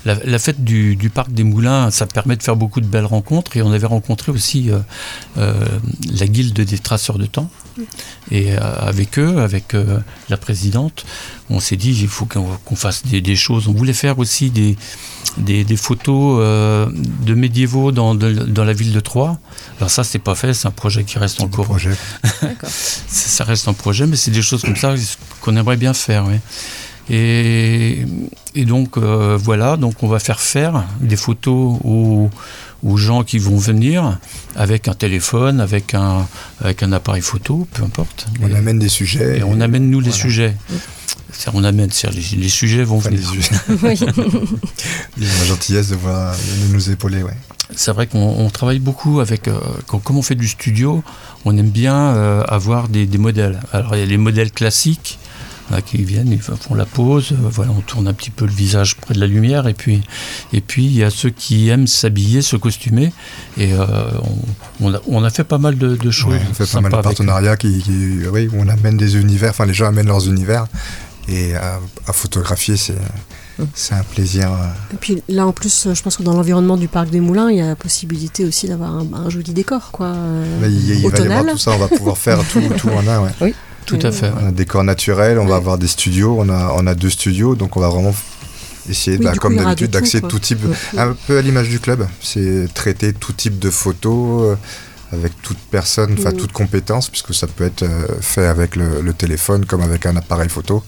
euh, 0.06 0.10
euh, 0.10 0.16
la, 0.24 0.38
fête 0.38 0.62
du, 0.64 1.10
Parc 1.12 1.32
des 1.32 1.44
Moulins, 1.44 1.90
ça 1.90 2.06
permet 2.06 2.36
de 2.36 2.42
faire 2.42 2.56
beaucoup 2.56 2.80
de 2.80 2.86
belles 2.86 3.06
rencontres. 3.06 3.56
Et 3.56 3.62
on 3.62 3.72
avait 3.72 3.86
rencontré 3.86 4.32
aussi 4.32 4.70
la 5.36 6.26
guilde 6.26 6.60
des 6.60 6.78
traceurs 6.78 7.18
de 7.18 7.26
temps. 7.26 7.50
Et 8.30 8.52
avec 8.56 9.18
eux, 9.18 9.38
avec 9.38 9.74
la 10.28 10.36
présidente, 10.36 11.04
on 11.50 11.60
s'est 11.60 11.76
dit 11.76 11.90
il 12.00 12.08
faut 12.08 12.26
qu'on 12.26 12.76
fasse 12.76 13.04
des, 13.04 13.36
choses. 13.36 13.68
On 13.68 13.72
voulait 13.72 13.92
faire 13.92 14.18
aussi 14.18 14.50
des, 14.50 14.76
des, 15.38 15.76
photos 15.76 16.38
euh, 16.40 16.86
de 16.92 17.34
médiévaux 17.34 17.92
dans, 17.92 18.14
dans, 18.14 18.64
la 18.64 18.72
ville 18.72 18.92
de 18.92 19.00
Troyes. 19.00 19.38
Alors 19.78 19.90
ça, 19.90 20.04
c'est 20.04 20.18
pas 20.18 20.34
fait, 20.34 20.54
c'est 20.54 20.68
un 20.68 20.72
projet 20.72 21.04
qui 21.04 21.18
reste 21.18 21.40
en 21.42 21.48
cours. 21.48 21.64
Projet. 21.64 21.94
ça 22.66 23.44
reste 23.44 23.68
un 23.68 23.72
projet, 23.72 24.06
mais 24.06 24.16
c'est 24.16 24.30
des 24.30 24.42
choses 24.42 24.62
comme 24.62 24.76
ça 24.76 24.94
qu'on 25.40 25.56
aimerait 25.56 25.76
bien 25.76 25.94
faire. 25.94 26.26
Oui. 26.26 26.34
Et, 27.10 28.06
et, 28.54 28.64
donc 28.64 28.96
euh, 28.96 29.36
voilà, 29.40 29.76
donc 29.76 30.02
on 30.02 30.08
va 30.08 30.18
faire 30.18 30.40
faire 30.40 30.84
des 31.00 31.16
photos 31.16 31.78
aux, 31.84 32.30
aux, 32.84 32.96
gens 32.96 33.24
qui 33.24 33.38
vont 33.38 33.56
venir 33.56 34.18
avec 34.54 34.86
un 34.86 34.94
téléphone, 34.94 35.60
avec 35.60 35.94
un, 35.94 36.26
avec 36.60 36.82
un 36.82 36.92
appareil 36.92 37.22
photo, 37.22 37.66
peu 37.72 37.82
importe. 37.82 38.28
On 38.40 38.54
amène 38.54 38.78
des 38.78 38.88
sujets. 38.88 39.38
Et, 39.38 39.42
on 39.42 39.60
amène 39.60 39.90
nous 39.90 40.00
les 40.00 40.12
sujets 40.12 40.54
on 41.52 41.64
amène, 41.64 41.90
les, 42.12 42.36
les, 42.36 42.48
sujets 42.48 42.84
vont 42.84 42.98
venir. 42.98 43.20
Les 43.68 45.30
a 45.30 45.38
la 45.38 45.44
gentillesse 45.44 45.88
de, 45.88 45.96
voir, 45.96 46.34
de 46.34 46.72
nous 46.72 46.90
épauler, 46.90 47.22
ouais. 47.22 47.36
C'est 47.74 47.92
vrai 47.92 48.06
qu'on 48.06 48.50
travaille 48.50 48.80
beaucoup 48.80 49.20
avec, 49.20 49.48
euh, 49.48 49.58
comme 49.86 50.18
on 50.18 50.22
fait 50.22 50.34
du 50.34 50.46
studio, 50.46 51.02
on 51.44 51.56
aime 51.56 51.70
bien 51.70 51.96
euh, 51.96 52.42
avoir 52.46 52.88
des, 52.88 53.06
modèles. 53.18 53.60
Alors 53.72 53.96
il 53.96 54.00
y 54.00 54.02
a 54.02 54.06
les 54.06 54.18
modèles 54.18 54.52
classiques 54.52 55.18
qui 55.80 56.02
viennent, 56.04 56.30
ils 56.30 56.40
font 56.40 56.74
la 56.74 56.84
pause, 56.84 57.32
euh, 57.32 57.48
voilà, 57.48 57.72
on 57.72 57.80
tourne 57.80 58.08
un 58.08 58.12
petit 58.12 58.30
peu 58.30 58.44
le 58.44 58.52
visage 58.52 58.96
près 58.96 59.14
de 59.14 59.20
la 59.20 59.26
lumière, 59.26 59.66
et 59.66 59.74
puis, 59.74 60.02
et 60.52 60.60
puis 60.60 60.84
il 60.84 60.94
y 60.94 61.04
a 61.04 61.10
ceux 61.10 61.30
qui 61.30 61.68
aiment 61.68 61.86
s'habiller, 61.86 62.42
se 62.42 62.56
costumer, 62.56 63.12
et 63.56 63.72
on, 64.80 64.92
on, 65.06 65.24
a, 65.24 65.30
fait 65.30 65.44
pas 65.44 65.58
mal 65.58 65.78
de, 65.78 66.10
choses. 66.10 66.34
on 66.50 66.54
fait 66.54 66.70
pas 66.70 66.80
mal 66.80 66.92
de 66.92 66.96
partenariats 67.00 67.56
qui, 67.56 67.82
oui, 68.30 68.48
on 68.54 68.68
amène 68.68 68.96
des 68.96 69.16
univers, 69.16 69.50
enfin 69.50 69.66
les 69.66 69.74
gens 69.74 69.86
amènent 69.86 70.08
leurs 70.08 70.28
univers, 70.28 70.66
et 71.28 71.54
à, 71.54 71.80
photographier, 72.12 72.76
c'est. 72.76 72.98
C'est 73.74 73.94
un 73.94 74.02
plaisir. 74.02 74.50
Et 74.92 74.96
puis 74.96 75.22
là, 75.28 75.46
en 75.46 75.52
plus, 75.52 75.88
je 75.92 76.02
pense 76.02 76.16
que 76.16 76.22
dans 76.22 76.32
l'environnement 76.32 76.78
du 76.78 76.88
parc 76.88 77.10
des 77.10 77.20
Moulins, 77.20 77.50
il 77.50 77.58
y 77.58 77.60
a 77.60 77.66
la 77.66 77.76
possibilité 77.76 78.46
aussi 78.46 78.66
d'avoir 78.66 78.90
un, 78.94 79.28
joli 79.28 79.52
décor, 79.52 79.90
quoi. 79.92 80.14
il, 80.62 80.90
il 80.90 81.08
va 81.08 81.18
y 81.18 81.22
avoir 81.22 81.46
tout 81.46 81.58
ça, 81.58 81.72
on 81.72 81.78
va 81.78 81.86
pouvoir 81.86 82.16
faire 82.16 82.38
tout, 82.48 82.62
tout 82.78 82.88
en 82.88 83.06
un, 83.06 83.20
ouais. 83.20 83.30
Oui, 83.42 83.54
tout 83.86 83.98
à 84.02 84.12
fait. 84.12 84.30
On 84.34 84.44
a 84.44 84.48
un 84.48 84.52
décor 84.52 84.84
naturel, 84.84 85.38
on 85.38 85.46
va 85.46 85.56
avoir 85.56 85.78
des 85.78 85.86
studios, 85.88 86.36
on 86.38 86.48
a, 86.48 86.74
on 86.76 86.86
a 86.86 86.94
deux 86.94 87.10
studios, 87.10 87.54
donc 87.54 87.76
on 87.76 87.80
va 87.80 87.88
vraiment 87.88 88.14
essayer, 88.88 89.18
bah, 89.18 89.34
comme 89.34 89.56
d'habitude, 89.56 89.90
d'accéder 89.90 90.26
tout 90.26 90.38
type, 90.38 90.60
un 90.96 91.14
peu 91.26 91.38
à 91.38 91.42
l'image 91.42 91.68
du 91.68 91.80
club, 91.80 92.06
c'est 92.20 92.66
traiter 92.74 93.12
tout 93.12 93.32
type 93.32 93.58
de 93.58 93.70
photos. 93.70 94.52
Euh, 94.52 94.56
avec 95.12 95.40
toute 95.42 95.58
personne, 95.70 96.14
enfin 96.18 96.30
mm. 96.30 96.36
toute 96.36 96.52
compétence, 96.52 97.08
puisque 97.08 97.34
ça 97.34 97.46
peut 97.46 97.64
être 97.64 97.82
euh, 97.82 98.06
fait 98.20 98.46
avec 98.46 98.76
le, 98.76 99.12
téléphone 99.12 99.66
comme 99.66 99.82
avec 99.82 100.06
un 100.06 100.16
appareil 100.16 100.48
photo. 100.48 100.82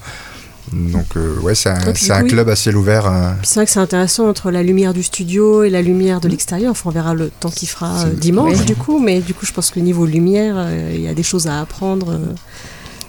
Donc 0.72 1.04
euh, 1.16 1.38
ouais, 1.40 1.54
c'est 1.54 1.68
un, 1.68 2.24
club 2.24 2.48
à 2.48 2.56
ciel 2.56 2.76
ouvert. 2.76 3.06
Hein. 3.06 3.36
C'est 3.42 3.56
vrai 3.56 3.66
que 3.66 3.70
c'est 3.70 3.80
intéressant 3.80 4.28
entre 4.28 4.50
la 4.50 4.62
lumière 4.62 4.94
du 4.94 5.02
studio 5.02 5.62
et 5.62 5.68
la 5.68 5.82
lumière 5.82 6.20
de 6.20 6.28
l'extérieur. 6.28 6.70
Enfin, 6.70 6.88
on 6.88 6.92
verra 6.92 7.12
le 7.12 7.28
temps 7.28 7.50
qu'il 7.50 7.68
fera 7.68 8.06
euh, 8.06 8.12
dimanche 8.14 8.64
du 8.64 8.74
coup, 8.74 8.98
mais 8.98 9.20
du 9.20 9.34
coup 9.34 9.44
je 9.44 9.52
pense 9.52 9.70
que 9.70 9.78
niveau 9.78 10.06
lumière, 10.06 10.66
il 10.90 11.02
y 11.02 11.08
a 11.08 11.14
des 11.14 11.22
choses 11.22 11.46
à 11.46 11.60
apprendre. 11.60 12.18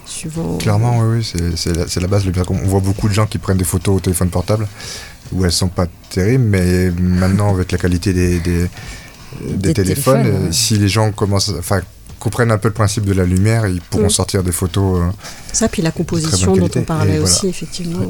Suivant... 0.06 0.58
Clairement, 0.58 1.00
oui, 1.00 1.18
oui 1.18 1.54
c'est 1.56 1.76
la, 1.76 1.86
la, 2.02 2.08
base. 2.08 2.24
On 2.50 2.54
voit 2.68 2.80
beaucoup 2.80 3.08
de 3.10 3.14
gens 3.14 3.26
qui 3.26 3.38
prennent 3.38 3.58
des 3.58 3.64
photos 3.66 3.98
au 3.98 4.00
téléphone 4.00 4.30
portable 4.30 4.68
où 5.32 5.44
elles 5.44 5.52
sont 5.52 5.70
pas 5.70 5.88
terribles, 6.10 6.44
mais 6.44 6.92
maintenant 6.92 7.54
avec 7.54 7.72
la 7.72 7.78
qualité 7.78 8.14
des 8.14 8.70
des, 9.42 9.74
téléphones. 9.74 10.26
Euh, 10.26 10.52
si 10.52 10.78
les 10.78 10.88
gens 10.88 11.12
commencent, 11.12 11.52
enfin, 11.58 11.82
comprennent 12.20 12.52
un 12.52 12.58
peu 12.58 12.68
le 12.68 12.74
principe 12.74 13.06
de 13.06 13.14
la 13.14 13.26
lumière, 13.26 13.68
ils 13.68 13.82
pourront 13.82 14.08
mm. 14.08 14.12
sortir 14.12 14.44
des 14.44 14.52
photos. 14.52 15.02
Euh, 15.02 15.12
ça, 15.52 15.68
puis 15.68 15.82
la 15.82 15.92
composition 15.92 16.56
dont 16.56 16.70
on 16.76 16.82
parlait 16.82 17.20
aussi, 17.20 17.48
effectivement. 17.48 18.06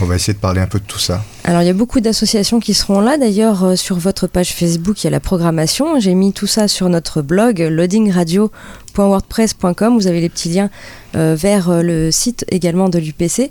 On 0.00 0.06
va 0.06 0.16
essayer 0.16 0.34
de 0.34 0.38
parler 0.38 0.60
un 0.60 0.66
peu 0.66 0.78
de 0.78 0.84
tout 0.84 0.98
ça. 0.98 1.24
Alors 1.44 1.62
il 1.62 1.66
y 1.66 1.70
a 1.70 1.74
beaucoup 1.74 2.00
d'associations 2.00 2.60
qui 2.60 2.74
seront 2.74 3.00
là. 3.00 3.16
D'ailleurs, 3.18 3.64
euh, 3.64 3.76
sur 3.76 3.98
votre 3.98 4.26
page 4.26 4.54
Facebook, 4.54 5.02
il 5.02 5.06
y 5.06 5.08
a 5.08 5.10
la 5.10 5.20
programmation. 5.20 5.98
J'ai 6.00 6.14
mis 6.14 6.32
tout 6.32 6.46
ça 6.46 6.68
sur 6.68 6.88
notre 6.88 7.22
blog 7.22 7.60
loadingradio.wordpress.com. 7.60 9.94
Vous 9.94 10.06
avez 10.06 10.20
les 10.20 10.28
petits 10.28 10.50
liens 10.50 10.70
vers 11.12 11.82
le 11.82 12.12
site 12.12 12.44
également 12.50 12.88
de 12.88 12.98
l'UPC. 12.98 13.50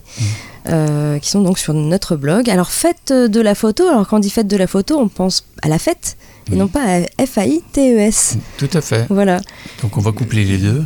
Mm. 0.66 1.20
qui 1.20 1.30
sont 1.30 1.42
donc 1.42 1.58
sur 1.58 1.74
notre 1.74 2.16
blog. 2.16 2.50
Alors 2.50 2.70
faites 2.70 3.12
de 3.12 3.42
la 3.42 3.56
photo, 3.56 3.88
alors 3.88 4.08
quand 4.08 4.18
on 4.18 4.20
dit 4.20 4.30
fête 4.30 4.48
de 4.48 4.58
la 4.58 4.68
photo, 4.68 5.00
on 5.00 5.08
pense 5.08 5.46
à 5.62 5.68
la 5.68 5.80
fête, 5.80 6.18
et 6.52 6.56
non 6.56 6.68
pas 6.68 6.82
à 6.82 7.26
F-A-I-T-E-S. 7.26 8.38
Tout 8.58 8.70
à 8.74 8.82
fait. 8.82 9.06
Voilà. 9.10 9.42
Donc 9.82 9.98
on 9.98 10.02
va 10.02 10.12
coupler 10.12 10.46
les 10.46 10.58
deux. 10.58 10.84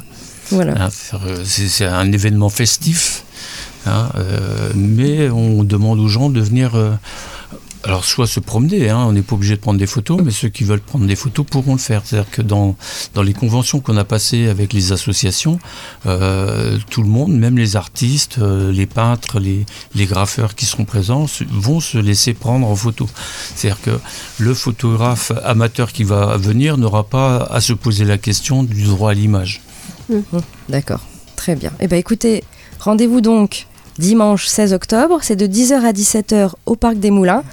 Voilà. 0.50 0.86
Hein, 0.86 0.90
euh, 1.26 1.44
c'est 1.46 1.86
un 1.86 2.12
événement 2.12 2.50
festif, 2.50 3.24
hein, 3.86 4.10
euh, 4.16 4.72
mais 4.76 5.30
on 5.30 5.64
demande 5.64 6.00
aux 6.00 6.08
gens 6.08 6.30
de 6.30 6.42
venir 6.42 6.76
euh, 6.76 6.92
alors 7.84 8.06
soit 8.06 8.28
se 8.28 8.40
promener, 8.40 8.90
hein, 8.90 9.04
on 9.06 9.12
n'est 9.12 9.22
pas 9.22 9.36
obligé 9.36 9.56
de 9.56 9.60
prendre 9.60 9.78
des 9.78 9.88
photos, 9.88 10.22
mais 10.24 10.32
ceux 10.32 10.48
qui 10.48 10.64
veulent 10.64 10.80
prendre 10.80 11.06
des 11.06 11.18
photos 11.18 11.46
pourront 11.46 11.74
le 11.74 11.80
faire. 11.80 12.02
C'est-à-dire 12.06 12.32
que 12.32 12.42
dans, 12.42 12.78
dans 13.14 13.22
les 13.22 13.34
conventions 13.34 13.82
qu'on 13.82 13.98
a 13.98 14.06
passées 14.06 14.48
avec 14.48 14.72
les 14.72 14.94
associations, 14.94 15.60
euh, 16.06 16.78
tout 16.90 17.04
le 17.04 17.10
monde, 17.10 17.34
même 17.34 17.58
les 17.58 17.76
artistes, 17.76 18.38
les 18.38 18.86
peintres, 18.86 19.40
les, 19.40 19.66
les 19.96 20.06
graffeurs 20.06 20.56
qui 20.56 20.66
seront 20.66 20.86
présents, 20.86 21.26
vont 21.52 21.82
se 21.82 21.98
laisser 21.98 22.34
prendre 22.34 22.68
en 22.68 22.76
photo. 22.76 23.10
C'est-à-dire 23.54 23.82
que 23.82 24.00
le 24.40 24.54
photographe 24.54 25.34
amateur 25.44 25.92
qui 25.92 26.06
va 26.06 26.38
venir 26.38 26.78
n'aura 26.78 27.04
pas 27.04 27.40
à 27.52 27.60
se 27.60 27.74
poser 27.74 28.06
la 28.06 28.18
question 28.18 28.64
du 28.64 28.84
droit 28.84 29.12
à 29.12 29.14
l'image. 29.14 29.62
Mmh. 30.10 30.20
D'accord, 30.70 31.02
très 31.36 31.56
bien. 31.56 31.72
Eh 31.82 31.88
bien 31.88 31.98
écoutez, 31.98 32.44
rendez-vous 32.80 33.20
donc 33.20 33.68
dimanche 33.98 34.48
16 34.48 34.74
octobre, 34.74 35.20
c'est 35.22 35.36
de 35.36 35.46
10h 35.46 35.86
à 35.86 35.92
17h 35.92 36.52
au 36.66 36.76
Parc 36.76 36.98
des 36.98 37.12
Moulins. 37.12 37.44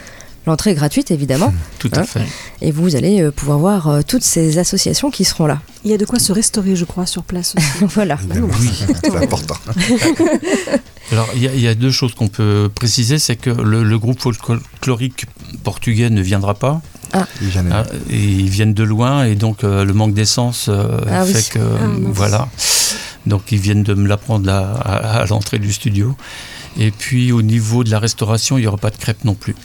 L'entrée 0.47 0.71
est 0.71 0.75
gratuite, 0.75 1.11
évidemment. 1.11 1.53
Tout 1.79 1.91
à 1.93 2.01
hein. 2.01 2.05
fait. 2.05 2.27
Et 2.63 2.71
vous 2.73 2.97
allez 2.97 3.21
euh, 3.21 3.31
pouvoir 3.31 3.59
voir 3.59 3.89
euh, 3.89 4.01
toutes 4.07 4.23
ces 4.23 4.59
associations 4.59 5.11
qui 5.11 5.25
seront 5.25 5.47
là. 5.47 5.61
Il 5.85 5.91
y 5.91 5.95
a 5.95 5.99
de 5.99 6.05
quoi 6.05 6.19
se 6.19 6.33
restaurer, 6.33 6.77
je 6.77 6.85
crois, 6.85 7.07
sur 7.07 7.23
place 7.23 7.55
aussi. 7.57 7.67
voilà. 7.95 8.19
oui, 8.61 8.71
c'est 9.05 9.17
important. 9.17 9.57
Alors, 11.13 11.29
il 11.35 11.61
y, 11.61 11.69
a 11.69 11.75
deux 11.75 11.91
choses 11.91 12.15
qu'on 12.15 12.29
peut 12.29 12.71
préciser, 12.73 13.19
c'est 13.19 13.37
que 13.37 13.51
le, 13.51 13.99
groupe 13.99 14.21
folklorique 14.21 15.27
portugais 15.65 16.09
ne 16.09 16.23
viendra 16.23 16.55
pas. 16.55 16.81
Ah. 17.13 17.27
ah 17.73 17.85
ils, 18.09 18.49
viennent 18.49 18.75
de 18.75 18.85
loin 18.85 19.25
et 19.25 19.35
donc 19.35 19.65
euh, 19.65 19.85
le 19.85 19.93
manque 19.93 20.15
d'essence 20.15 20.71
ah 20.71 21.25
fait 21.25 21.49
que 21.49 21.59
ah, 21.59 21.87
voilà. 22.05 22.49
Donc 23.27 23.51
ils 23.51 23.59
viennent 23.59 23.83
de 23.83 23.95
me 23.95 24.07
l'apprendre 24.07 24.49
à, 24.49 25.21
à 25.21 25.27
l'entrée 25.27 25.59
du 25.59 25.73
studio. 25.73 26.17
Et 26.79 26.93
puis 26.93 27.33
au 27.33 27.43
niveau 27.43 27.83
de 27.83 27.91
la 27.91 27.99
restauration, 27.99 28.59
il 28.59 28.61
n'y 28.61 28.67
aura 28.69 28.77
pas 28.77 28.91
de 28.91 28.97
crêpes 28.97 29.25
non 29.25 29.35
plus. 29.35 29.57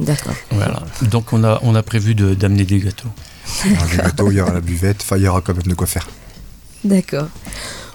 D'accord. 0.00 0.34
Voilà. 0.50 0.82
Donc 1.02 1.32
on 1.32 1.42
a, 1.44 1.58
on 1.62 1.74
a 1.74 1.82
prévu 1.82 2.14
d'amener 2.14 2.64
des 2.64 2.78
gâteaux. 2.78 3.08
Alors, 3.64 3.86
des 3.86 3.96
gâteaux, 3.96 4.30
il 4.30 4.36
y 4.36 4.40
aura 4.40 4.52
la 4.52 4.60
buvette, 4.60 4.98
enfin 5.00 5.16
il 5.16 5.24
y 5.24 5.28
aura 5.28 5.40
quand 5.40 5.54
même 5.54 5.66
de 5.66 5.74
quoi 5.74 5.86
faire. 5.86 6.08
D'accord. 6.84 7.28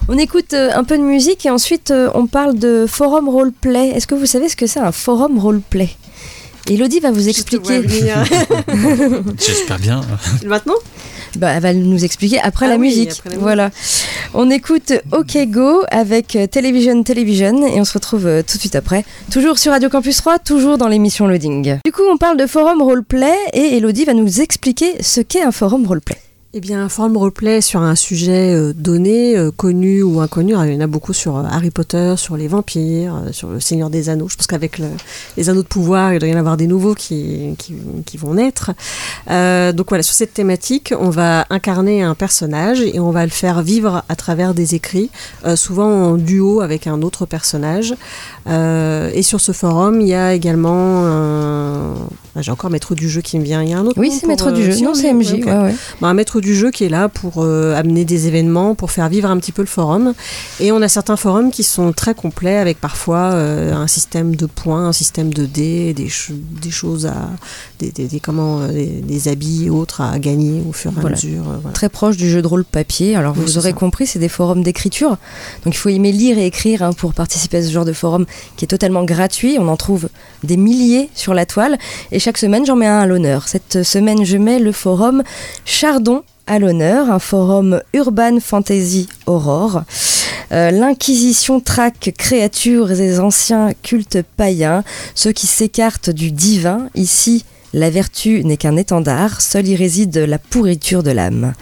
On 0.08 0.18
écoute 0.18 0.52
euh, 0.52 0.70
un 0.74 0.84
peu 0.84 0.98
de 0.98 1.02
musique 1.02 1.46
et 1.46 1.50
ensuite 1.50 1.90
euh, 1.90 2.10
on 2.14 2.26
parle 2.26 2.58
de 2.58 2.84
forum 2.86 3.28
roleplay. 3.28 3.88
Est-ce 3.88 4.06
que 4.06 4.14
vous 4.14 4.26
savez 4.26 4.48
ce 4.48 4.56
que 4.56 4.66
c'est 4.66 4.80
un 4.80 4.92
forum 4.92 5.38
roleplay? 5.38 5.88
Elodie 6.68 7.00
va 7.00 7.10
vous 7.10 7.28
expliquer. 7.28 7.82
J'espère 9.38 9.78
bien. 9.78 10.00
Maintenant? 10.46 10.74
Bah, 11.36 11.50
elle 11.50 11.62
va 11.62 11.74
nous 11.74 12.04
expliquer 12.04 12.38
après, 12.40 12.66
ah 12.66 12.70
la, 12.70 12.78
musique. 12.78 13.22
Voilà. 13.38 13.70
On 14.36 14.50
écoute 14.50 14.92
OK 15.12 15.38
Go 15.46 15.84
avec 15.92 16.34
euh, 16.34 16.48
Television 16.48 17.04
Television 17.04 17.64
et 17.68 17.80
on 17.80 17.84
se 17.84 17.92
retrouve 17.92 18.26
euh, 18.26 18.42
tout 18.42 18.56
de 18.56 18.60
suite 18.60 18.74
après. 18.74 19.04
Toujours 19.30 19.58
sur 19.58 19.70
Radio 19.70 19.88
Campus 19.88 20.16
3, 20.16 20.40
toujours 20.40 20.76
dans 20.76 20.88
l'émission 20.88 21.28
Loading. 21.28 21.78
Du 21.84 21.92
coup, 21.92 22.02
on 22.10 22.16
parle 22.16 22.36
de 22.36 22.48
forum 22.48 22.82
roleplay 22.82 23.36
et 23.52 23.76
Elodie 23.76 24.04
va 24.04 24.12
nous 24.12 24.40
expliquer 24.40 25.00
ce 25.00 25.20
qu'est 25.20 25.42
un 25.42 25.52
forum 25.52 25.86
roleplay. 25.86 26.18
Eh 26.56 26.60
bien, 26.60 26.84
un 26.84 26.88
forum 26.88 27.16
roleplay 27.16 27.60
sur 27.60 27.82
un 27.82 27.96
sujet 27.96 28.54
euh, 28.54 28.72
donné, 28.72 29.36
euh, 29.36 29.50
connu 29.50 30.04
ou 30.04 30.20
inconnu. 30.20 30.52
il 30.52 30.72
y 30.72 30.76
en 30.76 30.80
a 30.80 30.86
beaucoup 30.86 31.12
sur 31.12 31.36
euh, 31.36 31.42
Harry 31.50 31.72
Potter, 31.72 32.14
sur 32.16 32.36
les 32.36 32.46
vampires, 32.46 33.24
sur 33.32 33.48
le 33.48 33.58
Seigneur 33.58 33.90
des 33.90 34.08
Anneaux. 34.08 34.28
Je 34.28 34.36
pense 34.36 34.46
qu'avec 34.46 34.80
les 35.36 35.50
Anneaux 35.50 35.64
de 35.64 35.66
pouvoir, 35.66 36.14
il 36.14 36.20
doit 36.20 36.28
y 36.28 36.32
en 36.32 36.38
avoir 36.38 36.56
des 36.56 36.68
nouveaux 36.68 36.94
qui, 36.94 37.56
qui, 37.58 38.16
vont 38.16 38.34
naître. 38.34 38.70
donc 39.26 39.88
voilà, 39.88 40.04
sur 40.04 40.14
cette 40.14 40.32
thématique, 40.32 40.94
on 40.96 41.10
va 41.10 41.44
incarner 41.50 42.02
un 42.02 42.14
personnage 42.14 42.80
et 42.80 43.00
on 43.00 43.10
va 43.10 43.24
le 43.24 43.32
faire 43.32 43.60
vivre 43.62 44.04
à 44.08 44.14
travers 44.14 44.54
des 44.54 44.76
écrits, 44.76 45.10
souvent 45.56 45.88
en 45.88 46.16
duo 46.16 46.60
avec 46.60 46.86
un 46.86 47.02
autre 47.02 47.26
personnage. 47.26 47.94
et 48.46 49.22
sur 49.22 49.40
ce 49.40 49.50
forum, 49.50 50.00
il 50.00 50.06
y 50.06 50.14
a 50.14 50.34
également 50.34 51.04
un... 51.04 51.94
Ah, 52.36 52.42
j'ai 52.42 52.50
encore 52.50 52.70
maître 52.70 52.96
du 52.96 53.08
jeu 53.08 53.20
qui 53.20 53.38
me 53.38 53.44
vient. 53.44 53.62
Il 53.62 53.68
y 53.68 53.74
a 53.74 53.78
un 53.78 53.86
autre. 53.86 53.98
Oui, 53.98 54.10
c'est 54.10 54.26
maître 54.26 54.50
du 54.50 54.64
jeu. 54.64 54.84
Non, 54.84 54.94
c'est 54.94 55.12
MJ. 55.12 55.34
Ouais, 55.34 55.44
ouais. 55.44 55.74
Bah, 56.00 56.08
un 56.08 56.14
maître 56.14 56.40
du 56.44 56.54
jeu 56.54 56.70
qui 56.70 56.84
est 56.84 56.88
là 56.88 57.08
pour 57.08 57.38
euh, 57.38 57.74
amener 57.74 58.04
des 58.04 58.28
événements, 58.28 58.74
pour 58.74 58.90
faire 58.90 59.08
vivre 59.08 59.30
un 59.30 59.38
petit 59.38 59.50
peu 59.50 59.62
le 59.62 59.66
forum. 59.66 60.12
Et 60.60 60.70
on 60.72 60.82
a 60.82 60.88
certains 60.88 61.16
forums 61.16 61.50
qui 61.50 61.62
sont 61.62 61.92
très 61.92 62.14
complets 62.14 62.58
avec 62.58 62.80
parfois 62.80 63.32
euh, 63.32 63.74
un 63.74 63.86
système 63.86 64.36
de 64.36 64.46
points, 64.46 64.86
un 64.88 64.92
système 64.92 65.32
de 65.32 65.46
dés, 65.46 65.94
des, 65.94 66.08
des 66.30 66.70
choses 66.70 67.06
à. 67.06 67.30
des, 67.78 67.90
des, 67.90 68.20
comment, 68.20 68.60
euh, 68.60 68.70
des, 68.70 69.28
habits 69.28 69.64
et 69.66 69.70
autres 69.70 70.02
à 70.02 70.18
gagner 70.18 70.62
au 70.68 70.72
fur 70.72 70.92
et 70.92 71.06
à 71.06 71.08
mesure. 71.08 71.44
Très 71.72 71.88
proche 71.88 72.18
du 72.18 72.28
jeu 72.28 72.42
de 72.42 72.46
rôle 72.46 72.64
papier. 72.64 73.16
Alors 73.16 73.32
vous 73.32 73.56
aurez 73.56 73.72
compris, 73.72 74.06
c'est 74.06 74.18
des 74.18 74.28
forums 74.28 74.62
d'écriture. 74.62 75.16
Donc 75.64 75.74
il 75.74 75.78
faut 75.78 75.88
aimer 75.88 76.12
lire 76.12 76.36
et 76.36 76.44
écrire 76.44 76.82
hein, 76.82 76.92
pour 76.92 77.14
participer 77.14 77.56
à 77.56 77.62
ce 77.62 77.70
genre 77.70 77.86
de 77.86 77.94
forum 77.94 78.26
qui 78.56 78.66
est 78.66 78.68
totalement 78.68 79.04
gratuit. 79.04 79.56
On 79.58 79.68
en 79.68 79.78
trouve 79.78 80.10
des 80.42 80.58
milliers 80.58 81.08
sur 81.14 81.32
la 81.32 81.46
toile. 81.46 81.78
Et 82.12 82.18
chaque 82.18 82.36
semaine, 82.36 82.66
j'en 82.66 82.76
mets 82.76 82.86
un 82.86 82.98
à 82.98 83.06
l'honneur. 83.06 83.48
Cette 83.48 83.82
semaine, 83.82 84.24
je 84.26 84.36
mets 84.36 84.58
le 84.58 84.72
forum 84.72 85.22
Chardon 85.64 86.22
à 86.46 86.58
l'honneur, 86.58 87.10
un 87.10 87.18
forum 87.18 87.80
Urban 87.92 88.38
Fantasy 88.40 89.08
Aurore. 89.26 89.82
Euh, 90.52 90.70
L'Inquisition 90.70 91.60
traque 91.60 92.12
créatures 92.16 92.92
et 92.92 93.18
anciens 93.18 93.72
cultes 93.82 94.22
païens, 94.36 94.84
ceux 95.14 95.32
qui 95.32 95.46
s'écartent 95.46 96.10
du 96.10 96.30
divin. 96.30 96.88
Ici, 96.94 97.44
la 97.72 97.90
vertu 97.90 98.44
n'est 98.44 98.56
qu'un 98.56 98.76
étendard, 98.76 99.40
seul 99.40 99.66
y 99.66 99.76
réside 99.76 100.16
la 100.16 100.38
pourriture 100.38 101.02
de 101.02 101.10
l'âme. 101.10 101.54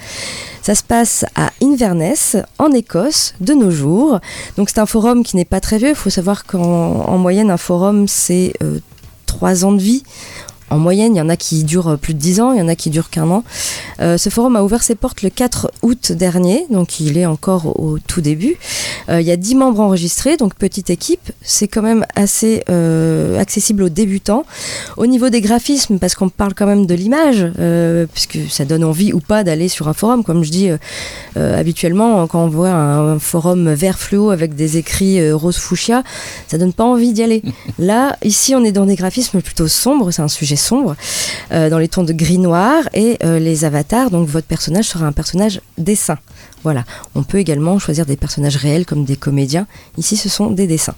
Ça 0.62 0.74
se 0.74 0.82
passe 0.82 1.24
à 1.34 1.50
Inverness, 1.62 2.36
en 2.58 2.70
Écosse, 2.70 3.34
de 3.40 3.54
nos 3.54 3.70
jours. 3.70 4.20
Donc 4.56 4.68
c'est 4.68 4.78
un 4.78 4.86
forum 4.86 5.24
qui 5.24 5.36
n'est 5.36 5.44
pas 5.44 5.60
très 5.60 5.78
vieux. 5.78 5.90
Il 5.90 5.94
faut 5.94 6.10
savoir 6.10 6.44
qu'en 6.44 7.18
moyenne, 7.18 7.50
un 7.50 7.56
forum, 7.56 8.06
c'est 8.06 8.52
euh, 8.62 8.78
trois 9.26 9.64
ans 9.64 9.72
de 9.72 9.80
vie 9.80 10.02
en 10.72 10.78
moyenne, 10.78 11.14
il 11.14 11.18
y 11.18 11.20
en 11.20 11.28
a 11.28 11.36
qui 11.36 11.64
durent 11.64 11.98
plus 11.98 12.14
de 12.14 12.18
10 12.18 12.40
ans, 12.40 12.52
il 12.52 12.58
y 12.58 12.62
en 12.62 12.68
a 12.68 12.74
qui 12.74 12.90
durent 12.90 13.10
qu'un 13.10 13.28
an. 13.30 13.44
Euh, 14.00 14.16
ce 14.16 14.30
forum 14.30 14.56
a 14.56 14.62
ouvert 14.62 14.82
ses 14.82 14.94
portes 14.94 15.22
le 15.22 15.28
4 15.30 15.70
août 15.82 16.12
dernier, 16.12 16.66
donc 16.70 16.98
il 16.98 17.18
est 17.18 17.26
encore 17.26 17.78
au 17.78 17.98
tout 17.98 18.20
début. 18.20 18.56
Euh, 19.08 19.20
il 19.20 19.26
y 19.26 19.30
a 19.30 19.36
10 19.36 19.54
membres 19.56 19.80
enregistrés, 19.80 20.36
donc 20.36 20.54
petite 20.54 20.88
équipe. 20.88 21.30
C'est 21.42 21.68
quand 21.68 21.82
même 21.82 22.06
assez 22.16 22.64
euh, 22.70 23.38
accessible 23.38 23.82
aux 23.82 23.88
débutants. 23.90 24.44
Au 24.96 25.06
niveau 25.06 25.28
des 25.28 25.40
graphismes, 25.40 25.98
parce 25.98 26.14
qu'on 26.14 26.30
parle 26.30 26.54
quand 26.54 26.66
même 26.66 26.86
de 26.86 26.94
l'image, 26.94 27.46
puisque 28.12 28.38
ça 28.50 28.64
donne 28.64 28.84
envie 28.84 29.12
ou 29.12 29.20
pas 29.20 29.44
d'aller 29.44 29.68
sur 29.68 29.88
un 29.88 29.92
forum. 29.92 30.24
Comme 30.24 30.44
je 30.44 30.50
dis 30.50 30.70
habituellement, 31.36 32.26
quand 32.26 32.44
on 32.44 32.48
voit 32.48 32.70
un, 32.70 33.18
forum 33.18 33.72
vert 33.72 33.98
fluo 33.98 34.30
avec 34.30 34.54
des 34.54 34.78
écrits 34.78 35.32
rose 35.32 35.56
fuchsia, 35.56 36.02
ça 36.48 36.58
donne 36.58 36.72
pas 36.72 36.84
envie 36.84 37.12
d'y 37.12 37.22
aller. 37.22 37.42
Là, 37.78 38.16
ici, 38.24 38.54
on 38.54 38.64
est 38.64 38.72
dans 38.72 38.86
des 38.86 38.96
graphismes 38.96 39.40
plutôt 39.40 39.68
sombres, 39.68 40.10
c'est 40.10 40.22
un 40.22 40.28
sujet 40.28 40.56
sombre, 40.62 40.96
euh, 41.52 41.68
dans 41.68 41.78
les 41.78 41.88
tons 41.88 42.04
de 42.04 42.12
gris-noir, 42.12 42.88
et 42.94 43.18
euh, 43.24 43.38
les 43.38 43.64
avatars, 43.64 44.10
donc 44.10 44.28
votre 44.28 44.46
personnage 44.46 44.86
sera 44.86 45.06
un 45.06 45.12
personnage 45.12 45.60
dessin. 45.78 46.18
Voilà, 46.62 46.84
on 47.14 47.22
peut 47.24 47.38
également 47.38 47.78
choisir 47.78 48.06
des 48.06 48.16
personnages 48.16 48.56
réels 48.56 48.86
comme 48.86 49.04
des 49.04 49.16
comédiens. 49.16 49.66
Ici, 49.98 50.16
ce 50.16 50.28
sont 50.28 50.50
des 50.50 50.66
dessins. 50.66 50.94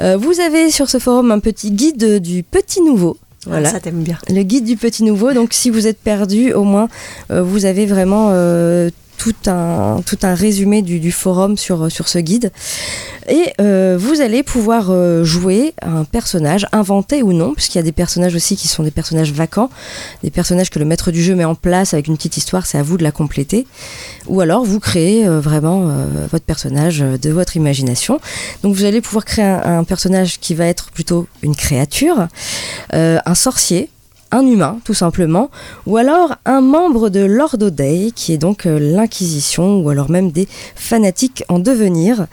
Euh, 0.00 0.16
vous 0.16 0.40
avez 0.40 0.70
sur 0.70 0.88
ce 0.90 0.98
forum 0.98 1.30
un 1.30 1.38
petit 1.38 1.70
guide 1.70 2.20
du 2.20 2.42
petit 2.42 2.82
nouveau. 2.82 3.16
Ah, 3.46 3.50
voilà. 3.50 3.70
ça 3.70 3.80
t'aime 3.80 4.02
bien. 4.02 4.18
Le 4.28 4.42
guide 4.42 4.64
du 4.64 4.76
petit 4.76 5.02
nouveau. 5.02 5.32
Donc, 5.32 5.52
si 5.52 5.70
vous 5.70 5.86
êtes 5.86 5.98
perdu, 5.98 6.52
au 6.52 6.62
moins, 6.62 6.88
vous 7.30 7.64
avez 7.64 7.86
vraiment 7.86 8.30
tout 9.22 9.34
un, 9.46 10.34
résumé 10.34 10.82
du, 10.82 11.12
forum 11.12 11.56
sur, 11.56 11.88
ce 11.90 12.18
guide. 12.18 12.50
Et 13.28 13.52
euh, 13.60 13.96
vous 13.98 14.20
allez 14.20 14.42
pouvoir 14.42 14.86
euh, 14.90 15.22
jouer 15.22 15.74
un 15.80 16.02
personnage, 16.02 16.66
inventé 16.72 17.22
ou 17.22 17.32
non, 17.32 17.54
puisqu'il 17.54 17.78
y 17.78 17.80
a 17.80 17.84
des 17.84 17.92
personnages 17.92 18.34
aussi 18.34 18.56
qui 18.56 18.66
sont 18.66 18.82
des 18.82 18.90
personnages 18.90 19.32
vacants, 19.32 19.70
des 20.24 20.32
personnages 20.32 20.70
que 20.70 20.80
le 20.80 20.84
maître 20.84 21.12
du 21.12 21.22
jeu 21.22 21.36
met 21.36 21.44
en 21.44 21.54
place 21.54 21.94
avec 21.94 22.08
une 22.08 22.16
petite 22.16 22.36
histoire, 22.36 22.66
c'est 22.66 22.78
à 22.78 22.82
vous 22.82 22.96
de 22.96 23.04
la 23.04 23.12
compléter. 23.12 23.66
Ou 24.26 24.40
alors 24.40 24.64
vous 24.64 24.80
créez 24.80 25.24
euh, 25.24 25.38
vraiment 25.38 25.92
votre 26.30 26.44
personnage 26.44 26.98
de 26.98 27.30
votre 27.30 27.56
imagination. 27.56 28.20
Donc 28.64 28.74
vous 28.74 28.84
allez 28.84 29.00
pouvoir 29.00 29.24
créer 29.24 29.44
un 29.44 29.84
personnage 29.84 30.40
qui 30.40 30.54
va 30.54 30.66
être 30.66 30.90
plutôt 30.90 31.26
une 31.42 31.54
créature, 31.54 32.26
un 32.92 33.34
sorcier, 33.34 33.88
un 34.32 34.46
humain, 34.46 34.78
tout 34.84 34.94
simplement, 34.94 35.50
ou 35.86 35.98
alors 35.98 36.34
un 36.46 36.62
membre 36.62 37.10
de 37.10 37.20
l'Ordo 37.20 37.70
Dei, 37.70 38.12
qui 38.16 38.32
est 38.32 38.38
donc 38.38 38.66
euh, 38.66 38.78
l'Inquisition, 38.80 39.78
ou 39.80 39.90
alors 39.90 40.10
même 40.10 40.32
des 40.32 40.48
fanatiques 40.74 41.44
en 41.48 41.58
devenir. 41.58 42.26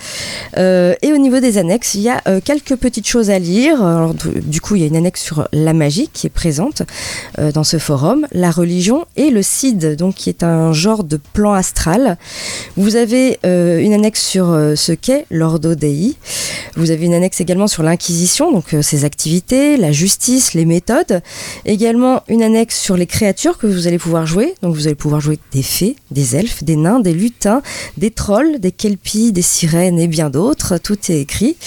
Euh, 0.58 0.96
et 1.02 1.12
au 1.12 1.18
niveau 1.18 1.40
des 1.40 1.58
annexes, 1.58 1.96
il 1.96 2.02
y 2.02 2.10
a 2.10 2.22
euh, 2.28 2.40
quelques 2.44 2.78
petites 2.78 3.08
choses 3.08 3.30
à 3.30 3.38
lire. 3.38 3.84
Alors, 3.86 4.14
du 4.14 4.62
coup, 4.62 4.76
il 4.76 4.82
y 4.82 4.86
a 4.86 4.88
une 4.88 4.96
annexe 4.96 5.22
sur 5.22 5.48
la 5.52 5.74
magie 5.74 6.10
qui 6.12 6.28
est 6.28 6.32
présente 6.32 6.84
dans 7.38 7.64
ce 7.64 7.78
forum, 7.78 8.26
la 8.32 8.52
religion 8.52 9.06
et 9.18 9.30
le 9.30 9.42
CID, 9.42 9.96
donc 9.98 10.16
qui 10.16 10.30
est 10.30 10.44
un 10.44 10.72
genre 10.72 11.04
de 11.04 11.20
plan 11.34 11.54
astral. 11.54 12.18
Vous 12.78 12.96
avez 12.96 13.40
une 13.44 13.94
annexe 13.94 14.26
sur 14.26 14.46
ce 14.76 14.92
qu'est 14.94 15.26
l'Ordo 15.30 15.76
Dei. 15.76 16.16
Vous 16.76 16.92
avez 16.92 17.06
une 17.06 17.14
annexe 17.14 17.42
également 17.42 17.68
sur 17.68 17.84
l'Inquisition, 17.84 18.52
donc 18.52 18.76
ses 18.82 19.04
activités, 19.04 19.78
la 19.78 19.92
justice, 19.92 20.54
les 20.54 20.66
méthodes. 20.66 21.22
Une 22.28 22.44
annexe 22.44 22.80
sur 22.80 22.98
les 22.98 23.06
créatures 23.06 23.58
que 23.58 23.68
vous 23.68 23.88
allez 23.88 23.98
pouvoir 23.98 24.26
jouer. 24.26 24.56
Donc 24.62 24.76
vous 24.76 24.88
allez 24.88 24.96
pouvoir 24.96 25.22
jouer 25.22 25.40
des 25.52 25.64
fées, 25.64 25.96
des 26.12 26.36
elfes, 26.36 26.64
des 26.64 26.76
nains, 26.76 27.00
des 27.00 27.14
lutins, 27.14 27.62
des 27.98 28.12
trolls, 28.12 28.60
des 28.60 28.72
kelpies, 28.72 29.32
des 29.32 29.42
sirènes 29.42 30.00
et 30.00 30.08
bien 30.08 30.30
d'autres. 30.30 30.78
Tout 30.78 30.98
est 31.10 31.20
écrit. 31.20 31.58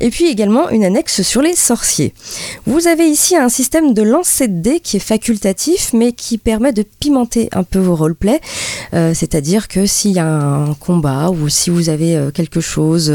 Et 0.00 0.10
puis 0.10 0.28
également 0.28 0.70
une 0.70 0.84
annexe 0.84 1.22
sur 1.22 1.42
les 1.42 1.54
sorciers. 1.54 2.14
Vous 2.66 2.86
avez 2.86 3.06
ici 3.06 3.36
un 3.36 3.48
système 3.48 3.92
de 3.92 4.02
lancer 4.02 4.48
de 4.48 4.60
dés 4.60 4.80
qui 4.80 4.96
est 4.96 5.00
facultatif 5.00 5.92
mais 5.92 6.12
qui 6.12 6.38
permet 6.38 6.72
de 6.72 6.82
pimenter 6.82 7.48
un 7.52 7.64
peu 7.64 7.78
vos 7.78 7.94
roleplays. 7.94 8.40
Euh, 8.94 9.12
c'est-à-dire 9.14 9.68
que 9.68 9.86
s'il 9.86 10.12
y 10.12 10.18
a 10.18 10.26
un 10.26 10.74
combat 10.74 11.30
ou 11.30 11.48
si 11.48 11.70
vous 11.70 11.90
avez 11.90 12.16
euh, 12.16 12.30
quelque 12.30 12.60
chose, 12.60 13.12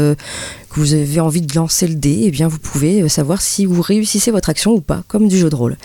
vous 0.76 0.94
avez 0.94 1.20
envie 1.20 1.40
de 1.40 1.54
lancer 1.54 1.86
le 1.86 1.94
dé, 1.94 2.22
eh 2.24 2.30
bien 2.30 2.48
vous 2.48 2.58
pouvez 2.58 3.02
euh, 3.02 3.08
savoir 3.08 3.40
si 3.40 3.66
vous 3.66 3.82
réussissez 3.82 4.30
votre 4.30 4.50
action 4.50 4.72
ou 4.72 4.80
pas, 4.80 5.02
comme 5.08 5.28
du 5.28 5.38
jeu 5.38 5.48
de 5.48 5.54
rôle. 5.54 5.76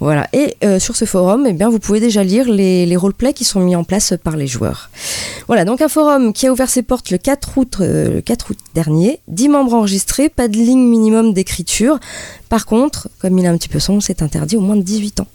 Voilà. 0.00 0.28
Et 0.32 0.56
euh, 0.64 0.78
sur 0.78 0.96
ce 0.96 1.04
forum, 1.04 1.46
eh 1.46 1.52
bien 1.52 1.70
vous 1.70 1.78
pouvez 1.78 2.00
déjà 2.00 2.22
lire 2.22 2.48
les, 2.48 2.96
roleplays 2.96 3.32
qui 3.32 3.44
sont 3.44 3.60
mis 3.60 3.76
en 3.76 3.84
place 3.84 4.14
par 4.22 4.36
les 4.36 4.46
joueurs. 4.46 4.90
Voilà, 5.46 5.64
donc 5.64 5.80
un 5.80 5.88
forum 5.88 6.32
qui 6.32 6.46
a 6.46 6.52
ouvert 6.52 6.70
ses 6.70 6.82
portes 6.82 7.10
le 7.10 7.18
4 7.18 7.58
août, 7.58 7.76
euh, 7.80 8.14
le 8.14 8.20
4 8.20 8.50
août 8.50 8.58
dernier, 8.74 9.20
10 9.28 9.48
membres 9.48 9.74
enregistrés, 9.74 10.28
pas 10.28 10.48
de 10.48 10.56
ligne 10.56 10.86
minimum 10.86 11.32
d'écriture. 11.32 11.98
Par 12.48 12.66
contre, 12.66 13.08
comme 13.18 13.38
il 13.38 13.44
est 13.44 13.48
un 13.48 13.56
petit 13.56 13.68
peu 13.68 13.80
sombre, 13.80 14.02
c'est 14.02 14.22
interdit 14.22 14.56
au 14.56 14.60
moins 14.60 14.76
de 14.76 14.82
18 14.82 15.20
ans. 15.20 15.26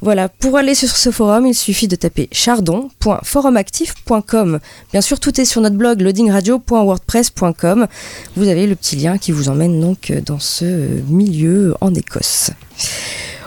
Voilà, 0.00 0.28
pour 0.28 0.58
aller 0.58 0.74
sur 0.74 0.88
ce 0.88 1.10
forum, 1.10 1.46
il 1.46 1.54
suffit 1.54 1.86
de 1.88 1.96
taper 1.96 2.28
chardon.forumactif.com. 2.32 4.60
Bien 4.92 5.00
sûr, 5.00 5.18
tout 5.20 5.40
est 5.40 5.44
sur 5.44 5.60
notre 5.60 5.76
blog 5.76 6.00
loadingradio.wordpress.com. 6.00 7.86
Vous 8.36 8.48
avez 8.48 8.66
le 8.66 8.74
petit 8.76 8.96
lien 8.96 9.18
qui 9.18 9.32
vous 9.32 9.48
emmène 9.48 9.80
donc 9.80 10.12
dans 10.26 10.38
ce 10.38 10.64
milieu 11.08 11.74
en 11.80 11.94
Écosse. 11.94 12.50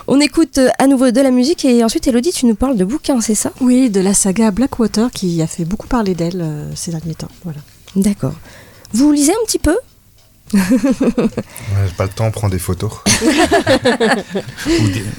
On 0.10 0.22
écoute 0.22 0.58
à 0.80 0.88
nouveau 0.88 1.12
de 1.12 1.20
la 1.20 1.32
musique 1.32 1.66
et 1.66 1.84
ensuite 1.84 2.08
Elodie, 2.08 2.32
tu 2.32 2.46
nous 2.46 2.56
parles 2.56 2.78
de 2.78 2.86
bouquins, 2.86 3.20
c'est 3.20 3.36
ça? 3.36 3.52
Oui, 3.60 3.90
de 3.90 4.00
la 4.00 4.14
saga 4.14 4.52
Blackwater 4.52 5.12
qui 5.12 5.42
a 5.42 5.48
fait 5.48 5.66
beaucoup 5.66 5.88
parler 5.88 6.16
d'elle 6.16 6.40
euh, 6.42 6.72
ces 6.76 6.92
derniers 6.92 7.16
temps. 7.16 7.28
Voilà. 7.44 7.60
D'accord. 7.98 8.36
Vous 8.94 9.12
lisez 9.12 9.34
un 9.34 9.46
petit 9.46 9.60
peu? 9.60 9.76
ouais, 10.54 10.62
j'ai 11.88 11.94
pas 11.98 12.06
le 12.06 12.10
temps, 12.10 12.28
on 12.28 12.32
prend 12.32 12.48
des 12.48 12.60
photos. 12.60 12.92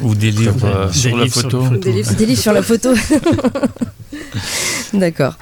ou, 0.03 0.14
des, 0.14 0.31
livres 0.31 0.64
euh, 0.64 0.91
sur, 0.93 1.17
la 1.17 1.27
photo. 1.27 1.69
Des, 1.77 1.93
livres, 1.93 2.41
sur 2.41 2.53
la 2.53 2.62
photo. 2.62 2.95
D'accord. 4.95 5.35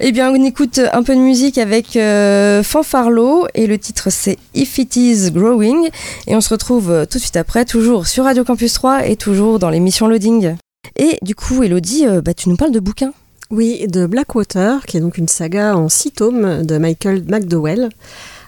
Eh 0.00 0.12
bien, 0.12 0.30
on 0.30 0.42
écoute 0.42 0.80
un 0.92 1.02
peu 1.02 1.14
de 1.14 1.20
musique 1.20 1.58
avec 1.58 1.96
euh, 1.96 2.62
Fanfarlo 2.62 3.48
et 3.54 3.66
le 3.66 3.76
titre 3.78 4.10
c'est 4.10 4.38
If 4.54 4.78
It 4.78 4.96
Is 4.96 5.30
Growing. 5.30 5.90
Et 6.26 6.34
on 6.34 6.40
se 6.40 6.48
retrouve 6.48 6.90
euh, 6.90 7.04
tout 7.04 7.18
de 7.18 7.22
suite 7.22 7.36
après, 7.36 7.66
toujours 7.66 8.06
sur 8.06 8.24
Radio 8.24 8.44
Campus 8.44 8.72
3 8.72 9.08
et 9.08 9.16
toujours 9.16 9.58
dans 9.58 9.68
l'émission 9.68 10.08
Loading. 10.08 10.54
Et 10.96 11.18
du 11.20 11.34
coup, 11.34 11.62
Elodie, 11.62 12.06
bah, 12.24 12.32
tu 12.32 12.48
nous 12.48 12.56
parles 12.56 12.72
de 12.72 12.80
bouquins. 12.80 13.12
Oui, 13.50 13.86
de 13.88 14.06
Blackwater, 14.06 14.84
qui 14.86 14.96
est 14.96 15.00
donc 15.00 15.18
une 15.18 15.28
saga 15.28 15.76
en 15.76 15.88
six 15.88 16.12
tomes 16.12 16.64
de 16.64 16.78
Michael 16.78 17.24
McDowell. 17.28 17.90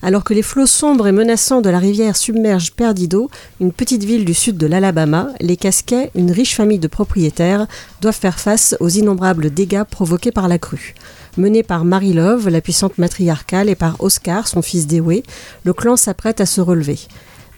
Alors 0.03 0.25
que 0.25 0.33
les 0.33 0.43
flots 0.43 0.67
sombres 0.67 1.07
et 1.07 1.13
menaçants 1.13 1.61
de 1.61 1.69
la 1.69 1.79
rivière 1.79 2.17
submergent 2.17 2.73
Perdido, 2.73 3.29
une 3.61 3.73
petite 3.73 4.03
ville 4.03 4.25
du 4.25 4.33
sud 4.33 4.57
de 4.57 4.67
l'Alabama, 4.67 5.29
les 5.41 5.59
Casquets, 5.59 6.11
une 6.15 6.31
riche 6.31 6.57
famille 6.57 6.79
de 6.79 6.89
propriétaires, 6.89 7.67
doivent 8.01 8.19
faire 8.19 8.41
face 8.41 8.75
aux 8.81 8.89
innombrables 8.89 9.51
dégâts 9.51 9.85
provoqués 9.85 10.33
par 10.33 10.49
la 10.49 10.59
crue. 10.59 10.95
Mené 11.37 11.63
par 11.63 11.85
Marie 11.85 12.15
Love, 12.15 12.49
la 12.49 12.63
puissante 12.63 12.97
matriarcale, 12.97 13.69
et 13.69 13.75
par 13.75 14.01
Oscar, 14.01 14.49
son 14.49 14.63
fils 14.63 14.87
Dewey, 14.87 15.23
le 15.65 15.75
clan 15.75 15.97
s'apprête 15.97 16.41
à 16.41 16.47
se 16.47 16.63
relever. 16.63 16.99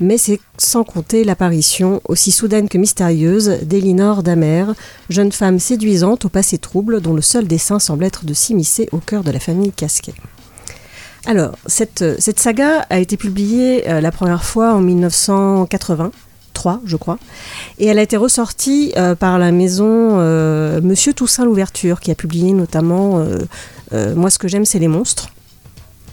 Mais 0.00 0.18
c'est 0.18 0.40
sans 0.58 0.82
compter 0.82 1.22
l'apparition, 1.22 2.00
aussi 2.08 2.32
soudaine 2.32 2.68
que 2.68 2.76
mystérieuse, 2.76 3.58
d'Elinor 3.62 4.24
Damer, 4.24 4.74
jeune 5.08 5.30
femme 5.30 5.60
séduisante 5.60 6.24
au 6.24 6.28
passé 6.28 6.58
trouble 6.58 7.00
dont 7.00 7.14
le 7.14 7.22
seul 7.22 7.46
dessein 7.46 7.78
semble 7.78 8.02
être 8.02 8.24
de 8.24 8.34
s'immiscer 8.34 8.88
au 8.90 8.98
cœur 8.98 9.22
de 9.22 9.30
la 9.30 9.38
famille 9.38 9.70
Casquet. 9.70 10.14
Alors, 11.24 11.52
cette, 11.66 12.20
cette 12.20 12.40
saga 12.40 12.84
a 12.90 12.98
été 12.98 13.16
publiée 13.16 13.88
euh, 13.88 14.00
la 14.00 14.10
première 14.10 14.42
fois 14.42 14.74
en 14.74 14.80
1983, 14.80 16.80
je 16.84 16.96
crois, 16.96 17.18
et 17.78 17.86
elle 17.86 18.00
a 18.00 18.02
été 18.02 18.16
ressortie 18.16 18.92
euh, 18.96 19.14
par 19.14 19.38
la 19.38 19.52
maison 19.52 20.18
euh, 20.18 20.80
Monsieur 20.82 21.14
Toussaint 21.14 21.44
l'Ouverture, 21.44 22.00
qui 22.00 22.10
a 22.10 22.16
publié 22.16 22.52
notamment 22.52 23.20
euh, 23.20 23.38
euh, 23.92 24.16
Moi, 24.16 24.30
ce 24.30 24.38
que 24.38 24.48
j'aime, 24.48 24.64
c'est 24.64 24.80
les 24.80 24.88
monstres 24.88 25.28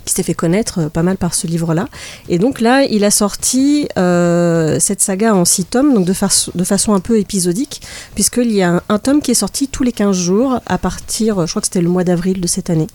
qui 0.06 0.16
s'est 0.16 0.24
fait 0.24 0.34
connaître 0.34 0.80
euh, 0.80 0.90
pas 0.90 1.04
mal 1.04 1.18
par 1.18 1.34
ce 1.34 1.48
livre-là. 1.48 1.88
Et 2.30 2.40
donc 2.40 2.62
là, 2.62 2.84
il 2.84 3.04
a 3.04 3.12
sorti 3.12 3.88
euh, 3.98 4.78
cette 4.80 5.02
saga 5.02 5.36
en 5.36 5.46
six 5.46 5.66
tomes, 5.66 5.94
donc 5.94 6.06
de 6.06 6.64
façon 6.64 6.94
un 6.94 7.00
peu 7.00 7.20
épisodique, 7.20 7.82
puisqu'il 8.16 8.52
y 8.52 8.62
a 8.62 8.76
un, 8.76 8.82
un 8.90 9.00
tome 9.00 9.22
qui 9.22 9.32
est 9.32 9.36
sorti 9.36 9.68
tous 9.68 9.84
les 9.84 9.92
15 9.92 10.16
jours 10.16 10.62
à 10.66 10.78
partir, 10.78 11.46
je 11.46 11.52
crois 11.52 11.62
que 11.62 11.68
c'était 11.68 11.82
le 11.82 11.90
mois 11.90 12.04
d'avril 12.04 12.42
de 12.42 12.48
cette 12.48 12.70
année. 12.70 12.88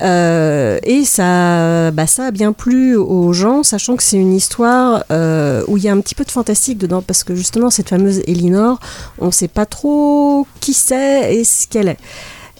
Euh, 0.00 0.78
et 0.84 1.04
ça, 1.04 1.90
bah, 1.90 2.06
ça 2.06 2.26
a 2.26 2.30
bien 2.30 2.52
plu 2.52 2.96
aux 2.96 3.32
gens, 3.32 3.62
sachant 3.62 3.96
que 3.96 4.02
c'est 4.02 4.16
une 4.16 4.34
histoire 4.34 5.04
euh, 5.10 5.62
où 5.68 5.76
il 5.76 5.84
y 5.84 5.88
a 5.88 5.92
un 5.92 6.00
petit 6.00 6.14
peu 6.14 6.24
de 6.24 6.30
fantastique 6.30 6.78
dedans, 6.78 7.02
parce 7.02 7.24
que 7.24 7.34
justement, 7.34 7.70
cette 7.70 7.90
fameuse 7.90 8.22
Elinor, 8.26 8.80
on 9.18 9.26
ne 9.26 9.32
sait 9.32 9.48
pas 9.48 9.66
trop 9.66 10.46
qui 10.60 10.72
c'est 10.72 11.34
et 11.34 11.44
ce 11.44 11.66
qu'elle 11.68 11.88
est. 11.88 11.98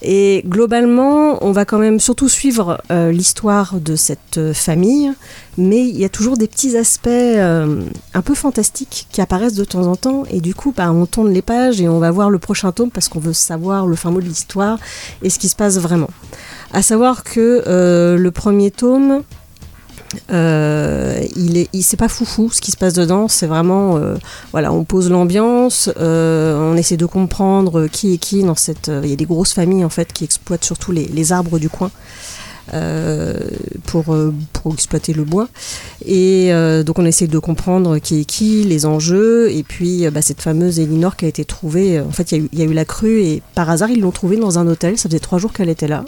Et 0.05 0.43
globalement, 0.49 1.39
on 1.45 1.53
va 1.53 1.65
quand 1.65 1.79
même 1.79 2.01
surtout 2.01 2.29
suivre 2.29 2.83
euh, 2.91 3.13
l'histoire 3.13 3.77
de 3.79 3.95
cette 3.95 4.53
famille, 4.53 5.13
mais 5.57 5.81
il 5.81 5.97
y 5.97 6.05
a 6.05 6.09
toujours 6.09 6.37
des 6.37 6.49
petits 6.49 6.77
aspects 6.77 7.09
un 7.09 8.23
peu 8.23 8.35
fantastiques 8.35 9.07
qui 9.13 9.21
apparaissent 9.21 9.55
de 9.55 9.65
temps 9.65 9.87
en 9.87 9.95
temps, 9.95 10.25
et 10.29 10.41
du 10.41 10.57
coup, 10.57 10.75
bah, 10.77 10.91
on 10.91 11.07
tourne 11.07 11.33
les 11.33 11.43
pages 11.43 11.81
et 11.81 11.89
on 11.89 12.01
va 12.01 12.11
voir 12.11 12.31
le 12.31 12.41
prochain 12.41 12.73
tome 12.73 12.91
parce 12.91 13.09
qu'on 13.09 13.21
veut 13.21 13.33
savoir 13.33 13.87
le 13.87 13.95
fin 13.95 14.11
mot 14.11 14.21
de 14.21 14.27
l'histoire 14.27 14.79
et 15.23 15.31
ce 15.31 15.39
qui 15.39 15.49
se 15.49 15.55
passe 15.55 15.79
vraiment. 15.79 16.11
À 16.73 16.81
savoir 16.81 17.23
que 17.23 17.63
euh, 17.67 18.17
le 18.17 18.31
premier 18.31 18.71
tome, 18.71 19.23
euh, 20.31 21.21
il 21.37 21.59
est, 21.59 21.69
il 21.75 21.83
c'est 21.83 21.99
pas 21.99 22.09
foufou 22.09 22.51
ce 22.51 22.63
qui 22.63 22.71
se 22.71 22.79
passe 22.79 22.95
dedans. 22.95 23.29
C'est 23.29 23.47
vraiment, 23.47 23.99
euh, 23.99 24.15
voilà, 24.53 24.73
on 24.73 24.85
pose 24.85 25.11
l'ambiance, 25.11 25.91
on 25.99 26.75
essaie 26.77 26.97
de 26.97 27.07
comprendre 27.07 27.89
qui 27.89 28.15
est 28.15 28.19
qui 28.19 28.43
dans 28.43 28.55
cette. 28.55 28.91
Il 29.03 29.11
y 29.11 29.13
a 29.13 29.17
des 29.17 29.27
grosses 29.27 29.53
familles 29.53 29.85
en 29.85 29.91
fait 29.91 30.13
qui 30.15 30.25
exploitent 30.25 30.65
surtout 30.65 30.93
les, 30.93 31.33
arbres 31.33 31.59
du 31.59 31.69
coin. 31.69 31.91
pour, 33.85 34.17
exploiter 34.73 35.13
le 35.13 35.25
bois. 35.25 35.49
Et 36.07 36.53
donc 36.87 36.99
on 36.99 37.05
essaie 37.05 37.27
de 37.27 37.39
comprendre 37.39 37.99
qui 37.99 38.21
est 38.21 38.25
qui, 38.25 38.63
les 38.65 38.87
enjeux, 38.87 39.51
et 39.51 39.63
puis 39.63 40.09
bah, 40.11 40.23
cette 40.23 40.41
fameuse 40.41 40.79
Elinor 40.79 41.17
qui 41.17 41.27
a 41.27 41.29
été 41.29 41.45
trouvée, 41.45 42.01
en 42.01 42.13
fait 42.13 42.33
il 42.33 42.49
y 42.55 42.63
a 42.63 42.65
eu 42.65 42.73
la 42.73 42.87
crue, 42.87 43.21
et 43.21 43.43
par 43.55 43.69
hasard 43.69 43.91
ils 43.91 44.01
l'ont 44.01 44.11
trouvée 44.11 44.39
dans 44.39 44.59
un 44.59 44.67
hôtel, 44.67 44.97
ça 44.97 45.11
faisait 45.11 45.21
trois 45.21 45.39
jours 45.39 45.53
qu'elle 45.53 45.69
était 45.69 45.89
là, 45.89 46.05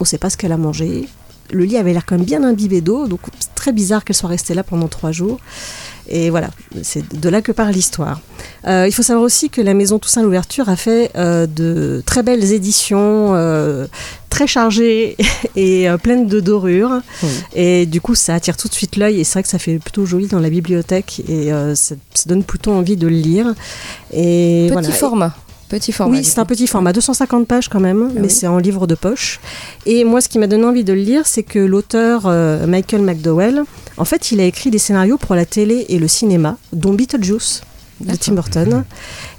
on 0.00 0.04
ne 0.04 0.06
sait 0.06 0.18
pas 0.18 0.30
ce 0.30 0.36
qu'elle 0.36 0.52
a 0.52 0.56
mangé. 0.56 1.08
Le 1.52 1.64
lit 1.64 1.76
avait 1.76 1.92
l'air 1.92 2.04
quand 2.04 2.16
même 2.16 2.24
bien 2.24 2.42
imbibé 2.42 2.80
d'eau, 2.80 3.06
donc 3.06 3.20
c'est 3.38 3.54
très 3.54 3.72
bizarre 3.72 4.04
qu'elle 4.04 4.16
soit 4.16 4.28
restée 4.28 4.54
là 4.54 4.64
pendant 4.64 4.88
trois 4.88 5.12
jours. 5.12 5.38
Et 6.08 6.30
voilà, 6.30 6.50
c'est 6.82 7.20
de 7.20 7.28
là 7.28 7.42
que 7.42 7.52
part 7.52 7.70
l'histoire. 7.70 8.20
Euh, 8.66 8.86
il 8.86 8.92
faut 8.92 9.02
savoir 9.02 9.24
aussi 9.24 9.50
que 9.50 9.60
la 9.60 9.74
Maison 9.74 9.98
Toussaint 9.98 10.22
l'Ouverture 10.22 10.68
a 10.68 10.76
fait 10.76 11.10
euh, 11.16 11.46
de 11.46 12.02
très 12.06 12.22
belles 12.22 12.52
éditions, 12.52 13.34
euh, 13.34 13.86
très 14.30 14.46
chargées 14.46 15.16
et 15.56 15.88
pleines 16.02 16.26
de 16.26 16.40
dorures. 16.40 17.00
Et 17.54 17.86
du 17.86 18.00
coup, 18.00 18.14
ça 18.14 18.34
attire 18.34 18.56
tout 18.56 18.68
de 18.68 18.74
suite 18.74 18.96
l'œil 18.96 19.20
et 19.20 19.24
c'est 19.24 19.34
vrai 19.34 19.42
que 19.42 19.48
ça 19.48 19.58
fait 19.58 19.78
plutôt 19.78 20.06
joli 20.06 20.26
dans 20.26 20.40
la 20.40 20.50
bibliothèque 20.50 21.22
et 21.28 21.50
ça, 21.74 21.94
ça 22.14 22.24
donne 22.26 22.44
plutôt 22.44 22.72
envie 22.72 22.96
de 22.96 23.08
le 23.08 23.16
lire. 23.16 23.54
Et 24.12 24.66
Petit 24.68 24.72
voilà. 24.72 24.92
format. 24.92 25.36
Petit 25.68 25.90
format. 25.90 26.18
Oui, 26.18 26.24
c'est 26.24 26.38
un 26.38 26.44
petit 26.44 26.66
format, 26.66 26.92
250 26.92 27.46
pages 27.48 27.68
quand 27.68 27.80
même, 27.80 28.10
mais 28.14 28.22
oui. 28.22 28.30
c'est 28.30 28.46
en 28.46 28.58
livre 28.58 28.86
de 28.86 28.94
poche. 28.94 29.40
Et 29.84 30.04
moi, 30.04 30.20
ce 30.20 30.28
qui 30.28 30.38
m'a 30.38 30.46
donné 30.46 30.64
envie 30.64 30.84
de 30.84 30.92
le 30.92 31.00
lire, 31.00 31.26
c'est 31.26 31.42
que 31.42 31.58
l'auteur 31.58 32.22
euh, 32.26 32.66
Michael 32.66 33.02
McDowell, 33.02 33.64
en 33.96 34.04
fait, 34.04 34.30
il 34.30 34.40
a 34.40 34.44
écrit 34.44 34.70
des 34.70 34.78
scénarios 34.78 35.18
pour 35.18 35.34
la 35.34 35.44
télé 35.44 35.86
et 35.88 35.98
le 35.98 36.06
cinéma, 36.06 36.56
dont 36.72 36.94
Beetlejuice 36.94 37.62
de 38.00 38.14
Tim 38.14 38.34
Burton, 38.34 38.84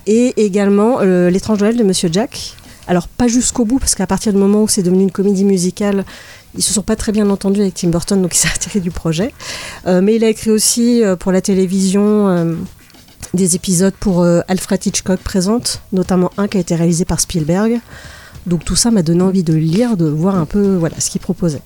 et 0.05 0.33
également 0.43 0.97
euh, 1.01 1.29
L'étrange 1.29 1.59
Noël 1.59 1.77
de 1.77 1.83
Monsieur 1.83 2.09
Jack. 2.11 2.55
Alors, 2.87 3.07
pas 3.07 3.27
jusqu'au 3.27 3.63
bout, 3.63 3.79
parce 3.79 3.95
qu'à 3.95 4.07
partir 4.07 4.33
du 4.33 4.39
moment 4.39 4.63
où 4.63 4.67
c'est 4.67 4.83
devenu 4.83 5.03
une 5.03 5.11
comédie 5.11 5.45
musicale, 5.45 6.03
ils 6.55 6.63
se 6.63 6.73
sont 6.73 6.81
pas 6.81 6.95
très 6.95 7.11
bien 7.13 7.29
entendus 7.29 7.61
avec 7.61 7.75
Tim 7.75 7.89
Burton, 7.89 8.21
donc 8.21 8.35
il 8.35 8.37
s'est 8.37 8.49
retiré 8.53 8.81
du 8.81 8.91
projet. 8.91 9.33
Euh, 9.85 10.01
mais 10.01 10.15
il 10.15 10.23
a 10.25 10.29
écrit 10.29 10.51
aussi 10.51 11.03
pour 11.19 11.31
la 11.31 11.39
télévision 11.39 12.57
des 13.33 13.55
épisodes 13.55 13.93
pour 13.99 14.21
euh, 14.21 14.41
Alfred 14.47 14.85
Hitchcock 14.85 15.19
présente, 15.19 15.81
notamment 15.91 16.31
un 16.37 16.47
qui 16.47 16.57
a 16.57 16.59
été 16.59 16.75
réalisé 16.75 17.05
par 17.05 17.19
Spielberg. 17.19 17.79
Donc 18.45 18.63
tout 18.63 18.77
ça 18.77 18.91
m'a 18.91 19.03
donné 19.03 19.23
envie 19.23 19.43
de 19.43 19.51
le 19.51 19.59
lire, 19.59 19.97
de 19.97 20.05
voir 20.05 20.35
un 20.35 20.45
peu 20.45 20.77
voilà 20.77 20.97
ce 21.01 21.09
qu'il 21.09 21.19
proposait. 21.19 21.61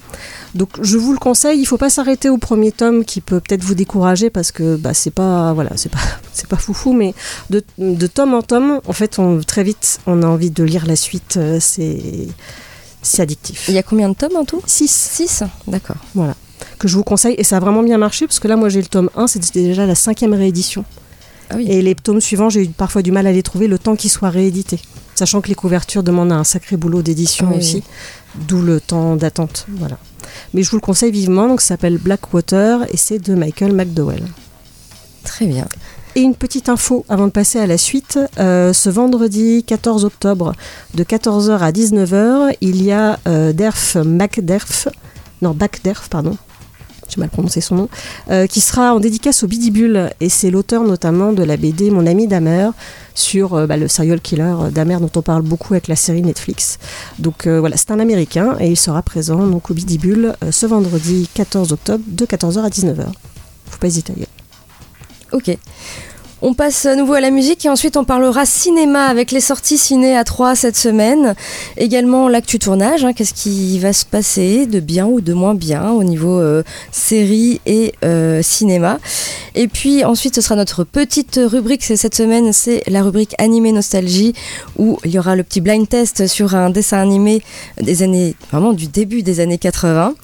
Donc 0.56 0.70
je 0.82 0.98
vous 0.98 1.14
le 1.14 1.20
conseille, 1.20 1.60
il 1.60 1.66
faut 1.66 1.78
pas 1.78 1.92
s'arrêter 1.92 2.28
au 2.28 2.40
premier 2.40 2.72
tome 2.72 3.06
qui 3.06 3.22
peut 3.22 3.40
peut-être 3.40 3.64
vous 3.64 3.76
décourager 3.76 4.32
parce 4.32 4.52
que 4.52 4.78
bah, 4.78 4.96
c'est 4.96 5.12
pas 5.12 5.54
voilà 5.54 5.70
c'est 5.76 5.92
pas 5.92 6.00
c'est 6.34 6.48
pas 6.48 6.58
foufou, 6.58 6.94
mais 6.94 7.14
de, 7.52 7.64
de 7.78 8.08
tome 8.08 8.34
en 8.34 8.42
tome, 8.42 8.82
en 8.88 8.94
fait, 8.94 9.20
on, 9.20 9.42
très 9.42 9.64
vite 9.64 10.00
on 10.08 10.24
a 10.24 10.26
envie 10.26 10.50
de 10.50 10.64
lire 10.64 10.88
la 10.88 10.96
suite. 10.96 11.38
euh, 11.38 11.58
C'est 11.60 12.00
c'est 13.04 13.22
addictif. 13.22 13.66
Il 13.68 13.76
y 13.76 13.80
a 13.80 13.84
combien 13.84 14.10
de 14.10 14.16
tomes 14.16 14.36
en 14.36 14.46
tout? 14.46 14.62
6. 14.66 14.88
6 14.88 15.44
D'accord. 15.68 15.98
Voilà. 16.16 16.36
Que 16.80 16.88
je 16.88 16.96
vous 16.96 17.04
conseille 17.04 17.36
et 17.38 17.44
ça 17.44 17.58
a 17.58 17.60
vraiment 17.60 17.84
bien 17.84 17.98
marché 18.00 18.26
parce 18.26 18.40
que 18.40 18.48
là 18.48 18.56
moi 18.56 18.70
j'ai 18.70 18.82
le 18.82 18.88
tome 18.88 19.10
1, 19.16 19.28
c'était 19.28 19.62
déjà 19.64 19.86
la 19.86 19.96
cinquième 19.96 20.34
réédition. 20.34 20.84
Ah 21.52 21.58
oui. 21.58 21.66
Et 21.70 21.82
les 21.82 21.96
tomes 21.96 22.22
suivants, 22.22 22.50
j'ai 22.50 22.64
eu 22.64 22.68
parfois 22.70 23.02
du 23.02 23.12
mal 23.12 23.28
à 23.28 23.32
les 23.32 23.44
trouver 23.44 23.68
le 23.68 23.78
temps 23.78 23.96
qu'ils 23.96 24.10
soient 24.10 24.30
réédités. 24.30 24.80
Sachant 25.16 25.42
que 25.42 25.50
les 25.50 25.56
couvertures 25.56 26.04
demandent 26.04 26.32
un 26.32 26.44
sacré 26.44 26.78
boulot 26.78 27.02
d'édition 27.02 27.50
Oui, 27.52 27.58
aussi, 27.58 27.76
oui. 27.78 27.84
d'où 28.48 28.62
le 28.62 28.80
temps 28.80 29.16
d'attente. 29.16 29.66
Voilà. 29.78 29.98
Mais 30.54 30.64
je 30.64 30.70
vous 30.72 30.78
le 30.78 30.82
conseille 30.82 31.12
vivement, 31.12 31.48
donc 31.48 31.62
ça 31.62 31.70
s'appelle 31.70 31.98
Blackwater 31.98 32.86
et 32.92 32.98
c'est 32.98 33.20
de 33.20 33.36
Michael 33.36 33.74
McDowell. 33.74 34.24
Très 35.24 35.46
bien. 35.46 35.68
Et 36.16 36.22
une 36.22 36.36
petite 36.36 36.70
info 36.70 37.06
avant 37.08 37.28
de 37.28 37.32
passer 37.32 37.60
à 37.60 37.68
la 37.68 37.78
suite. 37.78 38.20
Euh, 38.40 38.74
ce 38.74 38.90
vendredi 38.90 39.64
14 39.66 40.04
octobre, 40.06 40.54
de 40.94 41.04
14h 41.04 41.60
à 41.60 41.72
19h, 41.72 42.56
il 42.62 42.82
y 42.84 42.92
a 42.92 43.20
euh, 43.28 43.54
Derf 43.54 43.96
MacDerf, 43.98 44.88
non 45.42 45.52
Bacderf, 45.52 46.10
pardon, 46.10 46.36
j'ai 47.14 47.20
mal 47.20 47.30
prononcé 47.30 47.62
son 47.62 47.76
nom, 47.76 47.90
euh, 48.30 48.48
qui 48.48 48.62
sera 48.62 48.94
en 48.94 49.00
dédicace 49.00 49.44
au 49.44 49.48
Bidibule. 49.48 50.10
Et 50.20 50.30
c'est 50.30 50.52
l'auteur 50.52 50.84
notamment 50.84 51.34
de 51.34 51.44
la 51.44 51.58
BD 51.58 51.92
Mon 51.92 52.06
ami 52.06 52.28
Damer 52.28 52.72
sur 53.16 53.54
euh, 53.54 53.68
bah, 53.68 53.78
le 53.78 53.88
serial 53.88 54.22
killer 54.22 54.56
Damer 54.72 55.00
dont 55.00 55.12
on 55.16 55.22
parle 55.22 55.42
beaucoup 55.42 55.74
avec 55.74 55.88
la 55.88 55.96
série 55.96 56.22
Netflix. 56.22 56.80
Donc 57.20 57.48
euh, 57.48 57.60
voilà, 57.60 57.78
c'est 57.78 57.92
un 57.92 58.00
Américain 58.00 58.56
et 58.60 58.68
il 58.68 58.78
sera 58.78 59.02
présent 59.02 59.46
donc, 59.48 59.70
au 59.70 59.74
Bidibule 59.74 60.36
euh, 60.44 60.52
ce 60.52 60.66
vendredi 60.66 61.30
14 61.34 61.74
octobre 61.74 62.04
de 62.08 62.26
14h 62.26 62.60
à 62.60 62.70
19h. 62.70 63.06
Faut 63.70 63.78
pas 63.80 63.88
hésiter 63.88 64.14
à 64.14 64.16
y 64.16 64.20
aller. 64.20 64.28
Ok. 65.34 65.58
On 66.44 66.56
passe 66.56 66.88
à 66.88 66.96
nouveau 66.96 67.14
à 67.14 67.20
la 67.20 67.30
musique 67.30 67.66
et 67.66 67.70
ensuite 67.70 67.98
on 67.98 68.04
parlera 68.04 68.48
cinéma 68.48 69.06
avec 69.06 69.32
les 69.32 69.42
sorties 69.42 69.78
ciné 69.78 70.18
à 70.18 70.24
3 70.24 70.56
cette 70.56 70.76
semaine. 70.76 71.36
Également 71.78 72.28
l'actu 72.28 72.58
tournage, 72.58 73.06
hein, 73.06 73.14
qu'est-ce 73.14 73.36
qui 73.36 73.78
va 73.78 73.94
se 73.94 74.06
passer 74.06 74.66
de 74.66 74.80
bien 74.80 75.06
ou 75.06 75.22
de 75.22 75.34
moins 75.34 75.54
bien 75.54 75.92
au 75.92 76.04
niveau 76.04 76.40
euh, 76.40 76.64
série 76.92 77.62
et 77.68 77.94
euh, 78.04 78.42
cinéma. 78.42 79.00
Et 79.54 79.68
puis 79.68 80.04
ensuite 80.04 80.34
ce 80.34 80.42
sera 80.42 80.56
notre 80.56 80.84
petite 80.84 81.40
rubrique 81.44 81.84
cette 81.84 82.16
semaine, 82.16 82.54
c'est 82.54 82.82
la 82.88 83.04
rubrique 83.04 83.36
animé 83.38 83.72
nostalgie 83.72 84.34
où 84.80 84.98
il 85.06 85.12
y 85.12 85.20
aura 85.20 85.36
le 85.36 85.44
petit 85.44 85.62
blind 85.62 85.88
test 85.88 86.26
sur 86.26 86.56
un 86.56 86.72
dessin 86.72 86.98
animé 86.98 87.44
des 87.80 88.02
années, 88.02 88.36
vraiment 88.52 88.74
du 88.74 88.88
début 88.88 89.22
des 89.22 89.42
années 89.42 89.60
80. 89.60 90.16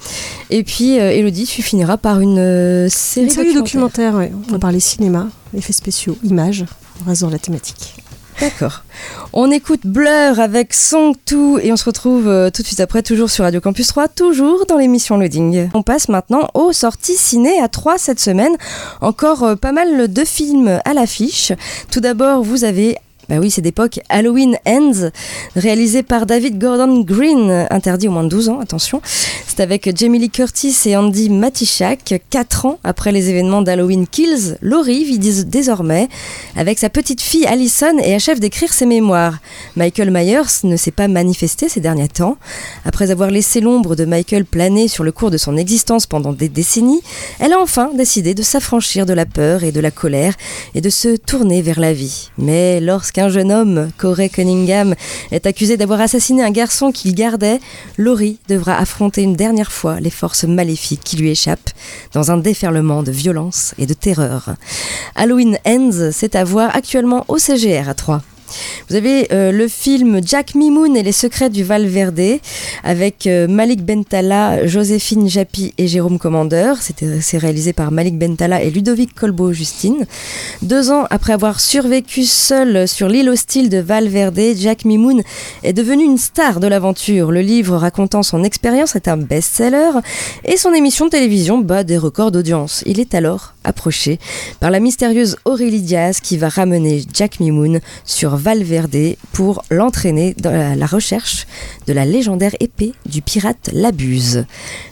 Et 0.50 0.64
puis 0.64 0.98
euh, 0.98 1.12
Elodie, 1.12 1.46
tu 1.46 1.62
finiras 1.62 1.96
par 1.96 2.18
une 2.18 2.88
série, 2.88 3.26
Une 3.26 3.30
série 3.32 3.54
documentaire. 3.54 4.12
documentaire, 4.12 4.14
ouais. 4.16 4.32
on 4.48 4.52
va 4.52 4.58
parler 4.58 4.80
cinéma, 4.80 5.28
effets 5.54 5.72
spéciaux, 5.72 6.16
images, 6.24 6.64
on 7.00 7.08
reste 7.08 7.22
dans 7.22 7.30
la 7.30 7.38
thématique. 7.38 7.94
D'accord. 8.40 8.84
On 9.32 9.50
écoute 9.50 9.80
Blur 9.84 10.38
avec 10.38 10.72
Song 10.72 11.14
2 11.26 11.58
et 11.62 11.72
on 11.72 11.76
se 11.76 11.84
retrouve 11.84 12.28
euh, 12.28 12.50
tout 12.50 12.62
de 12.62 12.66
suite 12.68 12.78
après, 12.78 13.02
toujours 13.02 13.30
sur 13.30 13.42
Radio 13.42 13.60
Campus 13.60 13.88
3, 13.88 14.06
toujours 14.06 14.64
dans 14.66 14.76
l'émission 14.76 15.16
Loading. 15.16 15.68
On 15.74 15.82
passe 15.82 16.08
maintenant 16.08 16.48
aux 16.54 16.72
sorties 16.72 17.16
ciné 17.16 17.60
à 17.60 17.66
3 17.66 17.98
cette 17.98 18.20
semaine. 18.20 18.56
Encore 19.00 19.42
euh, 19.42 19.56
pas 19.56 19.72
mal 19.72 20.12
de 20.12 20.24
films 20.24 20.80
à 20.84 20.94
l'affiche. 20.94 21.52
Tout 21.90 22.00
d'abord, 22.00 22.44
vous 22.44 22.62
avez 22.62 22.96
Bah 23.28 23.36
oui, 23.38 23.50
c'est 23.50 23.60
d'époque 23.60 24.00
Halloween 24.08 24.56
Ends, 24.66 25.10
réalisé 25.54 26.02
par 26.02 26.24
David 26.24 26.58
Gordon 26.58 27.00
Green, 27.00 27.66
interdit 27.68 28.08
au 28.08 28.10
moins 28.10 28.24
de 28.24 28.30
12 28.30 28.48
ans, 28.48 28.60
attention. 28.60 29.02
C'est 29.46 29.60
avec 29.60 29.94
Jamie 29.94 30.18
Lee 30.18 30.30
Curtis 30.30 30.74
et 30.86 30.96
Andy 30.96 31.28
Matichak. 31.28 32.22
Quatre 32.30 32.64
ans 32.64 32.78
après 32.84 33.12
les 33.12 33.28
événements 33.28 33.60
d'Halloween 33.60 34.06
Kills, 34.06 34.56
Laurie 34.62 35.04
vit 35.04 35.18
désormais 35.18 36.08
avec 36.56 36.78
sa 36.78 36.88
petite 36.88 37.20
fille 37.20 37.44
Allison 37.44 37.98
et 37.98 38.14
achève 38.14 38.40
d'écrire 38.40 38.72
ses 38.72 38.86
mémoires. 38.86 39.38
Michael 39.76 40.10
Myers 40.10 40.64
ne 40.64 40.76
s'est 40.76 40.90
pas 40.90 41.08
manifesté 41.08 41.68
ces 41.68 41.80
derniers 41.80 42.08
temps. 42.08 42.38
Après 42.84 43.10
avoir 43.10 43.30
laissé 43.30 43.60
l'ombre 43.60 43.94
de 43.94 44.06
Michael 44.06 44.44
planer 44.46 44.88
sur 44.88 45.04
le 45.04 45.12
cours 45.12 45.30
de 45.30 45.36
son 45.36 45.56
existence 45.56 46.06
pendant 46.06 46.32
des 46.32 46.48
décennies, 46.48 47.02
elle 47.40 47.52
a 47.52 47.60
enfin 47.60 47.90
décidé 47.94 48.32
de 48.32 48.42
s'affranchir 48.42 49.04
de 49.04 49.12
la 49.12 49.26
peur 49.26 49.64
et 49.64 49.72
de 49.72 49.80
la 49.80 49.90
colère 49.90 50.34
et 50.74 50.80
de 50.80 50.88
se 50.88 51.16
tourner 51.16 51.60
vers 51.60 51.80
la 51.80 51.92
vie. 51.92 52.30
Mais 52.38 52.80
lorsqu'un 53.18 53.40
jeune 53.40 53.52
homme, 53.52 53.90
Corey 53.96 54.28
Cunningham, 54.28 54.94
est 55.32 55.46
accusé 55.46 55.76
d'avoir 55.76 56.00
assassiné 56.00 56.44
un 56.44 56.50
garçon 56.50 56.92
qu'il 56.92 57.14
gardait, 57.14 57.58
Laurie 57.96 58.38
devra 58.48 58.78
affronter 58.78 59.22
une 59.22 59.34
dernière 59.34 59.72
fois 59.72 59.98
les 59.98 60.10
forces 60.10 60.44
maléfiques 60.44 61.02
qui 61.04 61.16
lui 61.16 61.30
échappent 61.30 61.70
dans 62.12 62.30
un 62.30 62.36
déferlement 62.36 63.02
de 63.02 63.10
violence 63.10 63.74
et 63.78 63.86
de 63.86 63.94
terreur. 63.94 64.54
Halloween 65.16 65.58
Ends, 65.66 66.10
c'est 66.12 66.36
à 66.36 66.44
voir 66.44 66.74
actuellement 66.76 67.24
au 67.28 67.38
CGR 67.38 67.88
à 67.88 67.94
3. 67.94 68.22
Vous 68.88 68.96
avez 68.96 69.28
euh, 69.32 69.52
le 69.52 69.68
film 69.68 70.20
Jack 70.24 70.54
Mimoun 70.54 70.96
et 70.96 71.02
les 71.02 71.12
secrets 71.12 71.50
du 71.50 71.64
Val 71.64 71.86
Verde 71.86 72.20
avec 72.84 73.26
euh, 73.26 73.46
Malik 73.46 73.84
Bentala, 73.84 74.66
Joséphine 74.66 75.28
Japy 75.28 75.74
et 75.78 75.86
Jérôme 75.86 76.18
Commandeur. 76.18 76.76
C'est 77.20 77.38
réalisé 77.38 77.72
par 77.72 77.92
Malik 77.92 78.18
Bentala 78.18 78.62
et 78.62 78.70
Ludovic 78.70 79.14
Colbeau-Justine. 79.14 80.06
Deux 80.62 80.90
ans 80.90 81.04
après 81.10 81.32
avoir 81.32 81.60
survécu 81.60 82.24
seul 82.24 82.88
sur 82.88 83.08
l'île 83.08 83.28
hostile 83.28 83.68
de 83.68 83.78
Val 83.78 84.08
Verde, 84.08 84.40
Jack 84.56 84.84
Mimoun 84.84 85.22
est 85.62 85.72
devenu 85.72 86.04
une 86.04 86.18
star 86.18 86.60
de 86.60 86.66
l'aventure. 86.66 87.30
Le 87.30 87.40
livre 87.40 87.76
racontant 87.76 88.22
son 88.22 88.44
expérience 88.44 88.96
est 88.96 89.08
un 89.08 89.16
best-seller 89.16 89.90
et 90.44 90.56
son 90.56 90.72
émission 90.72 91.06
de 91.06 91.10
télévision 91.10 91.58
bat 91.58 91.84
des 91.84 91.98
records 91.98 92.32
d'audience. 92.32 92.82
Il 92.86 93.00
est 93.00 93.14
alors 93.14 93.54
approché 93.68 94.18
par 94.60 94.70
la 94.70 94.80
mystérieuse 94.80 95.36
Aurélie 95.44 95.82
Diaz 95.82 96.20
qui 96.20 96.36
va 96.36 96.48
ramener 96.48 97.04
Jack 97.12 97.38
Mimoun 97.38 97.80
sur 98.04 98.36
Valverde 98.36 99.16
pour 99.32 99.62
l'entraîner 99.70 100.34
dans 100.38 100.76
la 100.76 100.86
recherche 100.86 101.46
de 101.86 101.92
la 101.92 102.04
légendaire 102.04 102.54
épée 102.60 102.92
du 103.06 103.22
pirate 103.22 103.70
Labuse. 103.72 104.44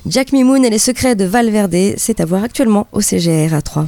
Jack 0.07 0.33
Mimoun 0.33 0.65
et 0.65 0.71
les 0.71 0.79
secrets 0.79 1.17
de 1.17 1.25
Valverde, 1.25 1.95
c'est 1.97 2.21
à 2.21 2.25
voir 2.25 2.45
actuellement 2.45 2.87
au 2.93 3.01
CGR 3.01 3.55
à 3.55 3.63
3. 3.63 3.87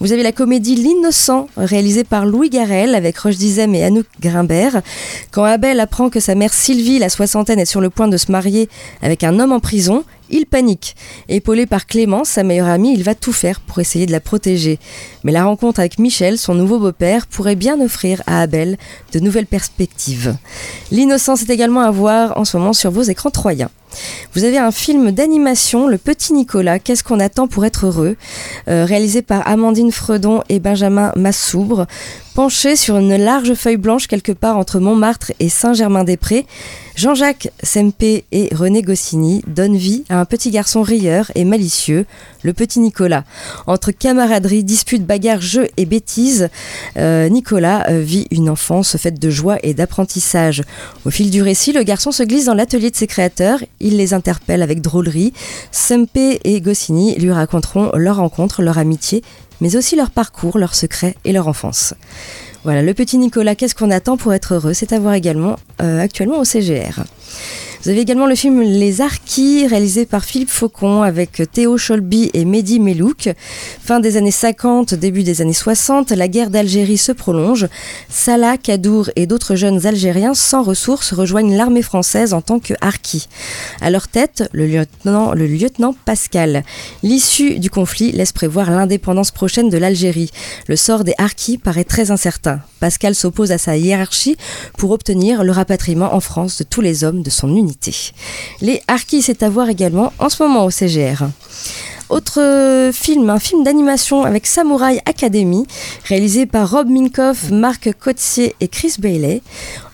Vous 0.00 0.12
avez 0.12 0.22
la 0.22 0.32
comédie 0.32 0.74
L'innocent, 0.74 1.48
réalisée 1.56 2.04
par 2.04 2.26
Louis 2.26 2.50
Garel 2.50 2.94
avec 2.94 3.18
Roche 3.18 3.36
Dizem 3.36 3.74
et 3.74 3.84
Anouk 3.84 4.06
Grimbert. 4.20 4.82
Quand 5.30 5.44
Abel 5.44 5.80
apprend 5.80 6.10
que 6.10 6.20
sa 6.20 6.34
mère 6.34 6.52
Sylvie, 6.52 6.98
la 6.98 7.08
soixantaine, 7.08 7.58
est 7.58 7.66
sur 7.66 7.80
le 7.80 7.90
point 7.90 8.08
de 8.08 8.16
se 8.16 8.32
marier 8.32 8.68
avec 9.02 9.24
un 9.24 9.38
homme 9.38 9.52
en 9.52 9.60
prison, 9.60 10.04
il 10.32 10.46
panique. 10.46 10.96
Épaulé 11.28 11.66
par 11.66 11.86
Clémence, 11.86 12.30
sa 12.30 12.42
meilleure 12.42 12.68
amie, 12.68 12.94
il 12.94 13.04
va 13.04 13.14
tout 13.14 13.32
faire 13.32 13.60
pour 13.60 13.78
essayer 13.78 14.06
de 14.06 14.12
la 14.12 14.20
protéger. 14.20 14.78
Mais 15.24 15.32
la 15.32 15.44
rencontre 15.44 15.80
avec 15.80 15.98
Michel, 15.98 16.38
son 16.38 16.54
nouveau 16.54 16.78
beau-père, 16.78 17.26
pourrait 17.26 17.56
bien 17.56 17.80
offrir 17.80 18.22
à 18.26 18.40
Abel 18.42 18.76
de 19.12 19.20
nouvelles 19.20 19.46
perspectives. 19.46 20.36
L'innocence 20.90 21.42
est 21.42 21.50
également 21.50 21.80
à 21.80 21.90
voir 21.90 22.36
en 22.36 22.44
ce 22.44 22.56
moment 22.56 22.72
sur 22.72 22.90
vos 22.90 23.02
écrans 23.02 23.30
troyens. 23.30 23.70
Vous 24.34 24.44
avez 24.44 24.58
un 24.58 24.70
film 24.70 25.10
d'animation, 25.10 25.86
Le 25.86 25.98
Petit 25.98 26.32
Nicolas, 26.32 26.78
Qu'est-ce 26.78 27.04
qu'on 27.04 27.20
attend 27.20 27.46
pour 27.46 27.64
être 27.64 27.86
heureux, 27.86 28.16
euh, 28.68 28.84
réalisé 28.84 29.22
par 29.22 29.46
Amandine 29.46 29.92
Fredon 29.92 30.42
et 30.48 30.60
Benjamin 30.60 31.12
Massoubre. 31.16 31.86
Penché 32.34 32.76
sur 32.76 32.96
une 32.96 33.14
large 33.14 33.52
feuille 33.52 33.76
blanche 33.76 34.06
quelque 34.06 34.32
part 34.32 34.56
entre 34.56 34.80
Montmartre 34.80 35.32
et 35.38 35.50
Saint-Germain-des-Prés, 35.50 36.46
Jean-Jacques 36.96 37.50
Sempé 37.62 38.24
et 38.32 38.48
René 38.54 38.80
Goscinny 38.80 39.42
donnent 39.46 39.76
vie 39.76 40.04
à 40.08 40.18
un 40.18 40.24
petit 40.24 40.50
garçon 40.50 40.80
rieur 40.80 41.30
et 41.34 41.44
malicieux, 41.44 42.06
le 42.42 42.52
petit 42.52 42.80
Nicolas. 42.80 43.24
Entre 43.66 43.90
camaraderie, 43.92 44.64
disputes, 44.64 45.06
bagarres, 45.06 45.40
jeux 45.40 45.68
et 45.76 45.86
bêtises, 45.86 46.48
euh, 46.96 47.28
Nicolas 47.28 47.88
euh, 47.90 48.00
vit 48.00 48.26
une 48.30 48.48
enfance 48.48 48.96
faite 48.96 49.18
de 49.18 49.30
joie 49.30 49.58
et 49.62 49.74
d'apprentissage. 49.74 50.62
Au 51.04 51.10
fil 51.10 51.30
du 51.30 51.42
récit, 51.42 51.72
le 51.72 51.82
garçon 51.82 52.12
se 52.12 52.22
glisse 52.22 52.46
dans 52.46 52.54
l'atelier 52.54 52.90
de 52.90 52.96
ses 52.96 53.06
créateurs, 53.06 53.58
il 53.80 53.96
les 53.96 54.14
interpelle 54.14 54.62
avec 54.62 54.80
drôlerie. 54.80 55.32
Sempé 55.70 56.40
et 56.44 56.60
Goscinny 56.60 57.14
lui 57.16 57.32
raconteront 57.32 57.90
leur 57.94 58.16
rencontre, 58.16 58.62
leur 58.62 58.78
amitié 58.78 59.22
mais 59.62 59.76
aussi 59.76 59.94
leur 59.94 60.10
parcours, 60.10 60.58
leurs 60.58 60.74
secrets 60.74 61.14
et 61.24 61.32
leur 61.32 61.46
enfance. 61.46 61.94
Voilà, 62.64 62.82
le 62.82 62.94
petit 62.94 63.16
Nicolas, 63.16 63.54
qu'est-ce 63.54 63.76
qu'on 63.76 63.92
attend 63.92 64.16
pour 64.16 64.34
être 64.34 64.54
heureux? 64.54 64.74
C'est 64.74 64.92
à 64.92 64.98
voir 64.98 65.14
également 65.14 65.56
euh, 65.80 66.00
actuellement 66.00 66.38
au 66.38 66.44
CGR. 66.44 67.04
Vous 67.82 67.90
avez 67.90 67.98
également 67.98 68.26
le 68.26 68.36
film 68.36 68.60
Les 68.60 69.00
Arquis, 69.00 69.66
réalisé 69.66 70.06
par 70.06 70.24
Philippe 70.24 70.50
Faucon 70.50 71.02
avec 71.02 71.42
Théo 71.50 71.76
Cholby 71.76 72.30
et 72.32 72.44
Mehdi 72.44 72.78
Melouk. 72.78 73.30
Fin 73.82 73.98
des 73.98 74.16
années 74.16 74.30
50, 74.30 74.94
début 74.94 75.24
des 75.24 75.42
années 75.42 75.52
60, 75.52 76.12
la 76.12 76.28
guerre 76.28 76.50
d'Algérie 76.50 76.96
se 76.96 77.10
prolonge. 77.10 77.66
Salah, 78.08 78.56
Kadour 78.56 79.10
et 79.16 79.26
d'autres 79.26 79.56
jeunes 79.56 79.84
Algériens 79.84 80.34
sans 80.34 80.62
ressources 80.62 81.12
rejoignent 81.12 81.56
l'armée 81.56 81.82
française 81.82 82.34
en 82.34 82.40
tant 82.40 82.60
que 82.60 82.74
harkis. 82.80 83.26
À 83.80 83.90
leur 83.90 84.06
tête, 84.06 84.48
le 84.52 84.68
lieutenant, 84.68 85.32
le 85.32 85.48
lieutenant 85.48 85.92
Pascal. 86.04 86.62
L'issue 87.02 87.58
du 87.58 87.68
conflit 87.68 88.12
laisse 88.12 88.32
prévoir 88.32 88.70
l'indépendance 88.70 89.32
prochaine 89.32 89.70
de 89.70 89.78
l'Algérie. 89.78 90.30
Le 90.68 90.76
sort 90.76 91.02
des 91.02 91.14
harkis 91.18 91.58
paraît 91.58 91.82
très 91.82 92.12
incertain. 92.12 92.60
Pascal 92.78 93.16
s'oppose 93.16 93.50
à 93.50 93.58
sa 93.58 93.76
hiérarchie 93.76 94.36
pour 94.78 94.92
obtenir 94.92 95.42
le 95.42 95.50
rapatriement 95.50 96.14
en 96.14 96.20
France 96.20 96.58
de 96.58 96.64
tous 96.64 96.80
les 96.80 97.02
hommes 97.02 97.24
de 97.24 97.30
son 97.30 97.48
unité. 97.48 97.71
Les 98.60 98.82
Harkis, 98.88 99.22
c'est 99.22 99.42
à 99.42 99.48
voir 99.48 99.68
également 99.68 100.12
en 100.18 100.28
ce 100.28 100.42
moment 100.42 100.64
au 100.64 100.70
CGR. 100.70 101.24
Autre 102.08 102.90
film, 102.92 103.30
un 103.30 103.38
film 103.38 103.64
d'animation 103.64 104.24
avec 104.24 104.46
Samurai 104.46 105.00
Academy, 105.06 105.66
réalisé 106.04 106.44
par 106.44 106.70
Rob 106.70 106.88
Minkoff, 106.88 107.50
Marc 107.50 107.90
Coetzee 107.98 108.54
et 108.60 108.68
Chris 108.68 108.96
Bailey. 108.98 109.40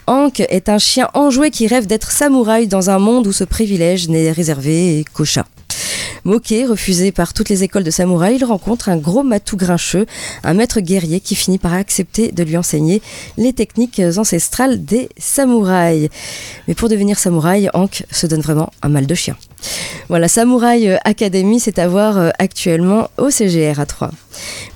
Hank 0.08 0.40
est 0.40 0.68
un 0.68 0.78
chien 0.78 1.08
enjoué 1.14 1.50
qui 1.50 1.66
rêve 1.66 1.86
d'être 1.86 2.10
samouraï 2.10 2.66
dans 2.66 2.90
un 2.90 2.98
monde 2.98 3.26
où 3.26 3.32
ce 3.32 3.44
privilège 3.44 4.08
n'est 4.08 4.32
réservé 4.32 5.04
qu'aux 5.12 5.26
chats. 5.26 5.46
Moqué, 6.28 6.66
refusé 6.66 7.10
par 7.10 7.32
toutes 7.32 7.48
les 7.48 7.64
écoles 7.64 7.84
de 7.84 7.90
samouraï, 7.90 8.36
il 8.36 8.44
rencontre 8.44 8.90
un 8.90 8.98
gros 8.98 9.22
matou 9.22 9.56
grincheux, 9.56 10.04
un 10.44 10.52
maître 10.52 10.80
guerrier 10.80 11.20
qui 11.20 11.34
finit 11.34 11.56
par 11.56 11.72
accepter 11.72 12.32
de 12.32 12.42
lui 12.42 12.58
enseigner 12.58 13.00
les 13.38 13.54
techniques 13.54 14.02
ancestrales 14.18 14.84
des 14.84 15.08
samouraïs. 15.16 16.10
Mais 16.66 16.74
pour 16.74 16.90
devenir 16.90 17.18
samouraï, 17.18 17.70
Hank 17.72 18.04
se 18.10 18.26
donne 18.26 18.42
vraiment 18.42 18.70
un 18.82 18.90
mal 18.90 19.06
de 19.06 19.14
chien. 19.14 19.38
Voilà, 20.08 20.26
Samouraï 20.26 20.98
Academy, 21.04 21.60
c'est 21.60 21.78
à 21.78 21.86
voir 21.86 22.16
euh, 22.16 22.30
actuellement 22.38 23.10
au 23.18 23.28
CGR 23.28 23.78
à 23.78 23.84
3. 23.84 24.10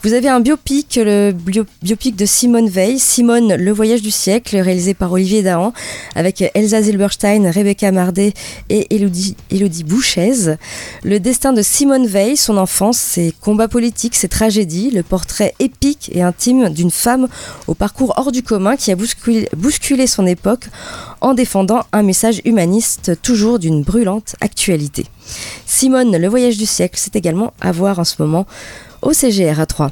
Vous 0.02 0.12
avez 0.12 0.28
un 0.28 0.40
biopic, 0.40 1.00
le 1.02 1.32
biopic 1.32 2.16
de 2.16 2.26
Simone 2.26 2.68
Veil, 2.68 2.98
Simone, 2.98 3.54
le 3.54 3.72
voyage 3.72 4.02
du 4.02 4.10
siècle, 4.10 4.58
réalisé 4.58 4.92
par 4.92 5.10
Olivier 5.10 5.42
Dahan, 5.42 5.72
avec 6.14 6.44
Elsa 6.54 6.82
Zilberstein, 6.82 7.48
Rebecca 7.50 7.90
Mardet 7.92 8.34
et 8.68 8.94
Elodie, 8.94 9.36
Elodie 9.50 9.84
Bouchez. 9.84 10.56
Le 11.02 11.18
destin 11.18 11.54
de 11.54 11.62
Simone 11.62 12.06
Veil, 12.06 12.36
son 12.36 12.58
enfance, 12.58 12.98
ses 12.98 13.32
combats 13.40 13.68
politiques, 13.68 14.16
ses 14.16 14.28
tragédies, 14.28 14.90
le 14.90 15.02
portrait 15.02 15.54
épique 15.60 16.10
et 16.12 16.20
intime 16.20 16.68
d'une 16.68 16.90
femme 16.90 17.26
au 17.68 17.74
parcours 17.74 18.12
hors 18.18 18.32
du 18.32 18.42
commun 18.42 18.76
qui 18.76 18.92
a 18.92 18.96
bousculé 18.96 20.06
son 20.06 20.26
époque 20.26 20.66
en 21.22 21.32
défendant 21.32 21.84
un 21.92 22.02
message 22.02 22.42
humaniste 22.44 23.12
toujours 23.22 23.58
d'une 23.58 23.82
brûlante 23.82 24.34
actualité. 24.42 25.06
Simone, 25.66 26.16
le 26.16 26.28
voyage 26.28 26.56
du 26.56 26.66
siècle, 26.66 26.96
c'est 26.98 27.16
également 27.16 27.52
à 27.60 27.72
voir 27.72 27.98
en 27.98 28.04
ce 28.04 28.20
moment 28.20 28.46
au 29.02 29.12
CGR 29.12 29.60
à 29.60 29.66
3. 29.66 29.90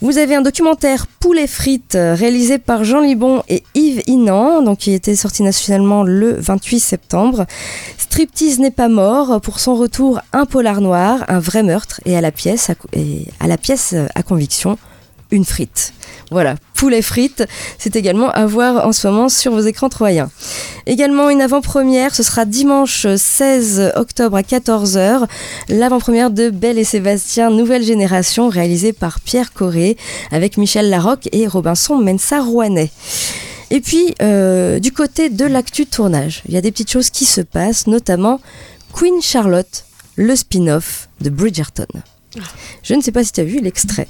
Vous 0.00 0.18
avez 0.18 0.34
un 0.34 0.42
documentaire 0.42 1.06
Poulet 1.06 1.46
frites 1.46 1.96
réalisé 1.96 2.58
par 2.58 2.84
Jean 2.84 3.00
Libon 3.00 3.42
et 3.48 3.62
Yves 3.74 4.02
Inan, 4.06 4.60
donc 4.60 4.78
qui 4.78 4.92
était 4.92 5.16
sorti 5.16 5.42
nationalement 5.42 6.02
le 6.02 6.32
28 6.32 6.78
septembre. 6.78 7.46
Striptease 7.96 8.58
n'est 8.58 8.70
pas 8.70 8.88
mort 8.88 9.40
pour 9.40 9.60
son 9.60 9.76
retour 9.76 10.20
un 10.32 10.44
polar 10.44 10.80
noir, 10.80 11.24
un 11.28 11.38
vrai 11.38 11.62
meurtre 11.62 12.00
et 12.04 12.16
à 12.16 12.20
la 12.20 12.32
pièce 12.32 12.70
et 12.92 13.26
à 13.40 13.46
la 13.46 13.56
pièce 13.56 13.94
à 14.14 14.22
conviction 14.22 14.76
une 15.30 15.44
frite. 15.44 15.92
Voilà, 16.30 16.56
poulet 16.74 17.02
frites, 17.02 17.44
c'est 17.78 17.96
également 17.96 18.30
à 18.30 18.46
voir 18.46 18.86
en 18.86 18.92
ce 18.92 19.06
moment 19.06 19.28
sur 19.28 19.52
vos 19.52 19.60
écrans 19.60 19.88
troyens. 19.88 20.30
Également 20.86 21.30
une 21.30 21.40
avant-première, 21.40 22.14
ce 22.14 22.22
sera 22.22 22.44
dimanche 22.44 23.06
16 23.14 23.92
octobre 23.94 24.36
à 24.36 24.42
14h, 24.42 25.26
l'avant-première 25.68 26.30
de 26.30 26.50
Belle 26.50 26.78
et 26.78 26.84
Sébastien 26.84 27.50
Nouvelle 27.50 27.84
Génération, 27.84 28.48
réalisée 28.48 28.92
par 28.92 29.20
Pierre 29.20 29.52
Corré, 29.52 29.96
avec 30.30 30.56
Michel 30.56 30.90
Larocque 30.90 31.28
et 31.32 31.46
Robinson 31.46 31.98
Mensa 31.98 32.40
Rouanet. 32.40 32.90
Et 33.70 33.80
puis, 33.80 34.14
euh, 34.22 34.78
du 34.78 34.92
côté 34.92 35.30
de 35.30 35.44
l'actu 35.44 35.86
tournage, 35.86 36.42
il 36.48 36.54
y 36.54 36.56
a 36.56 36.60
des 36.60 36.70
petites 36.70 36.90
choses 36.90 37.10
qui 37.10 37.24
se 37.24 37.40
passent, 37.40 37.86
notamment 37.86 38.40
Queen 38.92 39.20
Charlotte, 39.20 39.84
le 40.16 40.36
spin-off 40.36 41.08
de 41.20 41.30
Bridgerton. 41.30 41.86
Je 42.82 42.94
ne 42.94 43.00
sais 43.00 43.12
pas 43.12 43.24
si 43.24 43.32
tu 43.32 43.40
as 43.40 43.44
vu 43.44 43.60
l'extrait. 43.60 44.08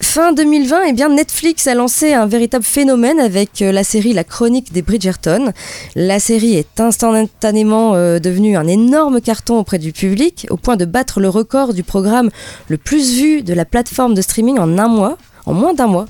Fin 0.00 0.32
2020, 0.32 0.82
eh 0.88 0.92
bien 0.92 1.08
Netflix 1.08 1.66
a 1.66 1.74
lancé 1.74 2.12
un 2.12 2.26
véritable 2.26 2.64
phénomène 2.64 3.18
avec 3.18 3.62
euh, 3.62 3.72
la 3.72 3.84
série 3.84 4.12
La 4.12 4.24
Chronique 4.24 4.72
des 4.72 4.82
Bridgerton. 4.82 5.52
La 5.94 6.20
série 6.20 6.54
est 6.54 6.80
instantanément 6.80 7.94
euh, 7.94 8.18
devenue 8.18 8.56
un 8.56 8.66
énorme 8.66 9.20
carton 9.20 9.58
auprès 9.58 9.78
du 9.78 9.92
public, 9.92 10.46
au 10.50 10.56
point 10.56 10.76
de 10.76 10.84
battre 10.84 11.20
le 11.20 11.28
record 11.28 11.74
du 11.74 11.82
programme 11.82 12.30
le 12.68 12.76
plus 12.76 13.14
vu 13.14 13.42
de 13.42 13.54
la 13.54 13.64
plateforme 13.64 14.14
de 14.14 14.22
streaming 14.22 14.58
en 14.58 14.78
un 14.78 14.88
mois, 14.88 15.16
en 15.46 15.52
moins 15.52 15.74
d'un 15.74 15.86
mois. 15.86 16.06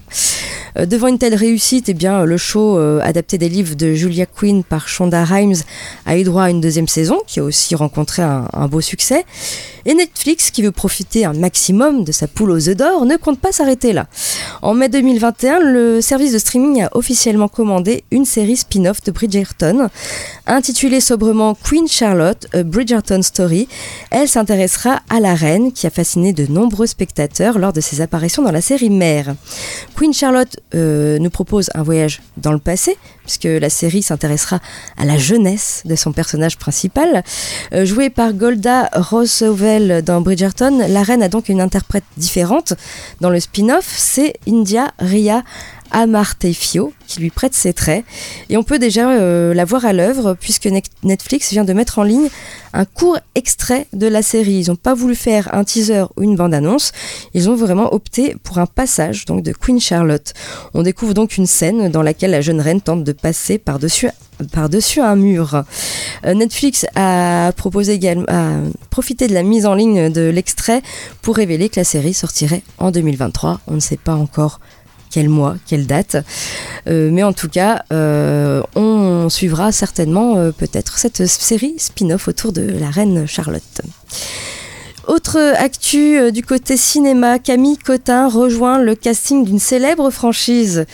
Euh, 0.79 0.87
devant 0.87 1.09
une 1.09 1.19
telle 1.19 1.35
réussite, 1.35 1.89
eh 1.89 1.95
bien, 1.95 2.25
le 2.25 2.37
show 2.37 2.79
euh, 2.79 3.01
adapté 3.03 3.39
des 3.39 3.49
livres 3.49 3.75
de 3.75 3.95
Julia 3.95 4.27
Quinn 4.27 4.63
par 4.63 4.89
Shonda 4.89 5.25
Rhimes 5.25 5.57
a 6.07 6.17
eu 6.17 6.23
droit 6.23 6.45
à 6.45 6.51
une 6.51 6.61
deuxième 6.61 6.89
saison 6.89 7.21
qui 7.27 7.41
a 7.41 7.45
aussi 7.45 7.75
rencontré 7.75 8.23
un, 8.23 8.49
un 8.53 8.69
beau 8.69 8.81
succès. 8.81 9.25
Et 9.87 9.95
Netflix, 9.95 10.51
qui 10.51 10.63
veut 10.63 10.73
profiter 10.73 11.25
un 11.25 11.33
maximum 11.33 12.05
de 12.05 12.13
sa 12.13 12.29
poule 12.29 12.51
aux 12.51 12.69
œufs 12.69 12.77
d'or, 12.77 13.07
ne 13.07 13.17
compte 13.17 13.41
pas 13.41 13.53
s'arrêter 13.53 13.93
là. 13.93 14.07
En 14.63 14.75
mai 14.75 14.89
2021, 14.89 15.61
le 15.61 16.01
service 16.01 16.33
de 16.33 16.39
streaming 16.39 16.83
a 16.83 16.91
officiellement 16.93 17.49
commandé 17.49 18.05
une 18.11 18.27
série 18.27 18.57
spin-off 18.57 19.03
de 19.03 19.11
Bridgerton, 19.11 19.89
intitulée 20.47 21.01
sobrement 21.01 21.55
Queen 21.55 21.89
Charlotte, 21.89 22.47
A 22.53 22.63
Bridgerton 22.63 23.23
Story. 23.23 23.69
Elle 24.11 24.29
s'intéressera 24.29 25.01
à 25.09 25.19
la 25.21 25.35
reine 25.35 25.73
qui 25.73 25.87
a 25.87 25.91
fasciné 25.91 26.33
de 26.33 26.47
nombreux 26.47 26.87
spectateurs 26.87 27.59
lors 27.59 27.73
de 27.73 27.81
ses 27.81 28.01
apparitions 28.03 28.43
dans 28.43 28.53
la 28.53 28.61
série 28.61 28.91
mère. 28.91 29.20
Queen 29.97 30.13
Charlotte 30.13 30.57
euh, 30.75 31.19
nous 31.19 31.31
propose 31.31 31.71
un 31.75 31.83
voyage 31.83 32.23
dans 32.37 32.53
le 32.53 32.59
passé, 32.59 32.97
puisque 33.23 33.45
la 33.45 33.71
série 33.71 34.03
s'intéressera 34.03 34.61
à 34.97 35.05
la 35.05 35.19
jeunesse 35.19 35.83
de 35.85 35.95
son 35.97 36.13
personnage 36.13 36.57
principal. 36.59 37.23
Euh, 37.73 37.85
jouée 37.85 38.11
par 38.11 38.33
Golda 38.33 38.89
Roosevelt 38.93 40.05
dans 40.05 40.21
Bridgerton, 40.21 40.85
la 40.89 41.03
reine 41.03 41.23
a 41.23 41.29
donc 41.29 41.49
une 41.49 41.61
interprète 41.61 42.05
différente. 42.17 42.75
Dans 43.21 43.31
le 43.31 43.41
spin-off, 43.41 43.93
c'est 43.97 44.35
India 44.49 44.93
Ria 44.99 45.43
Amartefio 45.91 46.93
qui 47.07 47.21
lui 47.21 47.31
prête 47.31 47.55
ses 47.55 47.73
traits. 47.73 48.05
Et 48.49 48.57
on 48.57 48.63
peut 48.63 48.79
déjà 48.79 49.11
euh, 49.11 49.53
la 49.53 49.65
voir 49.65 49.85
à 49.85 49.93
l'œuvre 49.93 50.37
puisque 50.39 50.69
Netflix 51.03 51.51
vient 51.51 51.65
de 51.65 51.73
mettre 51.73 51.99
en 51.99 52.05
ligne 52.05 52.29
un 52.73 52.85
court 52.85 53.19
extrait 53.35 53.87
de 53.93 54.07
la 54.07 54.23
série. 54.23 54.61
Ils 54.61 54.69
n'ont 54.69 54.77
pas 54.77 54.95
voulu 54.95 55.17
faire 55.17 55.53
un 55.53 55.65
teaser 55.65 56.05
ou 56.17 56.23
une 56.23 56.37
bande-annonce. 56.37 56.93
Ils 57.35 57.51
ont 57.51 57.57
vraiment 57.57 57.93
opté 57.93 58.37
pour 58.43 58.59
un 58.59 58.67
passage 58.67 59.25
donc 59.25 59.43
de 59.43 59.53
Queen 59.53 59.81
Charlotte. 59.81 60.33
On 60.75 60.83
découvre 60.83 61.15
donc 61.15 61.37
une 61.37 61.47
scène 61.47 61.89
dans 61.89 62.03
laquelle 62.03 62.31
la 62.31 62.41
jeune 62.41 62.61
reine 62.61 62.81
tente 62.81 63.03
de 63.03 63.13
passer 63.13 63.59
par-dessus 63.59 64.09
un 64.99 65.17
mur. 65.17 65.65
Euh, 66.25 66.35
Netflix 66.35 66.87
a 66.95 67.53
proposé 67.57 67.93
également 67.93 68.25
a 68.29 68.53
profité 68.91 69.27
de 69.27 69.35
la 69.35 69.43
mise 69.43 69.67
en 69.67 69.75
ligne 69.75 70.13
de 70.13 70.29
l'extrait 70.29 70.83
pour 71.23 71.37
révéler 71.37 71.69
que 71.69 71.81
la 71.81 71.85
série 71.85 72.15
sortirait 72.15 72.63
en 72.79 72.91
2023. 72.91 73.61
On 73.67 73.75
ne 73.75 73.81
sait 73.81 73.97
pas 73.97 74.15
encore 74.15 74.61
quel 75.11 75.29
mois, 75.29 75.57
quelle 75.67 75.87
date. 75.87 76.17
Euh, 76.87 77.11
mais 77.13 77.23
en 77.23 77.33
tout 77.33 77.49
cas, 77.49 77.85
euh, 77.93 78.63
on 78.75 79.29
suivra 79.29 79.73
certainement 79.73 80.37
euh, 80.37 80.53
peut-être 80.53 80.99
cette 80.99 81.27
série 81.27 81.75
spin-off 81.79 82.29
autour 82.29 82.53
de 82.53 82.63
la 82.63 82.91
reine 82.91 83.27
Charlotte. 83.27 83.83
Autre 85.07 85.39
actu 85.57 86.31
du 86.31 86.43
côté 86.43 86.77
cinéma, 86.77 87.39
Camille 87.39 87.79
Cotin 87.79 88.29
rejoint 88.29 88.79
le 88.79 88.95
casting 88.95 89.45
d'une 89.45 89.59
célèbre 89.59 90.11
franchise. 90.11 90.87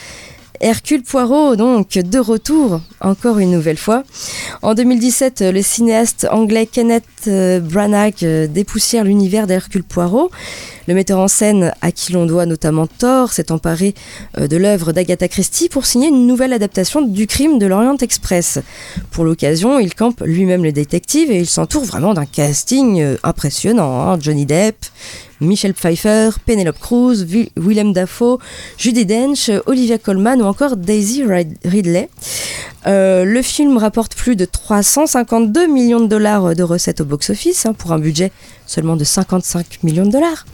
Hercule 0.59 1.03
Poirot, 1.03 1.55
donc, 1.55 1.89
de 1.89 2.19
retour, 2.19 2.81
encore 3.01 3.39
une 3.39 3.51
nouvelle 3.51 3.77
fois. 3.77 4.03
En 4.61 4.73
2017, 4.73 5.41
le 5.41 5.61
cinéaste 5.61 6.27
anglais 6.31 6.65
Kenneth 6.65 7.29
Branagh 7.61 8.23
dépoussière 8.49 9.03
l'univers 9.03 9.47
d'Hercule 9.47 9.83
Poirot. 9.83 10.31
Le 10.87 10.93
metteur 10.93 11.19
en 11.19 11.27
scène, 11.27 11.73
à 11.81 11.91
qui 11.91 12.13
l'on 12.13 12.25
doit 12.25 12.45
notamment 12.45 12.87
Thor, 12.87 13.33
s'est 13.33 13.51
emparé 13.51 13.93
de 14.37 14.57
l'œuvre 14.57 14.93
d'Agatha 14.93 15.27
Christie 15.27 15.67
pour 15.67 15.85
signer 15.85 16.07
une 16.07 16.27
nouvelle 16.27 16.53
adaptation 16.53 17.01
du 17.01 17.27
crime 17.27 17.59
de 17.59 17.65
l'Orient 17.65 17.97
Express. 17.97 18.59
Pour 19.11 19.25
l'occasion, 19.25 19.79
il 19.79 19.93
campe 19.93 20.21
lui-même 20.25 20.63
le 20.63 20.71
détective 20.71 21.29
et 21.29 21.39
il 21.39 21.47
s'entoure 21.47 21.83
vraiment 21.83 22.13
d'un 22.13 22.25
casting 22.25 23.17
impressionnant. 23.23 24.01
Hein. 24.01 24.17
Johnny 24.19 24.45
Depp, 24.45 24.77
Michel 25.41 25.73
Pfeiffer, 25.73 26.29
Penelope 26.45 26.79
Cruz, 26.79 27.25
Willem 27.55 27.93
Dafoe, 27.93 28.39
Judy 28.77 29.05
Dench, 29.05 29.51
Olivia 29.65 29.97
Colman 29.97 30.41
ou 30.41 30.45
encore 30.45 30.77
Daisy 30.77 31.23
Ridley. 31.63 32.09
Euh, 32.85 33.25
le 33.25 33.41
film 33.41 33.77
rapporte 33.77 34.15
plus 34.15 34.35
de 34.35 34.45
352 34.45 35.67
millions 35.67 35.99
de 35.99 36.07
dollars 36.07 36.55
de 36.55 36.63
recettes 36.63 37.01
au 37.01 37.05
box-office 37.05 37.65
hein, 37.65 37.73
pour 37.73 37.91
un 37.91 37.99
budget 37.99 38.31
seulement 38.65 38.95
de 38.95 39.03
55 39.03 39.83
millions 39.83 40.05
de 40.05 40.11
dollars. 40.11 40.45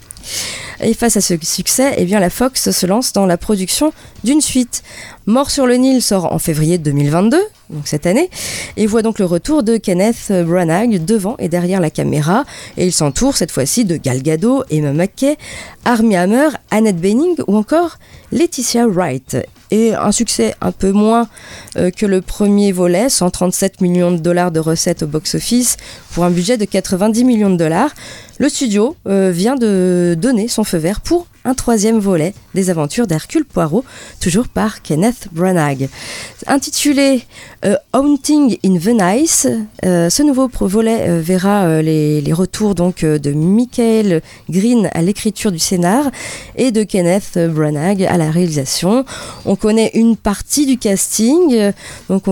Et 0.81 0.93
face 0.93 1.17
à 1.17 1.21
ce 1.21 1.35
succès, 1.41 1.93
eh 1.97 2.05
la 2.05 2.29
Fox 2.29 2.71
se 2.71 2.85
lance 2.85 3.13
dans 3.13 3.25
la 3.25 3.37
production 3.37 3.93
d'une 4.23 4.41
suite. 4.41 4.83
Mort 5.25 5.51
sur 5.51 5.65
le 5.65 5.75
Nil 5.75 6.01
sort 6.01 6.33
en 6.33 6.37
février 6.37 6.77
2022, 6.77 7.37
donc 7.69 7.87
cette 7.87 8.05
année, 8.05 8.29
et 8.75 8.85
voit 8.87 9.01
donc 9.01 9.19
le 9.19 9.25
retour 9.25 9.63
de 9.63 9.77
Kenneth 9.77 10.33
Branagh 10.45 11.05
devant 11.05 11.37
et 11.39 11.47
derrière 11.47 11.79
la 11.79 11.89
caméra, 11.89 12.43
et 12.75 12.85
il 12.87 12.91
s'entoure 12.91 13.37
cette 13.37 13.51
fois-ci 13.51 13.85
de 13.85 13.95
Gal 13.95 14.21
Gadot, 14.21 14.65
Emma 14.69 14.91
McKay, 14.91 15.37
Armie 15.85 16.17
Hammer, 16.17 16.49
Annette 16.71 16.97
Bening 16.97 17.37
ou 17.47 17.55
encore 17.55 17.99
Laetitia 18.33 18.85
Wright. 18.85 19.37
Et 19.71 19.95
un 19.95 20.11
succès 20.11 20.55
un 20.59 20.73
peu 20.73 20.91
moins 20.91 21.29
euh, 21.77 21.89
que 21.89 22.05
le 22.05 22.21
premier 22.21 22.73
volet, 22.73 23.07
137 23.07 23.79
millions 23.79 24.11
de 24.11 24.17
dollars 24.17 24.51
de 24.51 24.59
recettes 24.59 25.03
au 25.03 25.07
box-office 25.07 25.77
pour 26.11 26.25
un 26.25 26.31
budget 26.31 26.57
de 26.57 26.65
90 26.65 27.23
millions 27.23 27.49
de 27.49 27.55
dollars. 27.55 27.91
Le 28.39 28.49
studio 28.49 28.97
euh, 29.07 29.31
vient 29.33 29.55
de 29.55 30.17
donner 30.19 30.49
son 30.49 30.65
feu 30.65 30.77
vert 30.77 30.99
pour 30.99 31.27
un 31.45 31.53
troisième 31.53 31.99
volet 31.99 32.33
des 32.53 32.69
aventures 32.69 33.07
d'Hercule 33.07 33.45
Poirot, 33.45 33.83
toujours 34.19 34.47
par 34.47 34.81
Kenneth 34.81 35.27
Branagh. 35.31 35.89
Intitulé 36.47 37.23
euh, 37.65 37.75
Haunting 37.93 38.57
in 38.63 38.77
Venice, 38.77 39.47
euh, 39.85 40.09
ce 40.09 40.23
nouveau 40.23 40.49
volet 40.61 41.09
euh, 41.09 41.21
verra 41.21 41.81
les, 41.81 42.33
retours 42.33 42.73
donc 42.73 43.05
de 43.05 43.31
Michael 43.31 44.21
Green 44.49 44.89
à 44.93 45.01
l'écriture 45.01 45.51
du 45.51 45.59
scénar 45.59 46.09
et 46.55 46.71
de 46.71 46.83
Kenneth 46.83 47.37
Branagh 47.37 48.03
à 48.03 48.17
la 48.17 48.31
réalisation. 48.31 49.05
On 49.45 49.55
connaît 49.55 49.91
une 49.93 50.17
partie 50.17 50.65
du 50.65 50.77
casting, 50.77 51.71
donc 52.09 52.23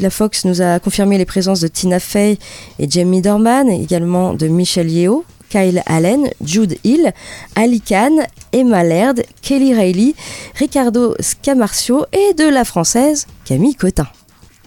la 0.00 0.10
Fox 0.10 0.44
nous 0.44 0.60
a 0.60 0.78
confirmé 0.78 1.16
les 1.16 1.24
présences 1.24 1.60
de 1.60 1.68
Tina 1.68 2.00
Fey 2.00 2.38
et 2.78 2.90
Jamie 2.90 3.22
Dorman, 3.22 3.68
également 3.70 4.34
de 4.34 4.48
Michelle 4.48 4.90
Yeoh 4.90 5.24
Kyle 5.48 5.82
Allen, 5.86 6.30
Jude 6.42 6.76
Hill, 6.84 7.12
Ali 7.54 7.80
Khan, 7.80 8.16
Emma 8.52 8.84
Laird, 8.84 9.24
Kelly 9.42 9.74
Reilly, 9.74 10.14
Ricardo 10.54 11.14
Scamarcio 11.20 12.04
et 12.12 12.34
de 12.34 12.48
la 12.48 12.64
française 12.64 13.26
Camille 13.44 13.74
Cotin. 13.74 14.06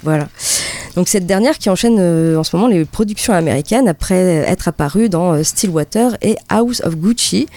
Voilà. 0.04 0.28
Donc 0.96 1.08
cette 1.08 1.26
dernière 1.26 1.58
qui 1.58 1.70
enchaîne 1.70 1.98
euh, 2.00 2.38
en 2.38 2.44
ce 2.44 2.56
moment 2.56 2.68
les 2.68 2.86
productions 2.86 3.34
américaines 3.34 3.88
après 3.88 4.16
être 4.16 4.68
apparue 4.68 5.10
dans 5.10 5.34
euh, 5.34 5.44
Stillwater 5.44 6.18
et 6.22 6.38
House 6.50 6.82
of 6.84 6.98
Gucci. 6.98 7.48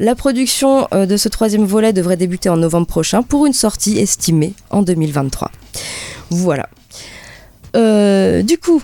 La 0.00 0.14
production 0.14 0.88
euh, 0.92 1.06
de 1.06 1.16
ce 1.16 1.28
troisième 1.28 1.64
volet 1.64 1.92
devrait 1.92 2.16
débuter 2.16 2.48
en 2.48 2.56
novembre 2.56 2.86
prochain 2.86 3.22
pour 3.22 3.46
une 3.46 3.52
sortie 3.52 3.98
estimée 3.98 4.54
en 4.70 4.82
2023. 4.82 5.50
Voilà. 6.30 6.68
du 7.74 8.58
coup, 8.58 8.82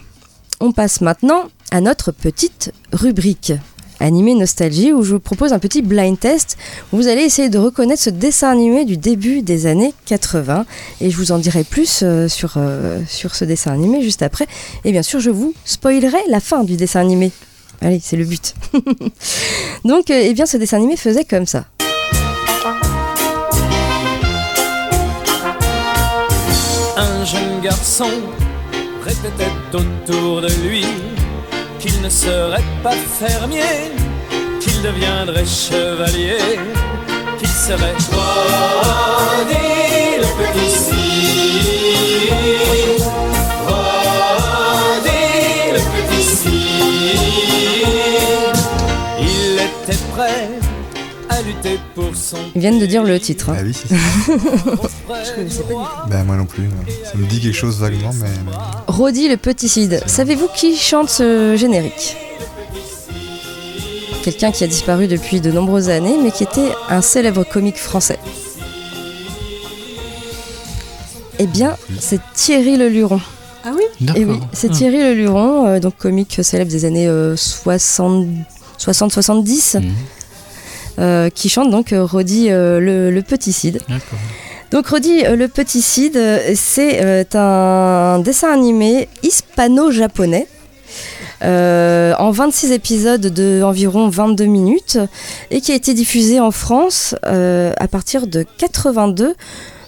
on 0.61 0.73
passe 0.73 1.01
maintenant 1.01 1.45
à 1.71 1.81
notre 1.81 2.13
petite 2.13 2.73
rubrique 2.93 3.53
animé 4.01 4.35
Nostalgie 4.35 4.93
où 4.93 5.03
je 5.03 5.15
vous 5.15 5.21
propose 5.21 5.53
un 5.53 5.59
petit 5.59 5.83
blind 5.83 6.19
test 6.19 6.57
où 6.93 6.97
vous 6.97 7.09
allez 7.09 7.23
essayer 7.23 7.49
de 7.49 7.59
reconnaître 7.59 8.03
ce 8.03 8.11
dessin 8.11 8.51
animé 8.51 8.85
du 8.85 8.97
début 8.97 9.43
des 9.43 9.67
années 9.67 9.95
80 10.07 10.67
et 11.01 11.11
je 11.11 11.17
vous 11.17 11.33
en 11.33 11.39
dirai 11.39 11.65
plus 11.65 12.01
euh, 12.03 12.29
sur, 12.29 12.55
euh, 12.57 13.01
sur 13.09 13.35
ce 13.35 13.45
dessin 13.45 13.73
animé 13.73 14.03
juste 14.03 14.23
après 14.23 14.47
et 14.85 14.93
bien 14.93 15.03
sûr 15.03 15.21
je 15.21 15.31
vous 15.31 15.55
spoilerai 15.65 16.19
la 16.29 16.41
fin 16.41 16.65
du 16.65 16.77
dessin 16.77 17.01
animé. 17.01 17.33
Allez, 17.81 18.01
c'est 18.03 18.17
le 18.17 18.25
but. 18.25 18.55
Donc, 19.85 20.11
euh, 20.11 20.21
eh 20.25 20.35
bien, 20.35 20.47
ce 20.47 20.57
dessin 20.57 20.79
animé 20.79 20.97
faisait 20.97 21.25
comme 21.25 21.47
ça. 21.47 21.65
Un 26.97 27.25
jeune 27.25 27.61
garçon 27.63 28.11
répétait 29.05 29.53
autour 29.73 30.41
de 30.43 30.49
lui 30.69 30.85
qu'il 31.79 32.01
ne 32.03 32.09
serait 32.09 32.65
pas 32.83 32.97
fermier, 33.21 33.93
qu'il 34.61 34.83
deviendrait 34.83 35.47
chevalier, 35.47 36.59
qu'il 37.39 37.49
serait 37.49 37.95
Roddy 38.11 39.57
le 40.19 40.27
petit 40.43 40.89
le 45.73 45.81
petit 45.95 46.23
cire. 46.23 46.53
Il 49.21 49.55
était 49.69 50.03
prêt 50.15 50.68
lutter 51.49 51.79
pour 51.95 52.15
son. 52.15 52.37
Ils 52.55 52.61
viennent 52.61 52.79
de 52.79 52.87
dire 52.87 53.03
le 53.05 53.19
titre. 53.19 53.51
hein. 53.51 53.57
Ah 53.59 53.63
oui, 53.65 53.75
c'est 53.75 53.89
ça. 53.89 53.97
Ben 56.09 56.25
moi 56.25 56.37
non 56.37 56.45
plus. 56.47 56.65
non. 56.65 56.77
Ça 57.05 57.17
me 57.17 57.27
dit 57.27 57.41
quelque 57.41 57.57
chose 57.57 57.79
vaguement, 57.81 58.13
mais. 58.21 58.29
Roddy 58.87 59.29
le 59.29 59.37
Petit 59.37 59.69
Cid. 59.69 60.01
Savez-vous 60.07 60.49
qui 60.55 60.77
chante 60.77 61.09
ce 61.11 61.57
générique? 61.57 62.17
Quelqu'un 64.23 64.53
qui 64.53 64.63
a 64.65 64.67
disparu 64.67 65.07
depuis 65.09 65.41
de 65.41 65.51
nombreuses 65.51 65.89
années, 65.89 66.17
mais 66.23 66.31
qui 66.31 66.43
était 66.43 66.71
un 66.91 67.01
célèbre 67.01 67.45
comique 67.45 67.79
français. 67.79 68.19
Eh 71.39 71.47
bien, 71.47 71.77
c'est 72.01 72.21
Thierry 72.35 72.77
Leluron. 72.77 73.21
Ah 73.65 73.71
oui? 73.75 73.85
Et 74.17 74.25
oui, 74.25 74.39
c'est 74.53 74.71
Thierry 74.71 74.99
Leluron, 74.99 75.67
euh, 75.67 75.81
donc 75.81 75.97
comique 75.97 76.41
célèbre 76.43 76.71
des 76.71 76.85
années 76.85 77.09
60-70, 77.09 79.77
euh, 79.77 79.81
qui 81.31 81.49
chante 81.49 81.71
donc 81.71 81.93
euh, 81.93 82.05
Roddy 82.05 82.51
euh, 82.51 82.81
le, 82.81 83.11
le 83.11 83.23
Petit 83.23 83.53
Cid. 83.53 83.81
Donc 84.71 84.89
Roddy 84.89 85.25
euh, 85.25 85.37
le 85.37 85.49
Petit 85.49 85.81
Cid, 85.81 86.17
euh, 86.17 86.53
c'est 86.55 87.03
euh, 87.03 87.25
un 87.35 88.19
dessin 88.19 88.53
animé 88.53 89.09
hispano-japonais. 89.23 90.47
euh, 91.43 92.15
en 92.19 92.31
26 92.33 92.73
épisodes 92.73 93.21
de 93.21 93.63
environ 93.63 94.09
22 94.09 94.45
minutes 94.47 94.99
et 95.51 95.61
qui 95.61 95.71
a 95.73 95.75
été 95.75 95.95
diffusé 95.95 96.41
en 96.41 96.51
France 96.51 97.15
euh, 97.27 97.73
à 97.79 97.87
partir 97.87 98.27
de 98.27 98.45
82 98.59 99.35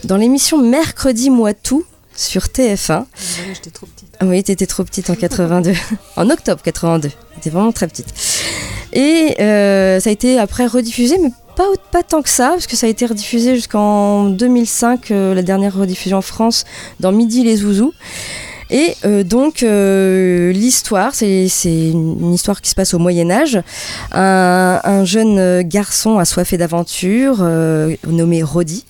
dans 0.05 0.17
l'émission 0.17 0.59
Mercredi 0.59 1.29
moi 1.29 1.53
tout 1.53 1.85
sur 2.21 2.43
TF1. 2.45 3.05
J'étais 3.55 3.71
trop 3.71 3.87
petite. 3.87 4.17
Oui, 4.23 4.43
t'étais 4.43 4.67
trop 4.67 4.85
petite 4.85 5.11
en 5.11 5.15
82. 5.15 5.73
en 6.17 6.31
octobre 6.31 6.63
82. 6.63 7.11
T'étais 7.35 7.51
vraiment 7.51 7.73
très 7.73 7.89
petite. 7.89 8.13
Et 8.93 9.37
euh, 9.41 10.01
ça 10.01 10.11
a 10.11 10.13
été 10.13 10.39
après 10.39 10.67
rediffusé, 10.67 11.19
mais 11.19 11.31
pas, 11.57 11.65
pas 11.91 12.03
tant 12.03 12.23
que 12.23 12.29
ça, 12.29 12.51
parce 12.51 12.67
que 12.67 12.77
ça 12.77 12.87
a 12.87 12.91
été 12.91 13.07
rediffusé 13.07 13.55
jusqu'en 13.55 14.25
2005, 14.25 15.11
euh, 15.11 15.35
la 15.35 15.43
dernière 15.43 15.75
rediffusion 15.75 16.19
en 16.19 16.23
France, 16.23 16.65
dans 16.99 17.13
Midi 17.13 17.45
les 17.45 17.57
Zouzous. 17.57 17.95
Et 18.71 18.95
euh, 19.05 19.25
donc 19.25 19.63
euh, 19.63 20.53
l'histoire, 20.53 21.15
c'est 21.15 21.49
une 21.65 22.33
histoire 22.33 22.61
qui 22.61 22.71
se 22.71 22.75
passe 22.75 22.95
au 22.95 22.99
Moyen 22.99 23.31
Âge. 23.31 23.61
Un, 24.13 24.81
un 24.85 25.05
jeune 25.05 25.63
garçon 25.63 26.19
assoiffé 26.19 26.57
d'aventure, 26.57 27.39
euh, 27.41 27.97
nommé 28.07 28.43
Rodi. 28.43 28.85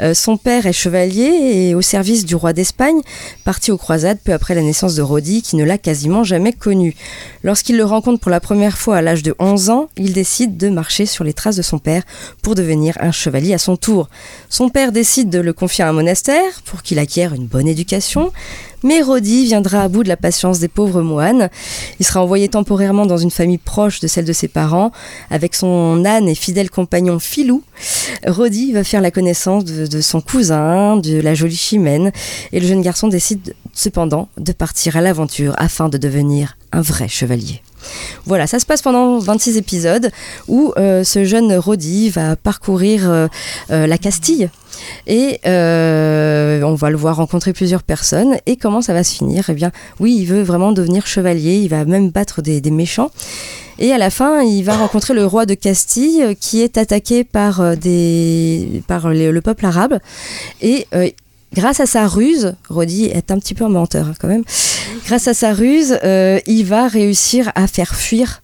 Euh, 0.00 0.14
son 0.14 0.36
père 0.36 0.66
est 0.66 0.72
chevalier 0.72 1.24
et 1.24 1.74
au 1.74 1.82
service 1.82 2.24
du 2.24 2.34
roi 2.34 2.52
d'Espagne, 2.52 3.00
parti 3.44 3.70
aux 3.70 3.78
croisades 3.78 4.18
peu 4.24 4.32
après 4.32 4.54
la 4.54 4.62
naissance 4.62 4.94
de 4.94 5.02
Rodi, 5.02 5.42
qui 5.42 5.56
ne 5.56 5.64
l'a 5.64 5.78
quasiment 5.78 6.24
jamais 6.24 6.52
connu. 6.52 6.94
Lorsqu'il 7.42 7.76
le 7.76 7.84
rencontre 7.84 8.20
pour 8.20 8.30
la 8.30 8.40
première 8.40 8.76
fois 8.76 8.96
à 8.96 9.02
l'âge 9.02 9.22
de 9.22 9.34
11 9.38 9.70
ans, 9.70 9.88
il 9.96 10.12
décide 10.12 10.56
de 10.56 10.68
marcher 10.68 11.06
sur 11.06 11.24
les 11.24 11.32
traces 11.32 11.56
de 11.56 11.62
son 11.62 11.78
père 11.78 12.02
pour 12.42 12.54
devenir 12.54 12.96
un 13.00 13.12
chevalier 13.12 13.54
à 13.54 13.58
son 13.58 13.76
tour. 13.76 14.08
Son 14.48 14.68
père 14.68 14.92
décide 14.92 15.30
de 15.30 15.40
le 15.40 15.52
confier 15.52 15.84
à 15.84 15.88
un 15.88 15.92
monastère 15.92 16.62
pour 16.64 16.82
qu'il 16.82 16.98
acquiert 16.98 17.34
une 17.34 17.46
bonne 17.46 17.68
éducation. 17.68 18.32
Mais 18.84 19.02
Rodi 19.02 19.44
viendra 19.44 19.82
à 19.82 19.88
bout 19.88 20.02
de 20.02 20.08
la 20.08 20.16
patience 20.16 20.58
des 20.58 20.68
pauvres 20.68 21.02
moines. 21.02 21.50
Il 22.00 22.06
sera 22.06 22.22
envoyé 22.22 22.48
temporairement 22.48 23.06
dans 23.06 23.16
une 23.16 23.30
famille 23.30 23.58
proche 23.58 24.00
de 24.00 24.08
celle 24.08 24.24
de 24.24 24.32
ses 24.32 24.48
parents, 24.48 24.92
avec 25.30 25.54
son 25.54 26.04
âne 26.04 26.28
et 26.28 26.34
fidèle 26.34 26.70
compagnon 26.70 27.18
Filou. 27.18 27.62
Rodi 28.26 28.72
va 28.72 28.84
faire 28.84 29.00
la 29.00 29.10
connaissance 29.10 29.64
de, 29.64 29.86
de 29.86 30.00
son 30.00 30.20
cousin, 30.20 30.96
de 30.96 31.20
la 31.20 31.34
jolie 31.34 31.56
Chimène, 31.56 32.12
et 32.52 32.60
le 32.60 32.66
jeune 32.66 32.82
garçon 32.82 33.08
décide 33.08 33.54
cependant 33.72 34.28
de 34.36 34.52
partir 34.52 34.96
à 34.96 35.00
l'aventure 35.00 35.54
afin 35.58 35.88
de 35.88 35.98
devenir 35.98 36.56
un 36.72 36.80
vrai 36.82 37.08
chevalier. 37.08 37.62
Voilà, 38.26 38.46
ça 38.46 38.58
se 38.58 38.66
passe 38.66 38.82
pendant 38.82 39.18
26 39.18 39.56
épisodes 39.56 40.10
où 40.48 40.72
euh, 40.76 41.04
ce 41.04 41.24
jeune 41.24 41.54
Rodi 41.54 42.10
va 42.10 42.36
parcourir 42.36 43.10
euh, 43.10 43.26
euh, 43.70 43.86
la 43.86 43.98
Castille 43.98 44.50
et 45.06 45.38
on 45.44 46.74
va 46.74 46.90
le 46.90 46.96
voir 46.96 47.16
rencontrer 47.16 47.52
plusieurs 47.52 47.82
personnes. 47.82 48.36
Et 48.46 48.56
comment 48.56 48.82
ça 48.82 48.92
va 48.92 49.04
se 49.04 49.14
finir? 49.14 49.48
Eh 49.48 49.54
bien, 49.54 49.70
oui, 50.00 50.16
il 50.18 50.26
veut 50.26 50.42
vraiment 50.42 50.72
devenir 50.72 51.06
chevalier, 51.06 51.56
il 51.56 51.68
va 51.68 51.84
même 51.84 52.10
battre 52.10 52.42
des, 52.42 52.60
méchants. 52.70 53.10
Et 53.78 53.92
à 53.92 53.98
la 53.98 54.10
fin, 54.10 54.42
il 54.42 54.62
va 54.62 54.76
rencontrer 54.76 55.14
le 55.14 55.26
roi 55.26 55.46
de 55.46 55.54
Castille 55.54 56.36
qui 56.40 56.62
est 56.62 56.78
attaqué 56.78 57.22
par, 57.22 57.62
le 57.62 59.40
peuple 59.40 59.66
arabe. 59.66 59.98
Et 60.62 60.86
grâce 61.54 61.80
à 61.80 61.86
sa 61.86 62.06
ruse, 62.06 62.54
Rodi 62.68 63.06
est 63.06 63.30
un 63.30 63.38
petit 63.38 63.54
peu 63.54 63.64
un 63.64 63.68
menteur 63.68 64.08
hein, 64.08 64.14
quand 64.20 64.28
même, 64.28 64.44
grâce 65.06 65.28
à 65.28 65.34
sa 65.34 65.52
ruse, 65.52 65.98
euh, 66.04 66.38
il 66.46 66.64
va 66.64 66.88
réussir 66.88 67.50
à 67.54 67.66
faire 67.66 67.94
fuir 67.94 68.42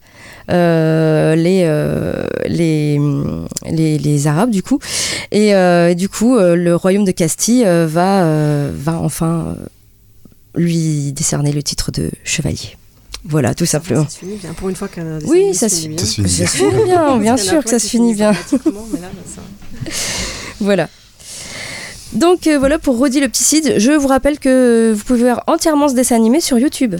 euh, 0.50 1.34
les, 1.34 1.64
euh, 1.64 2.26
les, 2.46 2.98
les, 3.70 3.98
les 3.98 4.26
Arabes 4.26 4.50
du 4.50 4.62
coup. 4.62 4.78
Et 5.30 5.54
euh, 5.54 5.92
du 5.92 6.08
coup, 6.08 6.38
le 6.38 6.74
royaume 6.74 7.04
de 7.04 7.10
Castille 7.10 7.64
va, 7.64 8.70
va 8.72 8.98
enfin 8.98 9.56
lui 10.54 11.12
décerner 11.12 11.52
le 11.52 11.62
titre 11.62 11.92
de 11.92 12.10
chevalier. 12.24 12.76
Voilà, 13.24 13.54
tout 13.54 13.66
simplement. 13.66 14.04
Ça 14.04 14.10
se 14.10 14.18
finit 14.18 14.36
bien. 14.36 14.54
Pour 14.54 14.68
une 14.70 14.76
fois 14.76 14.88
qu'un 14.88 15.18
Oui, 15.26 15.54
ça 15.54 15.68
se 15.68 15.82
finit 15.82 15.96
bien. 15.96 16.04
Ça 16.04 16.46
se 16.46 16.56
finit 16.56 16.84
bien. 16.84 17.18
bien, 17.18 17.36
sûr 17.36 17.62
que 17.62 17.70
ça 17.70 17.78
se 17.78 17.88
finit 17.88 18.14
bien. 18.14 18.32
Voilà. 20.60 20.88
Donc 22.12 22.46
euh, 22.46 22.58
voilà 22.58 22.78
pour 22.78 22.98
Roddy 22.98 23.20
le 23.20 23.28
Cid. 23.32 23.74
Je 23.78 23.92
vous 23.92 24.08
rappelle 24.08 24.38
que 24.38 24.92
vous 24.96 25.04
pouvez 25.04 25.22
voir 25.22 25.44
entièrement 25.46 25.88
ce 25.88 25.94
dessin 25.94 26.16
animé 26.16 26.40
sur 26.40 26.58
YouTube. 26.58 26.96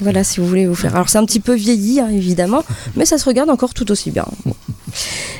Voilà, 0.00 0.24
si 0.24 0.40
vous 0.40 0.46
voulez 0.46 0.66
vous 0.66 0.74
faire. 0.74 0.94
Alors 0.94 1.08
c'est 1.08 1.18
un 1.18 1.24
petit 1.24 1.38
peu 1.40 1.54
vieilli, 1.54 2.00
hein, 2.00 2.08
évidemment, 2.08 2.64
mais 2.96 3.04
ça 3.04 3.18
se 3.18 3.24
regarde 3.24 3.50
encore 3.50 3.72
tout 3.72 3.90
aussi 3.92 4.10
bien. 4.10 4.26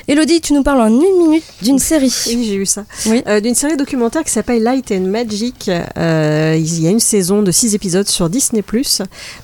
Elodie, 0.07 0.41
tu 0.41 0.53
nous 0.53 0.63
parles 0.63 0.81
en 0.81 0.87
une 0.87 1.17
minute 1.17 1.43
d'une 1.61 1.79
série. 1.79 2.13
Oui, 2.27 2.45
j'ai 2.45 2.55
eu 2.55 2.65
ça. 2.65 2.85
Oui. 3.07 3.23
Euh, 3.27 3.39
D'une 3.39 3.55
série 3.55 3.77
documentaire 3.77 4.23
qui 4.23 4.31
s'appelle 4.31 4.63
Light 4.63 4.91
and 4.91 5.01
Magic. 5.01 5.69
Euh, 5.69 6.55
il 6.57 6.81
y 6.81 6.87
a 6.87 6.91
une 6.91 6.99
saison 6.99 7.41
de 7.41 7.51
6 7.51 7.75
épisodes 7.75 8.07
sur 8.07 8.29
Disney+. 8.29 8.63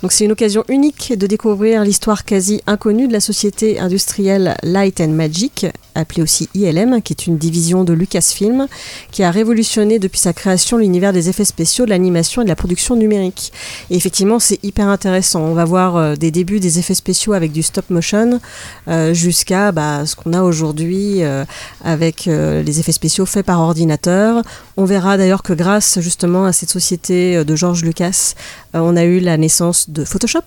Donc 0.02 0.12
c'est 0.12 0.26
une 0.26 0.32
occasion 0.32 0.64
unique 0.70 1.14
de 1.18 1.28
découvrir 1.28 1.84
l'histoire 1.84 2.26
quasi 2.26 2.62
inconnue 2.68 3.08
de 3.08 3.14
la 3.14 3.20
société 3.20 3.80
industrielle 3.80 4.56
Light 4.64 5.02
and 5.02 5.10
Magic, 5.10 5.66
appelée 5.96 6.24
aussi 6.24 6.50
ILM, 6.56 7.02
qui 7.02 7.14
est 7.14 7.28
une 7.28 7.38
division 7.38 7.84
de 7.84 7.94
Lucasfilm, 7.94 8.68
qui 9.12 9.24
a 9.24 9.32
révolutionné 9.32 10.00
depuis 10.00 10.20
sa 10.20 10.34
création 10.34 10.78
l'univers 10.78 11.14
des 11.14 11.30
effets 11.30 11.46
spéciaux, 11.46 11.86
de 11.86 11.90
l'animation 11.90 12.42
et 12.42 12.46
de 12.46 12.50
la 12.50 12.56
production 12.56 12.96
numérique. 12.96 13.52
Et 13.90 13.96
effectivement, 13.96 14.40
c'est 14.40 14.64
hyper 14.64 14.88
intéressant. 14.88 15.42
On 15.42 15.54
va 15.54 15.66
voir 15.66 15.96
euh, 15.98 16.16
des 16.16 16.32
débuts 16.32 16.60
des 16.60 16.80
effets 16.80 16.94
spéciaux 16.94 17.34
avec 17.34 17.52
du 17.52 17.64
stop 17.64 17.90
motion 17.90 18.40
euh, 18.88 19.14
jusqu'à 19.14 19.72
bah, 19.72 19.93
ce 20.06 20.16
qu'on 20.16 20.34
a 20.34 20.42
aujourd'hui 20.42 21.24
euh, 21.24 21.46
avec 21.84 22.28
euh, 22.28 22.64
les 22.64 22.80
effets 22.80 22.92
spéciaux 22.92 23.26
faits 23.26 23.46
par 23.46 23.60
ordinateur. 23.60 24.44
On 24.78 24.86
verra 24.86 25.18
d'ailleurs 25.18 25.44
que 25.44 25.54
grâce 25.54 26.00
justement 26.00 26.46
à 26.46 26.54
cette 26.54 26.70
société 26.70 27.38
euh, 27.38 27.44
de 27.44 27.56
George 27.56 27.84
Lucas, 27.84 28.34
on 28.74 28.96
a 28.96 29.04
eu 29.04 29.20
la 29.20 29.38
naissance 29.38 29.90
de 29.90 30.04
Photoshop. 30.04 30.44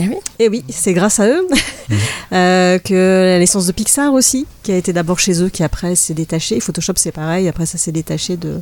Eh 0.00 0.08
oui. 0.08 0.16
Et 0.38 0.48
oui, 0.48 0.64
c'est 0.68 0.92
grâce 0.92 1.20
à 1.20 1.28
eux 1.28 1.46
Euh, 2.32 2.78
que 2.80 2.94
la 2.94 3.38
naissance 3.38 3.66
de 3.66 3.72
Pixar 3.72 4.12
aussi, 4.12 4.46
qui 4.64 4.72
a 4.72 4.76
été 4.76 4.92
d'abord 4.92 5.20
chez 5.20 5.40
eux, 5.40 5.48
qui 5.48 5.62
après 5.62 5.94
s'est 5.94 6.14
détaché. 6.14 6.58
Photoshop, 6.58 6.94
c'est 6.96 7.12
pareil, 7.12 7.46
après 7.46 7.64
ça 7.64 7.78
s'est 7.78 7.92
détaché 7.92 8.36
de, 8.36 8.60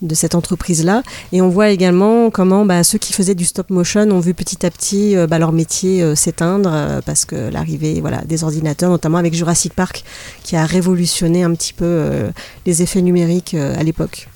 de 0.00 0.14
cette 0.14 0.34
entreprise-là. 0.34 1.02
Et 1.32 1.42
on 1.42 1.50
voit 1.50 1.68
également 1.68 2.30
comment 2.30 2.64
bah, 2.64 2.82
ceux 2.82 2.96
qui 2.96 3.12
faisaient 3.12 3.34
du 3.34 3.44
stop 3.44 3.68
motion 3.68 4.02
ont 4.10 4.20
vu 4.20 4.32
petit 4.32 4.64
à 4.64 4.70
petit 4.70 5.16
euh, 5.16 5.26
bah, 5.26 5.38
leur 5.38 5.52
métier 5.52 6.02
euh, 6.02 6.14
s'éteindre 6.14 7.02
parce 7.04 7.26
que 7.26 7.36
l'arrivée 7.36 8.00
voilà, 8.00 8.22
des 8.22 8.42
ordinateurs, 8.42 8.88
notamment 8.88 9.18
avec 9.18 9.34
Jurassic 9.34 9.74
Park, 9.74 10.02
qui 10.42 10.56
a 10.56 10.64
révolutionné 10.64 11.42
un 11.42 11.52
petit 11.54 11.74
peu 11.74 12.30
les 12.64 12.82
effets 12.82 13.02
numériques 13.02 13.54
à 13.54 13.82
l'époque. 13.82 14.28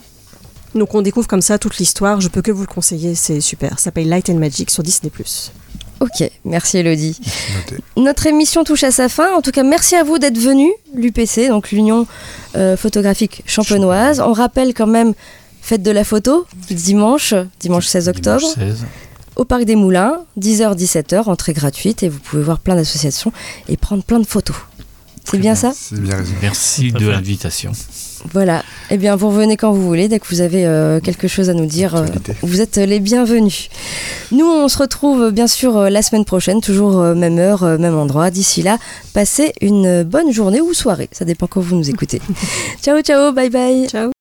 Donc 0.74 0.94
on 0.94 1.02
découvre 1.02 1.28
comme 1.28 1.40
ça 1.40 1.58
toute 1.58 1.78
l'histoire, 1.78 2.20
je 2.20 2.28
peux 2.28 2.42
que 2.42 2.50
vous 2.50 2.62
le 2.62 2.66
conseiller, 2.66 3.14
c'est 3.14 3.40
super. 3.40 3.78
Ça 3.78 3.84
s'appelle 3.84 4.08
Light 4.08 4.28
and 4.28 4.34
Magic 4.34 4.70
sur 4.70 4.82
Disney+. 4.82 5.10
Ok, 6.04 6.30
merci 6.44 6.76
Elodie. 6.78 7.18
Noté. 7.54 7.82
Notre 7.96 8.26
émission 8.26 8.62
touche 8.62 8.84
à 8.84 8.90
sa 8.90 9.08
fin. 9.08 9.32
En 9.34 9.40
tout 9.40 9.52
cas, 9.52 9.62
merci 9.62 9.96
à 9.96 10.02
vous 10.04 10.18
d'être 10.18 10.36
venus, 10.36 10.70
l'UPC, 10.94 11.48
donc 11.48 11.70
l'Union 11.70 12.06
euh, 12.56 12.76
photographique 12.76 13.42
champenoise. 13.46 14.20
On 14.20 14.34
rappelle 14.34 14.74
quand 14.74 14.86
même, 14.86 15.14
fête 15.62 15.82
de 15.82 15.90
la 15.90 16.04
photo, 16.04 16.46
dimanche, 16.70 17.32
dimanche 17.58 17.86
16 17.86 18.08
octobre, 18.08 18.40
Dimanche 18.54 18.74
16. 18.76 18.84
au 19.36 19.46
Parc 19.46 19.64
des 19.64 19.76
Moulins, 19.76 20.18
10h-17h, 20.38 21.30
entrée 21.30 21.54
gratuite, 21.54 22.02
et 22.02 22.10
vous 22.10 22.18
pouvez 22.18 22.42
voir 22.42 22.58
plein 22.60 22.74
d'associations 22.76 23.32
et 23.70 23.78
prendre 23.78 24.02
plein 24.02 24.18
de 24.20 24.26
photos. 24.26 24.56
C'est 25.24 25.38
bien 25.38 25.54
ça? 25.54 25.72
C'est 25.74 25.98
bien 26.02 26.16
résumé. 26.18 26.36
Merci 26.42 26.92
de 26.92 27.08
l'invitation. 27.08 27.72
Voilà. 28.32 28.64
Eh 28.90 28.96
bien, 28.96 29.16
vous 29.16 29.28
revenez 29.28 29.56
quand 29.56 29.72
vous 29.72 29.82
voulez, 29.86 30.08
dès 30.08 30.18
que 30.18 30.26
vous 30.28 30.40
avez 30.40 30.66
euh, 30.66 31.00
quelque 31.00 31.28
chose 31.28 31.50
à 31.50 31.54
nous 31.54 31.66
dire. 31.66 31.94
euh, 31.94 32.06
vous 32.42 32.60
êtes 32.60 32.76
les 32.76 33.00
bienvenus. 33.00 33.68
Nous, 34.32 34.46
on 34.46 34.68
se 34.68 34.78
retrouve 34.78 35.22
euh, 35.24 35.30
bien 35.30 35.46
sûr 35.46 35.76
euh, 35.76 35.90
la 35.90 36.02
semaine 36.02 36.24
prochaine, 36.24 36.60
toujours 36.60 37.00
euh, 37.00 37.14
même 37.14 37.38
heure, 37.38 37.62
euh, 37.64 37.78
même 37.78 37.96
endroit. 37.96 38.30
D'ici 38.30 38.62
là, 38.62 38.78
passez 39.12 39.52
une 39.60 40.02
bonne 40.02 40.32
journée 40.32 40.60
ou 40.60 40.72
soirée. 40.74 41.08
Ça 41.12 41.24
dépend 41.24 41.46
quand 41.46 41.60
vous 41.60 41.76
nous 41.76 41.90
écoutez. 41.90 42.20
ciao, 42.82 43.00
ciao, 43.02 43.32
bye 43.32 43.50
bye. 43.50 43.86
Ciao 43.88 44.13